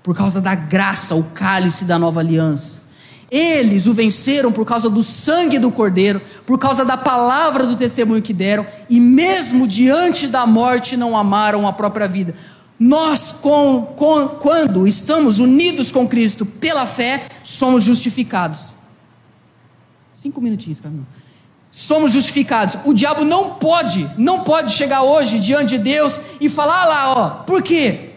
Por 0.02 0.16
causa 0.16 0.40
da 0.40 0.54
graça, 0.54 1.14
o 1.14 1.24
cálice 1.24 1.84
da 1.84 1.98
nova 1.98 2.20
aliança. 2.20 2.88
Eles 3.30 3.86
o 3.86 3.92
venceram 3.92 4.50
por 4.50 4.66
causa 4.66 4.90
do 4.90 5.04
sangue 5.04 5.58
do 5.58 5.70
Cordeiro, 5.70 6.20
por 6.44 6.58
causa 6.58 6.84
da 6.84 6.96
palavra 6.96 7.64
do 7.64 7.76
testemunho 7.76 8.20
que 8.20 8.32
deram, 8.32 8.66
e 8.88 8.98
mesmo 8.98 9.68
diante 9.68 10.26
da 10.26 10.46
morte 10.46 10.96
não 10.96 11.16
amaram 11.16 11.64
a 11.66 11.72
própria 11.72 12.08
vida. 12.08 12.34
Nós, 12.80 13.32
com, 13.32 13.92
com, 13.94 14.26
quando 14.26 14.88
estamos 14.88 15.38
unidos 15.38 15.92
com 15.92 16.08
Cristo 16.08 16.46
pela 16.46 16.86
fé, 16.86 17.28
somos 17.44 17.84
justificados. 17.84 18.74
Cinco 20.10 20.40
minutinhos, 20.40 20.80
Camilo. 20.80 21.06
Somos 21.70 22.12
justificados. 22.12 22.78
O 22.86 22.94
diabo 22.94 23.22
não 23.22 23.56
pode, 23.56 24.10
não 24.16 24.44
pode 24.44 24.72
chegar 24.72 25.02
hoje 25.02 25.38
diante 25.38 25.76
de 25.76 25.84
Deus 25.84 26.18
e 26.40 26.48
falar 26.48 26.82
ah 26.82 26.86
lá, 26.86 27.12
ó, 27.12 27.28
por 27.44 27.62
quê? 27.62 28.12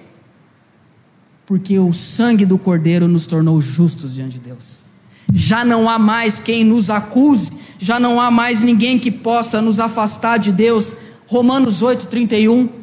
Porque 1.45 1.77
o 1.77 1.91
sangue 1.91 2.45
do 2.45 2.57
Cordeiro 2.57 3.05
nos 3.05 3.25
tornou 3.25 3.59
justos 3.59 4.13
diante 4.13 4.39
de 4.39 4.47
Deus. 4.47 4.85
Já 5.33 5.65
não 5.65 5.89
há 5.89 5.99
mais 5.99 6.39
quem 6.39 6.63
nos 6.63 6.89
acuse, 6.89 7.51
já 7.77 7.99
não 7.99 8.19
há 8.19 8.31
mais 8.31 8.63
ninguém 8.63 8.97
que 8.97 9.11
possa 9.11 9.61
nos 9.61 9.77
afastar 9.77 10.39
de 10.39 10.53
Deus. 10.53 10.95
Romanos 11.27 11.81
8, 11.81 12.07
31. 12.07 12.82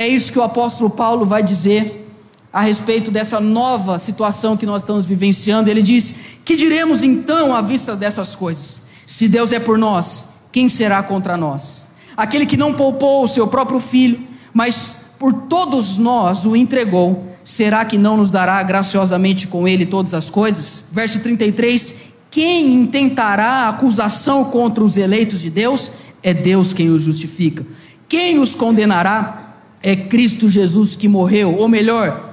É 0.00 0.08
isso 0.08 0.32
que 0.32 0.38
o 0.38 0.42
apóstolo 0.42 0.88
Paulo 0.88 1.26
vai 1.26 1.42
dizer 1.42 2.10
a 2.50 2.62
respeito 2.62 3.10
dessa 3.10 3.38
nova 3.38 3.98
situação 3.98 4.56
que 4.56 4.64
nós 4.64 4.80
estamos 4.80 5.04
vivenciando. 5.04 5.68
Ele 5.68 5.82
diz: 5.82 6.14
Que 6.42 6.56
diremos 6.56 7.04
então 7.04 7.54
à 7.54 7.60
vista 7.60 7.94
dessas 7.94 8.34
coisas? 8.34 8.84
Se 9.04 9.28
Deus 9.28 9.52
é 9.52 9.60
por 9.60 9.76
nós, 9.76 10.36
quem 10.50 10.70
será 10.70 11.02
contra 11.02 11.36
nós? 11.36 11.88
Aquele 12.16 12.46
que 12.46 12.56
não 12.56 12.72
poupou 12.72 13.24
o 13.24 13.28
seu 13.28 13.46
próprio 13.46 13.78
filho, 13.78 14.18
mas 14.54 15.04
por 15.18 15.34
todos 15.34 15.98
nós 15.98 16.46
o 16.46 16.56
entregou 16.56 17.26
será 17.44 17.84
que 17.84 17.98
não 17.98 18.16
nos 18.16 18.30
dará 18.30 18.62
graciosamente 18.62 19.48
com 19.48 19.68
ele 19.68 19.84
todas 19.84 20.14
as 20.14 20.30
coisas? 20.30 20.88
Verso 20.92 21.20
33: 21.20 22.04
Quem 22.30 22.72
intentará 22.72 23.68
acusação 23.68 24.46
contra 24.46 24.82
os 24.82 24.96
eleitos 24.96 25.42
de 25.42 25.50
Deus? 25.50 25.92
É 26.22 26.32
Deus 26.32 26.72
quem 26.72 26.88
os 26.88 27.02
justifica. 27.02 27.66
Quem 28.08 28.38
os 28.38 28.54
condenará? 28.54 29.39
É 29.82 29.96
Cristo 29.96 30.48
Jesus 30.48 30.94
que 30.94 31.08
morreu, 31.08 31.56
ou 31.56 31.68
melhor, 31.68 32.30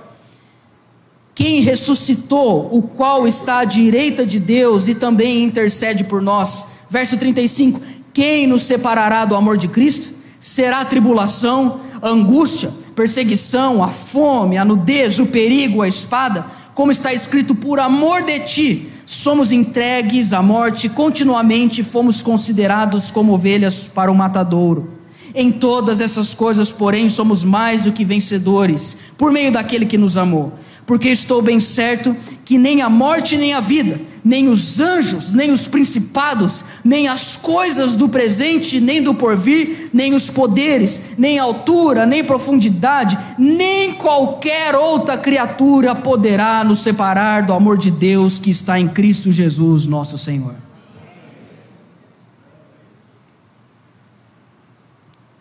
quem 1.34 1.62
ressuscitou, 1.62 2.68
o 2.72 2.82
qual 2.82 3.28
está 3.28 3.60
à 3.60 3.64
direita 3.64 4.26
de 4.26 4.40
Deus 4.40 4.88
e 4.88 4.96
também 4.96 5.44
intercede 5.44 6.04
por 6.04 6.22
nós. 6.22 6.72
Verso 6.90 7.16
35: 7.18 7.80
Quem 8.12 8.48
nos 8.48 8.64
separará 8.64 9.24
do 9.24 9.36
amor 9.36 9.56
de 9.56 9.68
Cristo? 9.68 10.16
Será 10.40 10.84
tribulação, 10.84 11.82
angústia, 12.02 12.72
perseguição, 12.96 13.84
a 13.84 13.88
fome, 13.88 14.58
a 14.58 14.66
nudez, 14.66 15.20
o 15.20 15.28
perigo, 15.28 15.84
a 15.84 15.88
espada, 15.88 16.48
como 16.74 16.92
está 16.92 17.14
escrito, 17.14 17.54
por 17.54 17.80
amor 17.80 18.24
de 18.24 18.40
ti, 18.40 18.90
somos 19.06 19.52
entregues 19.52 20.34
à 20.34 20.42
morte 20.42 20.90
continuamente, 20.90 21.84
fomos 21.84 22.22
considerados 22.22 23.10
como 23.10 23.34
ovelhas 23.34 23.86
para 23.86 24.12
o 24.12 24.16
matadouro. 24.16 24.97
Em 25.34 25.52
todas 25.52 26.02
essas 26.02 26.34
coisas, 26.34 26.72
porém, 26.72 27.10
somos 27.10 27.44
mais 27.44 27.84
do 27.84 27.92
que 27.92 28.06
vencedores, 28.06 29.00
por 29.18 29.32
meio 29.32 29.52
daquele 29.52 29.86
que 29.86 29.98
nos 29.98 30.18
amou 30.18 30.54
porque 30.88 31.10
estou 31.10 31.42
bem 31.42 31.60
certo 31.60 32.16
que 32.46 32.58
nem 32.58 32.82
a 32.82 32.90
morte, 32.90 33.36
nem 33.36 33.54
a 33.54 33.60
vida, 33.60 34.00
nem 34.24 34.48
os 34.48 34.80
anjos, 34.80 35.34
nem 35.34 35.52
os 35.52 35.68
principados, 35.68 36.64
nem 36.82 37.10
as 37.10 37.36
coisas 37.36 37.94
do 37.94 38.08
presente, 38.08 38.80
nem 38.80 39.04
do 39.04 39.14
porvir, 39.14 39.90
nem 39.94 40.14
os 40.14 40.30
poderes, 40.30 41.10
nem 41.18 41.38
altura, 41.38 42.06
nem 42.06 42.24
profundidade, 42.24 43.20
nem 43.38 43.96
qualquer 43.96 44.76
outra 44.76 45.18
criatura 45.18 45.94
poderá 45.94 46.64
nos 46.64 46.80
separar 46.80 47.46
do 47.46 47.52
amor 47.52 47.78
de 47.78 47.92
Deus 47.92 48.40
que 48.40 48.50
está 48.50 48.80
em 48.80 48.88
Cristo 48.88 49.30
Jesus, 49.30 49.86
nosso 49.86 50.18
Senhor. 50.18 50.67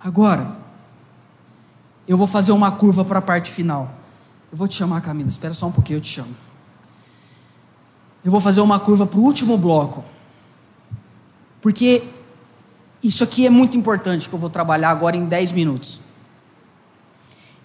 Agora, 0.07 0.57
eu 2.07 2.17
vou 2.17 2.29
fazer 2.29 2.53
uma 2.53 2.71
curva 2.71 3.05
para 3.05 3.19
a 3.19 3.23
parte 3.23 3.51
final. 3.51 3.93
Eu 4.53 4.57
vou 4.57 4.69
te 4.69 4.77
chamar, 4.77 5.01
Camila, 5.01 5.29
espera 5.29 5.53
só 5.53 5.67
um 5.67 5.73
pouquinho, 5.73 5.97
eu 5.97 6.01
te 6.01 6.07
chamo. 6.07 6.33
Eu 8.25 8.31
vou 8.31 8.41
fazer 8.41 8.61
uma 8.61 8.79
curva 8.79 9.05
para 9.05 9.19
o 9.19 9.23
último 9.25 9.59
bloco. 9.59 10.05
Porque 11.61 12.05
isso 13.03 13.25
aqui 13.25 13.47
é 13.47 13.51
muito 13.51 13.77
importante 13.77 14.29
que 14.29 14.35
eu 14.37 14.39
vou 14.39 14.49
trabalhar 14.49 14.91
agora 14.91 15.17
em 15.17 15.27
10 15.27 15.51
minutos. 15.51 16.01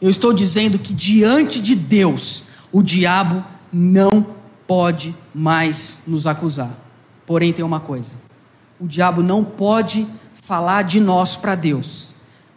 Eu 0.01 0.09
estou 0.09 0.33
dizendo 0.33 0.79
que 0.79 0.95
diante 0.95 1.61
de 1.61 1.75
Deus, 1.75 2.45
o 2.71 2.81
diabo 2.81 3.45
não 3.71 4.25
pode 4.65 5.15
mais 5.31 6.05
nos 6.07 6.25
acusar. 6.25 6.71
Porém, 7.23 7.53
tem 7.53 7.63
uma 7.63 7.79
coisa: 7.79 8.15
o 8.79 8.87
diabo 8.87 9.21
não 9.21 9.43
pode 9.43 10.07
falar 10.41 10.81
de 10.81 10.99
nós 10.99 11.35
para 11.35 11.53
Deus, 11.53 12.11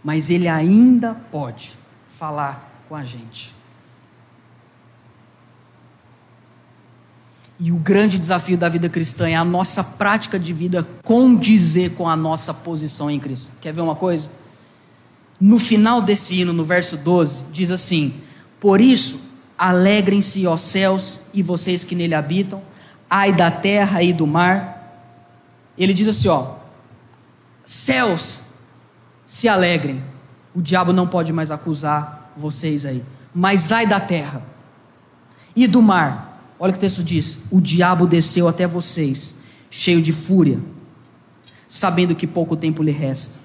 mas 0.04 0.28
ele 0.28 0.46
ainda 0.46 1.14
pode 1.14 1.72
falar 2.06 2.84
com 2.88 2.94
a 2.94 3.02
gente. 3.02 3.54
E 7.58 7.72
o 7.72 7.76
grande 7.76 8.18
desafio 8.18 8.58
da 8.58 8.68
vida 8.68 8.88
cristã 8.88 9.28
é 9.28 9.34
a 9.34 9.44
nossa 9.44 9.82
prática 9.82 10.38
de 10.38 10.52
vida 10.52 10.86
condizer 11.02 11.92
com 11.94 12.06
a 12.06 12.14
nossa 12.14 12.52
posição 12.52 13.10
em 13.10 13.18
Cristo. 13.18 13.52
Quer 13.60 13.72
ver 13.72 13.80
uma 13.80 13.94
coisa? 13.94 14.30
No 15.40 15.58
final 15.58 16.02
desse 16.02 16.40
hino, 16.40 16.52
no 16.52 16.64
verso 16.64 16.98
12, 16.98 17.44
diz 17.52 17.70
assim: 17.70 18.14
Por 18.60 18.80
isso, 18.80 19.22
alegrem-se, 19.56 20.46
ó 20.46 20.56
céus, 20.56 21.22
e 21.32 21.42
vocês 21.42 21.84
que 21.84 21.94
nele 21.94 22.14
habitam, 22.14 22.62
ai 23.08 23.32
da 23.32 23.50
terra 23.50 24.02
e 24.02 24.12
do 24.12 24.26
mar. 24.26 24.74
Ele 25.78 25.94
diz 25.94 26.08
assim: 26.08 26.28
ó, 26.28 26.56
céus, 27.64 28.42
se 29.26 29.48
alegrem, 29.48 30.02
o 30.54 30.60
diabo 30.60 30.92
não 30.92 31.06
pode 31.06 31.32
mais 31.32 31.50
acusar 31.50 32.32
vocês 32.36 32.84
aí, 32.84 33.04
mas 33.34 33.72
ai 33.72 33.86
da 33.86 34.00
terra 34.00 34.42
e 35.54 35.66
do 35.66 35.82
mar. 35.82 36.54
Olha 36.58 36.70
o 36.70 36.72
que 36.72 36.78
o 36.78 36.80
texto 36.80 37.02
diz: 37.02 37.46
O 37.50 37.60
diabo 37.60 38.06
desceu 38.06 38.46
até 38.46 38.66
vocês, 38.66 39.36
cheio 39.70 40.00
de 40.00 40.12
fúria, 40.12 40.58
sabendo 41.68 42.14
que 42.14 42.26
pouco 42.26 42.56
tempo 42.56 42.82
lhe 42.82 42.92
resta. 42.92 43.40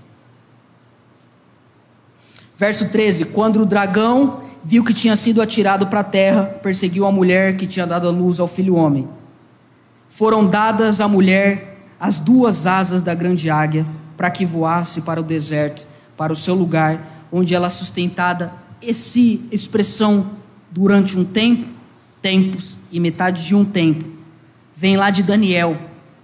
Verso 2.55 2.89
13: 2.89 3.25
Quando 3.25 3.61
o 3.61 3.65
dragão 3.65 4.43
viu 4.63 4.83
que 4.83 4.93
tinha 4.93 5.15
sido 5.15 5.41
atirado 5.41 5.87
para 5.87 6.01
a 6.01 6.03
terra, 6.03 6.43
perseguiu 6.61 7.05
a 7.05 7.11
mulher 7.11 7.55
que 7.57 7.65
tinha 7.65 7.87
dado 7.87 8.07
a 8.07 8.11
luz 8.11 8.39
ao 8.39 8.47
filho 8.47 8.75
homem. 8.75 9.07
Foram 10.07 10.45
dadas 10.45 10.99
à 10.99 11.07
mulher 11.07 11.77
as 11.99 12.19
duas 12.19 12.65
asas 12.65 13.03
da 13.03 13.13
grande 13.13 13.49
águia, 13.49 13.85
para 14.19 14.29
que 14.29 14.45
voasse 14.45 15.03
para 15.03 15.21
o 15.21 15.23
deserto, 15.23 15.87
para 16.17 16.33
o 16.33 16.35
seu 16.35 16.53
lugar, 16.53 17.25
onde 17.31 17.55
ela 17.55 17.69
sustentada, 17.69 18.51
esse 18.81 19.47
expressão 19.49 20.31
durante 20.69 21.17
um 21.17 21.23
tempo, 21.23 21.65
tempos 22.21 22.81
e 22.91 22.99
metade 22.99 23.45
de 23.45 23.55
um 23.55 23.63
tempo. 23.63 24.03
Vem 24.75 24.97
lá 24.97 25.09
de 25.09 25.23
Daniel, 25.23 25.79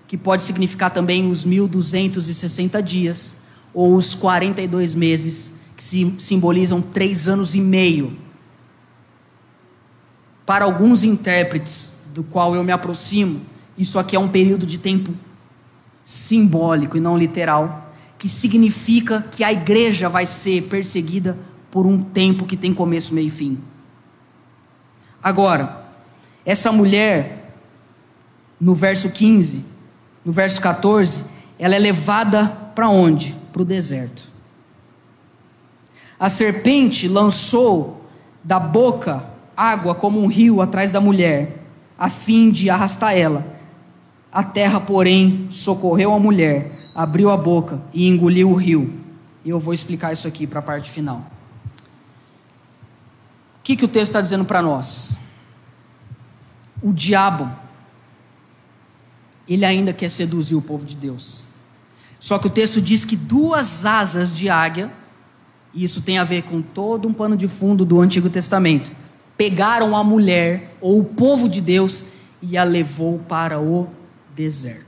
que 0.10 0.18
pode 0.18 0.44
significar 0.44 0.92
também 0.92 1.32
os 1.32 1.46
1260 1.46 2.84
dias, 2.84 3.46
ou 3.74 3.96
os 3.96 4.14
42 4.14 4.94
meses, 4.94 5.62
que 5.78 6.16
simbolizam 6.20 6.82
três 6.82 7.30
anos 7.30 7.56
e 7.56 7.62
meio. 7.62 8.20
Para 10.46 10.66
alguns 10.66 11.06
intérpretes, 11.06 12.00
do 12.14 12.26
qual 12.26 12.54
eu 12.54 12.64
me 12.64 12.74
aproximo, 12.74 13.40
isso 13.78 13.98
aqui 13.98 14.18
é 14.18 14.20
um 14.20 14.28
período 14.28 14.66
de 14.66 14.80
tempo 14.80 15.14
simbólico 16.04 16.98
e 16.98 17.00
não 17.00 17.18
literal, 17.18 17.85
que 18.26 18.30
significa 18.30 19.22
que 19.22 19.44
a 19.44 19.54
igreja 19.54 20.10
vai 20.10 20.26
ser 20.26 20.64
perseguida 20.64 21.38
por 21.70 21.86
um 21.86 22.02
tempo 22.02 22.48
que 22.48 22.58
tem 22.58 22.74
começo, 22.74 23.14
meio 23.14 23.28
e 23.28 23.30
fim. 23.30 23.60
Agora, 25.22 25.86
essa 26.44 26.72
mulher, 26.72 27.54
no 28.60 28.74
verso 28.74 29.12
15, 29.12 29.64
no 30.26 30.32
verso 30.32 30.60
14, 30.60 31.26
ela 31.60 31.76
é 31.76 31.78
levada 31.78 32.48
para 32.74 32.90
onde? 32.90 33.36
Para 33.54 33.62
o 33.62 33.66
deserto. 33.66 34.24
A 36.20 36.28
serpente 36.28 37.08
lançou 37.08 38.08
da 38.44 38.60
boca 38.60 39.24
água 39.56 39.94
como 39.94 40.20
um 40.20 40.26
rio 40.26 40.64
atrás 40.64 40.92
da 40.92 41.00
mulher, 41.00 41.64
a 41.96 42.10
fim 42.10 42.50
de 42.50 42.72
arrastar 42.72 43.16
ela. 43.16 43.46
A 44.32 44.42
terra, 44.42 44.80
porém, 44.80 45.46
socorreu 45.52 46.12
a 46.12 46.20
mulher, 46.20 46.85
abriu 46.96 47.30
a 47.30 47.38
boca 47.38 47.82
e 47.94 48.08
engoliu 48.08 48.50
o 48.50 48.56
rio. 48.56 48.92
E 49.44 49.50
eu 49.50 49.60
vou 49.60 49.74
explicar 49.74 50.14
isso 50.14 50.28
aqui 50.28 50.48
para 50.48 50.60
a 50.60 50.64
parte 50.64 50.90
final. 50.90 51.30
O 53.60 53.64
que, 53.66 53.76
que 53.76 53.86
o 53.86 53.88
texto 53.88 54.12
está 54.12 54.22
dizendo 54.22 54.46
para 54.46 54.62
nós? 54.62 55.20
o 56.86 56.94
diabo, 56.94 57.52
ele 59.48 59.66
ainda 59.66 59.92
quer 59.92 60.10
seduzir 60.10 60.54
o 60.54 60.62
povo 60.62 60.86
de 60.86 60.96
Deus. 60.96 61.46
Só 62.20 62.38
que 62.38 62.46
o 62.46 62.50
texto 62.50 62.80
diz 62.80 63.04
que 63.04 63.16
duas 63.16 63.88
asas 63.88 64.38
de 64.38 64.50
águia, 64.50 64.94
e 65.74 65.84
isso 65.84 66.04
tem 66.04 66.20
a 66.20 66.24
ver 66.24 66.44
com 66.44 66.62
todo 66.62 67.08
um 67.08 67.14
pano 67.14 67.36
de 67.36 67.48
fundo 67.48 67.84
do 67.84 68.00
Antigo 68.00 68.30
Testamento, 68.30 68.92
pegaram 69.36 69.96
a 69.96 70.04
mulher, 70.04 70.78
ou 70.80 71.00
o 71.00 71.06
povo 71.06 71.50
de 71.50 71.60
Deus, 71.60 72.06
e 72.40 72.56
a 72.56 72.64
levou 72.64 73.18
para 73.18 73.60
o 73.60 73.88
deserto. 74.36 74.85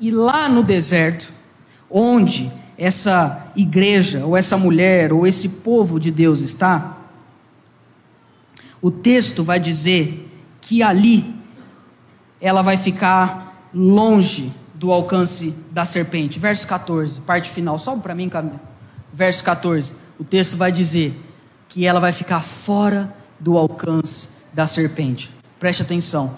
E 0.00 0.10
lá 0.10 0.48
no 0.48 0.62
deserto, 0.62 1.32
onde 1.90 2.50
essa 2.78 3.52
igreja, 3.54 4.24
ou 4.24 4.36
essa 4.36 4.56
mulher, 4.56 5.12
ou 5.12 5.26
esse 5.26 5.48
povo 5.48 6.00
de 6.00 6.10
Deus 6.10 6.40
está, 6.40 6.96
o 8.80 8.90
texto 8.90 9.44
vai 9.44 9.60
dizer 9.60 10.26
que 10.62 10.82
ali 10.82 11.34
ela 12.40 12.62
vai 12.62 12.78
ficar 12.78 13.68
longe 13.74 14.50
do 14.74 14.90
alcance 14.90 15.66
da 15.70 15.84
serpente. 15.84 16.38
Verso 16.38 16.66
14, 16.66 17.20
parte 17.20 17.50
final. 17.50 17.78
Sobe 17.78 18.02
para 18.02 18.14
mim, 18.14 18.30
Camila. 18.30 18.58
Verso 19.12 19.44
14. 19.44 19.94
O 20.18 20.24
texto 20.24 20.56
vai 20.56 20.72
dizer 20.72 21.14
que 21.68 21.84
ela 21.84 22.00
vai 22.00 22.12
ficar 22.12 22.40
fora 22.40 23.14
do 23.38 23.58
alcance 23.58 24.28
da 24.54 24.66
serpente. 24.66 25.30
Preste 25.58 25.82
atenção. 25.82 26.36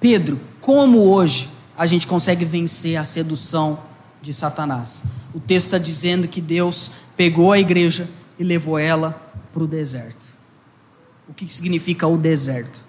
Pedro, 0.00 0.40
como 0.60 1.00
hoje 1.00 1.50
a 1.80 1.86
gente 1.86 2.06
consegue 2.06 2.44
vencer 2.44 2.96
a 2.96 3.04
sedução 3.04 3.78
de 4.20 4.34
Satanás? 4.34 5.04
O 5.32 5.40
texto 5.40 5.66
está 5.66 5.78
dizendo 5.78 6.28
que 6.28 6.40
Deus 6.40 6.92
pegou 7.16 7.52
a 7.52 7.58
igreja 7.58 8.08
e 8.38 8.44
levou 8.44 8.78
ela 8.78 9.20
para 9.52 9.62
o 9.62 9.66
deserto 9.66 10.30
o 11.30 11.32
que 11.32 11.48
significa 11.48 12.08
o 12.08 12.18
deserto. 12.18 12.80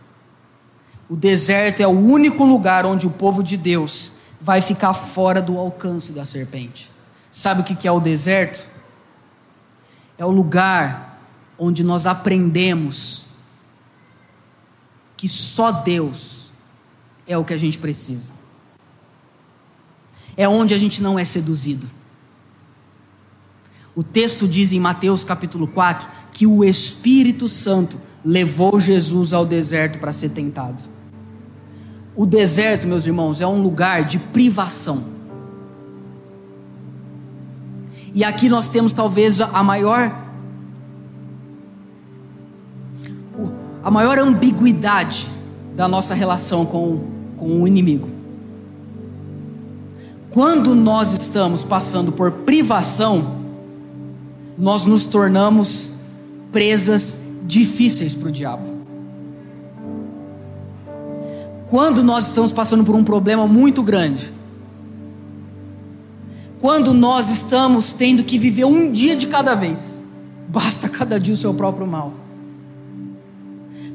O 1.08 1.16
deserto 1.16 1.80
é 1.80 1.86
o 1.86 1.92
único 1.92 2.44
lugar 2.44 2.88
onde 2.88 3.06
o 3.06 3.12
povo 3.12 3.44
de 3.44 3.56
Deus 3.56 4.14
vai 4.42 4.62
ficar 4.62 4.94
fora 4.94 5.40
do 5.40 5.60
alcance 5.60 6.12
da 6.12 6.26
serpente. 6.26 6.90
Sabe 7.30 7.62
o 7.62 7.64
que 7.64 7.88
é 7.88 7.92
o 7.92 8.00
deserto? 8.00 8.68
É 10.18 10.26
o 10.26 10.32
lugar 10.32 11.22
onde 11.58 11.84
nós 11.84 12.08
aprendemos 12.08 13.28
que 15.16 15.30
só 15.30 15.72
Deus 15.72 16.50
é 17.28 17.38
o 17.38 17.46
que 17.46 17.54
a 17.54 17.58
gente 17.58 17.78
precisa. 17.78 18.34
É 20.36 20.48
onde 20.48 20.74
a 20.74 20.78
gente 20.78 21.02
não 21.02 21.18
é 21.18 21.26
seduzido. 21.26 21.88
O 23.96 24.04
texto 24.04 24.48
diz 24.48 24.72
em 24.72 24.80
Mateus 24.80 25.24
capítulo 25.24 25.68
4 25.68 26.08
que 26.32 26.48
o 26.48 26.64
Espírito 26.64 27.50
Santo 27.50 28.00
levou 28.24 28.80
Jesus 28.80 29.34
ao 29.34 29.46
deserto 29.46 30.00
para 30.00 30.14
ser 30.14 30.30
tentado. 30.30 30.82
O 32.16 32.26
deserto, 32.26 32.88
meus 32.88 33.06
irmãos, 33.06 33.42
é 33.42 33.48
um 33.48 33.62
lugar 33.62 34.06
de 34.06 34.20
privação. 34.20 35.04
E 38.14 38.24
aqui 38.24 38.50
nós 38.50 38.70
temos 38.70 38.94
talvez 38.94 39.40
a 39.40 39.64
maior 39.64 40.20
a 43.84 43.90
maior 43.90 44.20
ambiguidade 44.20 45.28
da 45.76 45.88
nossa 45.88 46.14
relação 46.14 46.66
com, 46.66 47.02
com 47.36 47.64
o 47.64 47.68
inimigo. 47.68 48.21
Quando 50.32 50.74
nós 50.74 51.12
estamos 51.12 51.62
passando 51.62 52.12
por 52.14 52.32
privação, 52.32 53.42
nós 54.58 54.86
nos 54.86 55.06
tornamos 55.06 55.96
presas 56.54 57.28
difíceis 57.44 58.16
para 58.16 58.30
o 58.30 58.32
diabo. 58.32 58.64
Quando 61.70 62.02
nós 62.02 62.28
estamos 62.28 62.52
passando 62.52 62.84
por 62.86 62.96
um 62.96 63.04
problema 63.04 63.46
muito 63.46 63.84
grande, 63.84 64.32
quando 66.62 66.94
nós 66.94 67.30
estamos 67.30 67.92
tendo 67.92 68.24
que 68.24 68.38
viver 68.38 68.66
um 68.66 68.90
dia 68.90 69.18
de 69.18 69.28
cada 69.28 69.54
vez, 69.54 70.02
basta 70.48 70.88
cada 70.88 71.20
dia 71.20 71.34
o 71.34 71.38
seu 71.38 71.54
próprio 71.54 71.86
mal. 71.86 72.14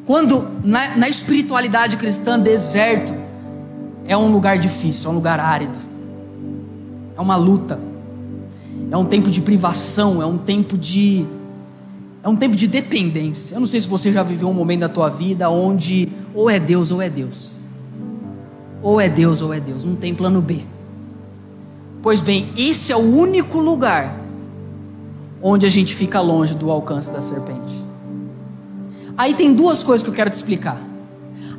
Quando 0.04 0.46
na, 0.62 0.96
na 0.96 1.08
espiritualidade 1.08 1.96
cristã, 1.96 2.38
deserto 2.38 3.14
é 4.06 4.16
um 4.16 4.30
lugar 4.30 4.58
difícil, 4.58 5.08
é 5.08 5.12
um 5.12 5.16
lugar 5.16 5.40
árido, 5.40 5.85
é 7.16 7.20
uma 7.20 7.36
luta, 7.36 7.80
é 8.90 8.96
um 8.96 9.04
tempo 9.04 9.30
de 9.30 9.40
privação, 9.40 10.20
é 10.20 10.26
um 10.26 10.38
tempo 10.38 10.76
de 10.76 11.26
é 12.22 12.28
um 12.28 12.34
tempo 12.34 12.56
de 12.56 12.66
dependência. 12.66 13.54
Eu 13.54 13.60
não 13.60 13.66
sei 13.66 13.78
se 13.78 13.86
você 13.86 14.10
já 14.12 14.22
viveu 14.22 14.48
um 14.48 14.54
momento 14.54 14.80
da 14.80 14.88
tua 14.88 15.08
vida 15.08 15.48
onde 15.48 16.08
ou 16.34 16.50
é 16.50 16.58
Deus 16.58 16.90
ou 16.90 17.00
é 17.00 17.08
Deus. 17.08 17.60
Ou 18.82 19.00
é 19.00 19.08
Deus 19.08 19.42
ou 19.42 19.54
é 19.54 19.60
Deus, 19.60 19.84
não 19.84 19.94
tem 19.94 20.14
plano 20.14 20.42
B. 20.42 20.60
Pois 22.02 22.20
bem, 22.20 22.52
esse 22.56 22.92
é 22.92 22.96
o 22.96 23.16
único 23.16 23.58
lugar 23.58 24.20
onde 25.40 25.66
a 25.66 25.68
gente 25.68 25.94
fica 25.94 26.20
longe 26.20 26.54
do 26.54 26.70
alcance 26.70 27.10
da 27.10 27.20
serpente. 27.20 27.76
Aí 29.16 29.34
tem 29.34 29.54
duas 29.54 29.82
coisas 29.82 30.02
que 30.02 30.10
eu 30.10 30.14
quero 30.14 30.30
te 30.30 30.34
explicar. 30.34 30.80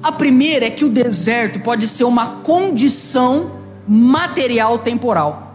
A 0.03 0.11
primeira 0.11 0.65
é 0.65 0.69
que 0.69 0.85
o 0.85 0.89
deserto 0.89 1.59
pode 1.61 1.87
ser 1.87 2.03
uma 2.03 2.41
condição 2.41 3.51
material 3.87 4.79
temporal. 4.79 5.46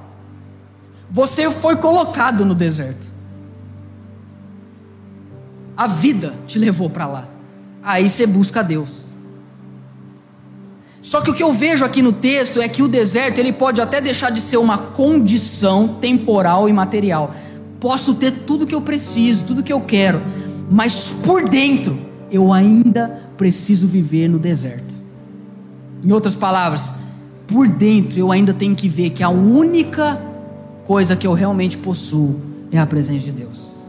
Você 1.12 1.50
foi 1.50 1.76
colocado 1.76 2.42
no 2.42 2.54
deserto. 2.54 3.06
A 5.76 5.86
vida 5.86 6.32
te 6.46 6.58
levou 6.58 6.88
para 6.88 7.06
lá. 7.06 7.28
Aí 7.82 8.08
você 8.08 8.26
busca 8.26 8.64
Deus. 8.64 9.12
Só 11.02 11.20
que 11.20 11.30
o 11.30 11.34
que 11.34 11.42
eu 11.42 11.52
vejo 11.52 11.84
aqui 11.84 12.00
no 12.00 12.12
texto 12.12 12.62
é 12.62 12.68
que 12.68 12.82
o 12.82 12.88
deserto 12.88 13.38
ele 13.38 13.52
pode 13.52 13.80
até 13.80 14.00
deixar 14.00 14.30
de 14.30 14.40
ser 14.40 14.56
uma 14.56 14.78
condição 14.78 15.96
temporal 16.00 16.66
e 16.66 16.72
material. 16.72 17.34
Posso 17.78 18.14
ter 18.14 18.30
tudo 18.46 18.66
que 18.66 18.74
eu 18.74 18.80
preciso, 18.80 19.44
tudo 19.44 19.62
que 19.62 19.72
eu 19.72 19.82
quero, 19.82 20.22
mas 20.70 21.10
por 21.22 21.46
dentro 21.46 21.98
eu 22.30 22.52
ainda 22.52 23.28
preciso 23.36 23.86
viver 23.86 24.28
no 24.28 24.38
deserto. 24.38 24.94
Em 26.02 26.10
outras 26.12 26.36
palavras, 26.36 26.94
por 27.46 27.68
dentro 27.68 28.18
eu 28.18 28.32
ainda 28.32 28.54
tenho 28.54 28.74
que 28.74 28.88
ver 28.88 29.10
que 29.10 29.22
a 29.22 29.28
única 29.28 30.31
coisa 30.86 31.16
que 31.16 31.26
eu 31.26 31.32
realmente 31.32 31.78
possuo 31.78 32.40
é 32.70 32.78
a 32.78 32.86
presença 32.86 33.24
de 33.24 33.32
Deus 33.32 33.82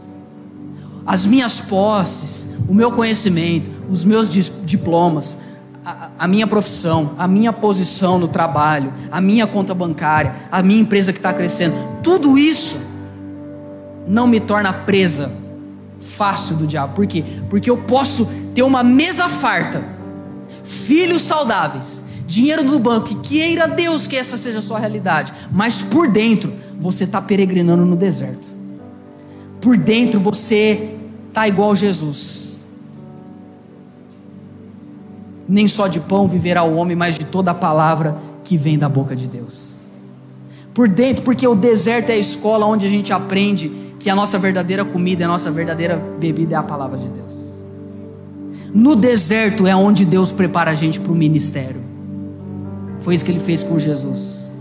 as 1.06 1.26
minhas 1.26 1.60
posses, 1.60 2.58
o 2.68 2.74
meu 2.74 2.90
conhecimento, 2.92 3.70
os 3.90 4.04
meus 4.04 4.28
diplomas, 4.28 5.38
a, 5.84 6.08
a, 6.18 6.26
minha 6.26 6.46
profissão, 6.46 7.12
a 7.18 7.28
minha 7.28 7.52
posição 7.52 8.18
no 8.18 8.26
trabalho, 8.26 8.92
a 9.12 9.20
minha 9.20 9.46
conta 9.46 9.74
bancária, 9.74 10.34
a 10.50 10.62
minha 10.62 10.80
empresa 10.80 11.12
que 11.12 11.18
está 11.18 11.32
crescendo, 11.32 11.74
tudo 12.02 12.38
isso 12.38 12.80
não 14.06 14.26
me 14.26 14.40
torna 14.40 14.72
presa 14.72 15.30
fácil 16.00 16.56
do 16.56 16.66
diabo. 16.66 16.94
Por 16.94 17.06
quê? 17.06 17.22
Porque 17.50 17.68
eu 17.68 17.76
posso 17.76 18.26
ter 18.54 18.62
uma 18.62 18.82
mesa 18.82 19.28
farta, 19.28 19.82
filhos 20.62 21.22
saudáveis, 21.22 22.04
dinheiro 22.26 22.64
no 22.64 22.78
banco, 22.78 23.12
e 23.12 23.16
queira 23.16 23.68
Deus 23.68 24.06
que 24.06 24.16
essa 24.16 24.38
seja 24.38 24.60
a 24.60 24.62
sua 24.62 24.78
realidade, 24.78 25.34
mas 25.52 25.82
por 25.82 26.08
dentro 26.08 26.63
você 26.84 27.04
está 27.04 27.20
peregrinando 27.20 27.84
no 27.84 27.96
deserto 27.96 28.54
por 29.64 29.78
dentro 29.78 30.20
você 30.20 30.90
tá 31.32 31.48
igual 31.48 31.74
Jesus. 31.74 32.66
Nem 35.48 35.66
só 35.66 35.88
de 35.88 36.00
pão 36.00 36.28
viverá 36.28 36.62
o 36.64 36.76
homem, 36.76 36.94
mas 36.94 37.18
de 37.18 37.24
toda 37.24 37.52
a 37.52 37.54
palavra 37.54 38.14
que 38.44 38.58
vem 38.58 38.78
da 38.78 38.90
boca 38.90 39.16
de 39.16 39.26
Deus. 39.26 39.84
Por 40.74 40.86
dentro, 40.86 41.24
porque 41.24 41.48
o 41.48 41.54
deserto 41.54 42.10
é 42.10 42.12
a 42.12 42.18
escola 42.18 42.66
onde 42.66 42.84
a 42.84 42.90
gente 42.90 43.10
aprende 43.10 43.72
que 43.98 44.10
a 44.10 44.14
nossa 44.14 44.38
verdadeira 44.38 44.84
comida, 44.84 45.24
a 45.24 45.28
nossa 45.28 45.50
verdadeira 45.50 45.96
bebida 46.20 46.56
é 46.56 46.58
a 46.58 46.62
palavra 46.62 46.98
de 46.98 47.08
Deus. 47.08 47.54
No 48.74 48.94
deserto 48.94 49.66
é 49.66 49.74
onde 49.74 50.04
Deus 50.04 50.30
prepara 50.30 50.72
a 50.72 50.74
gente 50.74 51.00
para 51.00 51.12
o 51.12 51.14
ministério. 51.14 51.80
Foi 53.00 53.14
isso 53.14 53.24
que 53.24 53.30
ele 53.30 53.40
fez 53.40 53.62
com 53.62 53.78
Jesus. 53.78 54.53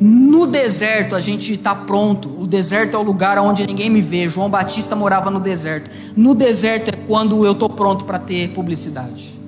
No 0.00 0.46
deserto 0.46 1.14
a 1.14 1.20
gente 1.20 1.52
está 1.52 1.74
pronto. 1.74 2.30
O 2.38 2.46
deserto 2.46 2.96
é 2.96 2.98
o 2.98 3.02
lugar 3.02 3.36
onde 3.38 3.66
ninguém 3.66 3.90
me 3.90 4.00
vê. 4.00 4.26
João 4.26 4.48
Batista 4.48 4.96
morava 4.96 5.30
no 5.30 5.38
deserto. 5.38 5.90
No 6.16 6.34
deserto 6.34 6.88
é 6.88 6.92
quando 7.06 7.44
eu 7.44 7.52
estou 7.52 7.68
pronto 7.68 8.06
para 8.06 8.18
ter 8.18 8.48
publicidade. 8.54 9.38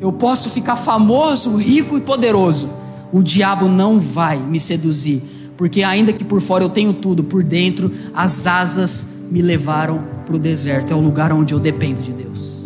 Eu 0.00 0.10
posso 0.10 0.48
ficar 0.48 0.76
famoso, 0.76 1.56
rico 1.56 1.98
e 1.98 2.00
poderoso. 2.00 2.70
O 3.12 3.22
diabo 3.22 3.68
não 3.68 4.00
vai 4.00 4.38
me 4.38 4.58
seduzir, 4.58 5.22
porque 5.56 5.82
ainda 5.82 6.12
que 6.12 6.24
por 6.24 6.40
fora 6.40 6.64
eu 6.64 6.68
tenho 6.70 6.94
tudo, 6.94 7.24
por 7.24 7.42
dentro 7.42 7.90
as 8.14 8.46
asas 8.46 9.24
me 9.30 9.42
levaram 9.42 10.02
para 10.24 10.36
o 10.36 10.38
deserto. 10.38 10.92
É 10.92 10.96
o 10.96 11.00
lugar 11.00 11.30
onde 11.30 11.52
eu 11.52 11.60
dependo 11.60 12.00
de 12.00 12.12
Deus. 12.12 12.58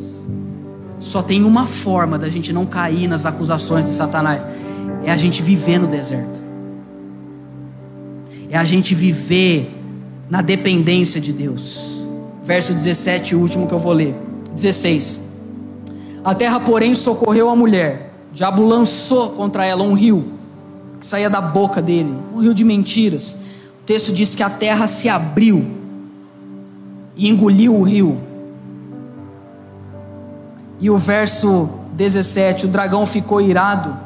Só 1.01 1.21
tem 1.21 1.43
uma 1.43 1.67
forma 1.67 2.17
da 2.17 2.29
gente 2.29 2.53
não 2.53 2.65
cair 2.65 3.09
nas 3.09 3.27
acusações 3.27 3.87
de 3.87 3.91
Satanás: 3.91 4.47
é 5.05 5.11
a 5.11 5.17
gente 5.17 5.43
viver 5.43 5.79
no 5.79 5.89
deserto 5.89 6.42
é 8.53 8.59
a 8.59 8.65
gente 8.65 8.95
viver 8.95 9.75
na 10.29 10.43
dependência 10.43 11.19
de 11.19 11.33
Deus. 11.33 12.07
Verso 12.45 12.75
17, 12.75 13.35
o 13.35 13.41
último 13.41 13.67
que 13.67 13.73
eu 13.73 13.79
vou 13.79 13.95
ler. 13.95 14.15
16. 14.53 15.31
A 16.23 16.35
terra, 16.35 16.61
porém, 16.61 16.95
socorreu 16.95 17.49
a 17.49 17.57
mulher. 17.57 18.13
O 18.31 18.35
diabo 18.35 18.63
lançou 18.63 19.31
contra 19.31 19.65
ela 19.65 19.83
um 19.83 19.95
rio 19.95 20.35
que 21.01 21.07
saía 21.07 21.31
da 21.31 21.41
boca 21.41 21.81
dele, 21.81 22.15
um 22.35 22.41
rio 22.41 22.53
de 22.53 22.63
mentiras. 22.63 23.43
O 23.81 23.85
texto 23.87 24.13
diz 24.13 24.35
que 24.35 24.43
a 24.43 24.51
terra 24.51 24.87
se 24.87 25.09
abriu 25.09 25.67
e 27.17 27.31
engoliu 27.31 27.75
o 27.75 27.83
rio. 27.83 28.21
E 30.79 30.91
o 30.91 30.99
verso 30.99 31.71
17: 31.95 32.67
o 32.67 32.69
dragão 32.69 33.07
ficou 33.07 33.41
irado 33.41 33.97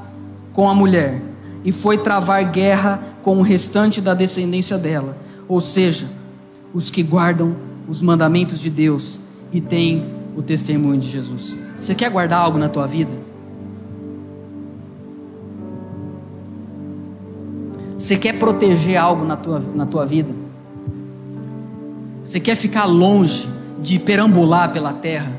com 0.53 0.69
a 0.69 0.75
mulher 0.75 1.21
e 1.67 1.73
foi 1.73 1.99
travar 1.99 2.53
guerra 2.53 3.03
com 3.25 3.39
o 3.39 3.43
restante 3.43 4.01
da 4.01 4.15
descendência 4.15 4.79
dela, 4.79 5.19
ou 5.49 5.61
seja, 5.61 6.09
os 6.73 6.91
que 6.91 7.03
guardam 7.03 7.57
os 7.89 8.01
mandamentos 8.01 8.61
de 8.61 8.71
Deus 8.71 9.21
e 9.53 9.61
têm 9.61 10.15
o 10.37 10.43
testemunho 10.43 11.01
de 11.01 11.09
Jesus. 11.09 11.59
Você 11.77 11.93
quer 11.93 12.09
guardar 12.09 12.39
algo 12.39 12.57
na 12.57 12.69
tua 12.69 12.87
vida? 12.87 13.11
Você 17.99 18.17
quer 18.17 18.39
proteger 18.39 18.97
algo 18.97 19.25
na 19.25 19.37
tua, 19.37 19.59
na 19.75 19.87
tua 19.87 20.07
vida? 20.07 20.33
Você 22.23 22.39
quer 22.39 22.55
ficar 22.55 22.85
longe 22.85 23.49
de 23.83 23.99
perambular 23.99 24.73
pela 24.73 24.93
terra? 24.93 25.33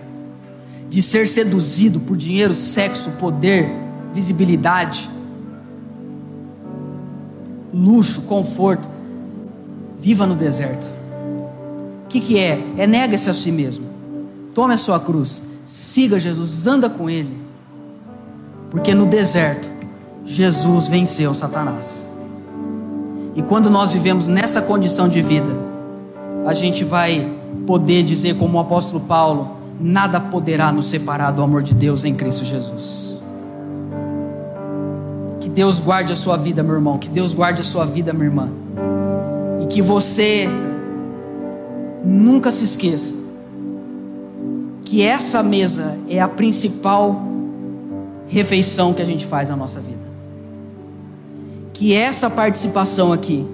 De 0.89 1.01
ser 1.01 1.25
seduzido 1.25 2.01
por 2.01 2.17
dinheiro, 2.17 2.53
sexo, 2.53 3.11
poder, 3.11 3.69
visibilidade? 4.13 5.15
Luxo, 7.73 8.23
conforto. 8.23 8.87
Viva 9.99 10.25
no 10.25 10.35
deserto. 10.35 10.87
O 12.05 12.07
que, 12.07 12.19
que 12.21 12.37
é? 12.37 12.61
É 12.77 12.87
nega-se 12.87 13.29
a 13.29 13.33
si 13.33 13.51
mesmo. 13.51 13.85
Tome 14.53 14.73
a 14.73 14.77
sua 14.77 14.99
cruz. 14.99 15.43
Siga 15.65 16.19
Jesus, 16.19 16.65
anda 16.65 16.89
com 16.89 17.09
Ele. 17.09 17.37
Porque 18.69 18.93
no 18.93 19.05
deserto, 19.05 19.69
Jesus 20.25 20.87
venceu 20.87 21.33
Satanás. 21.33 22.11
E 23.35 23.41
quando 23.41 23.69
nós 23.69 23.93
vivemos 23.93 24.27
nessa 24.27 24.61
condição 24.61 25.07
de 25.07 25.21
vida, 25.21 25.55
a 26.45 26.53
gente 26.53 26.83
vai 26.83 27.37
poder 27.65 28.03
dizer, 28.03 28.37
como 28.37 28.57
o 28.57 28.61
apóstolo 28.61 29.01
Paulo: 29.01 29.57
nada 29.79 30.19
poderá 30.19 30.71
nos 30.71 30.85
separar 30.85 31.31
do 31.31 31.41
amor 31.43 31.61
de 31.61 31.73
Deus 31.73 32.03
em 32.03 32.15
Cristo 32.15 32.43
Jesus. 32.43 33.16
Deus 35.49 35.79
guarde 35.79 36.13
a 36.13 36.15
sua 36.15 36.37
vida, 36.37 36.63
meu 36.63 36.75
irmão. 36.75 36.97
Que 36.97 37.09
Deus 37.09 37.33
guarde 37.33 37.61
a 37.61 37.63
sua 37.63 37.85
vida, 37.85 38.13
minha 38.13 38.25
irmã. 38.25 38.49
E 39.61 39.67
que 39.67 39.81
você 39.81 40.47
nunca 42.03 42.51
se 42.51 42.63
esqueça 42.63 43.15
que 44.87 45.03
essa 45.03 45.43
mesa 45.43 45.97
é 46.07 46.21
a 46.21 46.29
principal 46.29 47.21
refeição 48.27 48.93
que 48.93 49.01
a 49.01 49.05
gente 49.05 49.25
faz 49.25 49.49
na 49.49 49.55
nossa 49.55 49.81
vida. 49.81 50.07
Que 51.73 51.93
essa 51.93 52.29
participação 52.29 53.11
aqui 53.11 53.45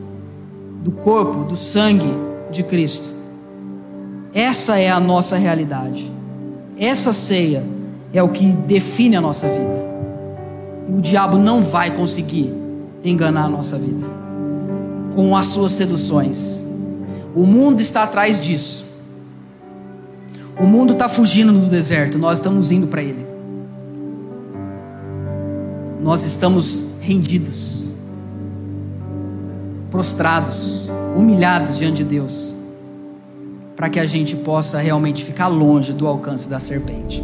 do 0.84 0.91
corpo, 0.91 1.44
do 1.44 1.56
sangue 1.56 2.12
de 2.52 2.62
Cristo, 2.62 3.10
essa 4.32 4.78
é 4.78 4.91
a 4.91 5.00
nossa 5.00 5.36
realidade. 5.36 6.12
Essa 6.78 7.12
ceia 7.12 7.64
é 8.14 8.22
o 8.22 8.30
que 8.30 8.52
define 8.52 9.16
a 9.16 9.22
nossa 9.22 9.48
vida 9.48 9.84
o 10.89 11.01
diabo 11.01 11.38
não 11.38 11.61
vai 11.61 11.95
conseguir 11.95 12.53
enganar 13.03 13.45
a 13.45 13.49
nossa 13.49 13.77
vida 13.77 14.05
com 15.13 15.36
as 15.36 15.47
suas 15.47 15.71
seduções. 15.73 16.65
O 17.36 17.45
mundo 17.45 17.81
está 17.81 18.03
atrás 18.03 18.39
disso. 18.39 18.86
O 20.59 20.65
mundo 20.65 20.93
está 20.93 21.09
fugindo 21.09 21.51
do 21.51 21.67
deserto, 21.67 22.17
nós 22.17 22.39
estamos 22.39 22.71
indo 22.71 22.88
para 22.88 23.01
ele. 23.01 23.25
Nós 26.01 26.23
estamos 26.23 26.97
rendidos, 27.01 27.95
prostrados, 29.89 30.89
humilhados 31.15 31.77
diante 31.77 31.97
de 31.97 32.03
Deus, 32.03 32.55
para 33.75 33.89
que 33.89 33.99
a 33.99 34.05
gente 34.05 34.36
possa 34.36 34.79
realmente 34.79 35.23
ficar 35.23 35.47
longe 35.47 35.93
do 35.93 36.05
alcance 36.05 36.49
da 36.49 36.59
serpente. 36.59 37.23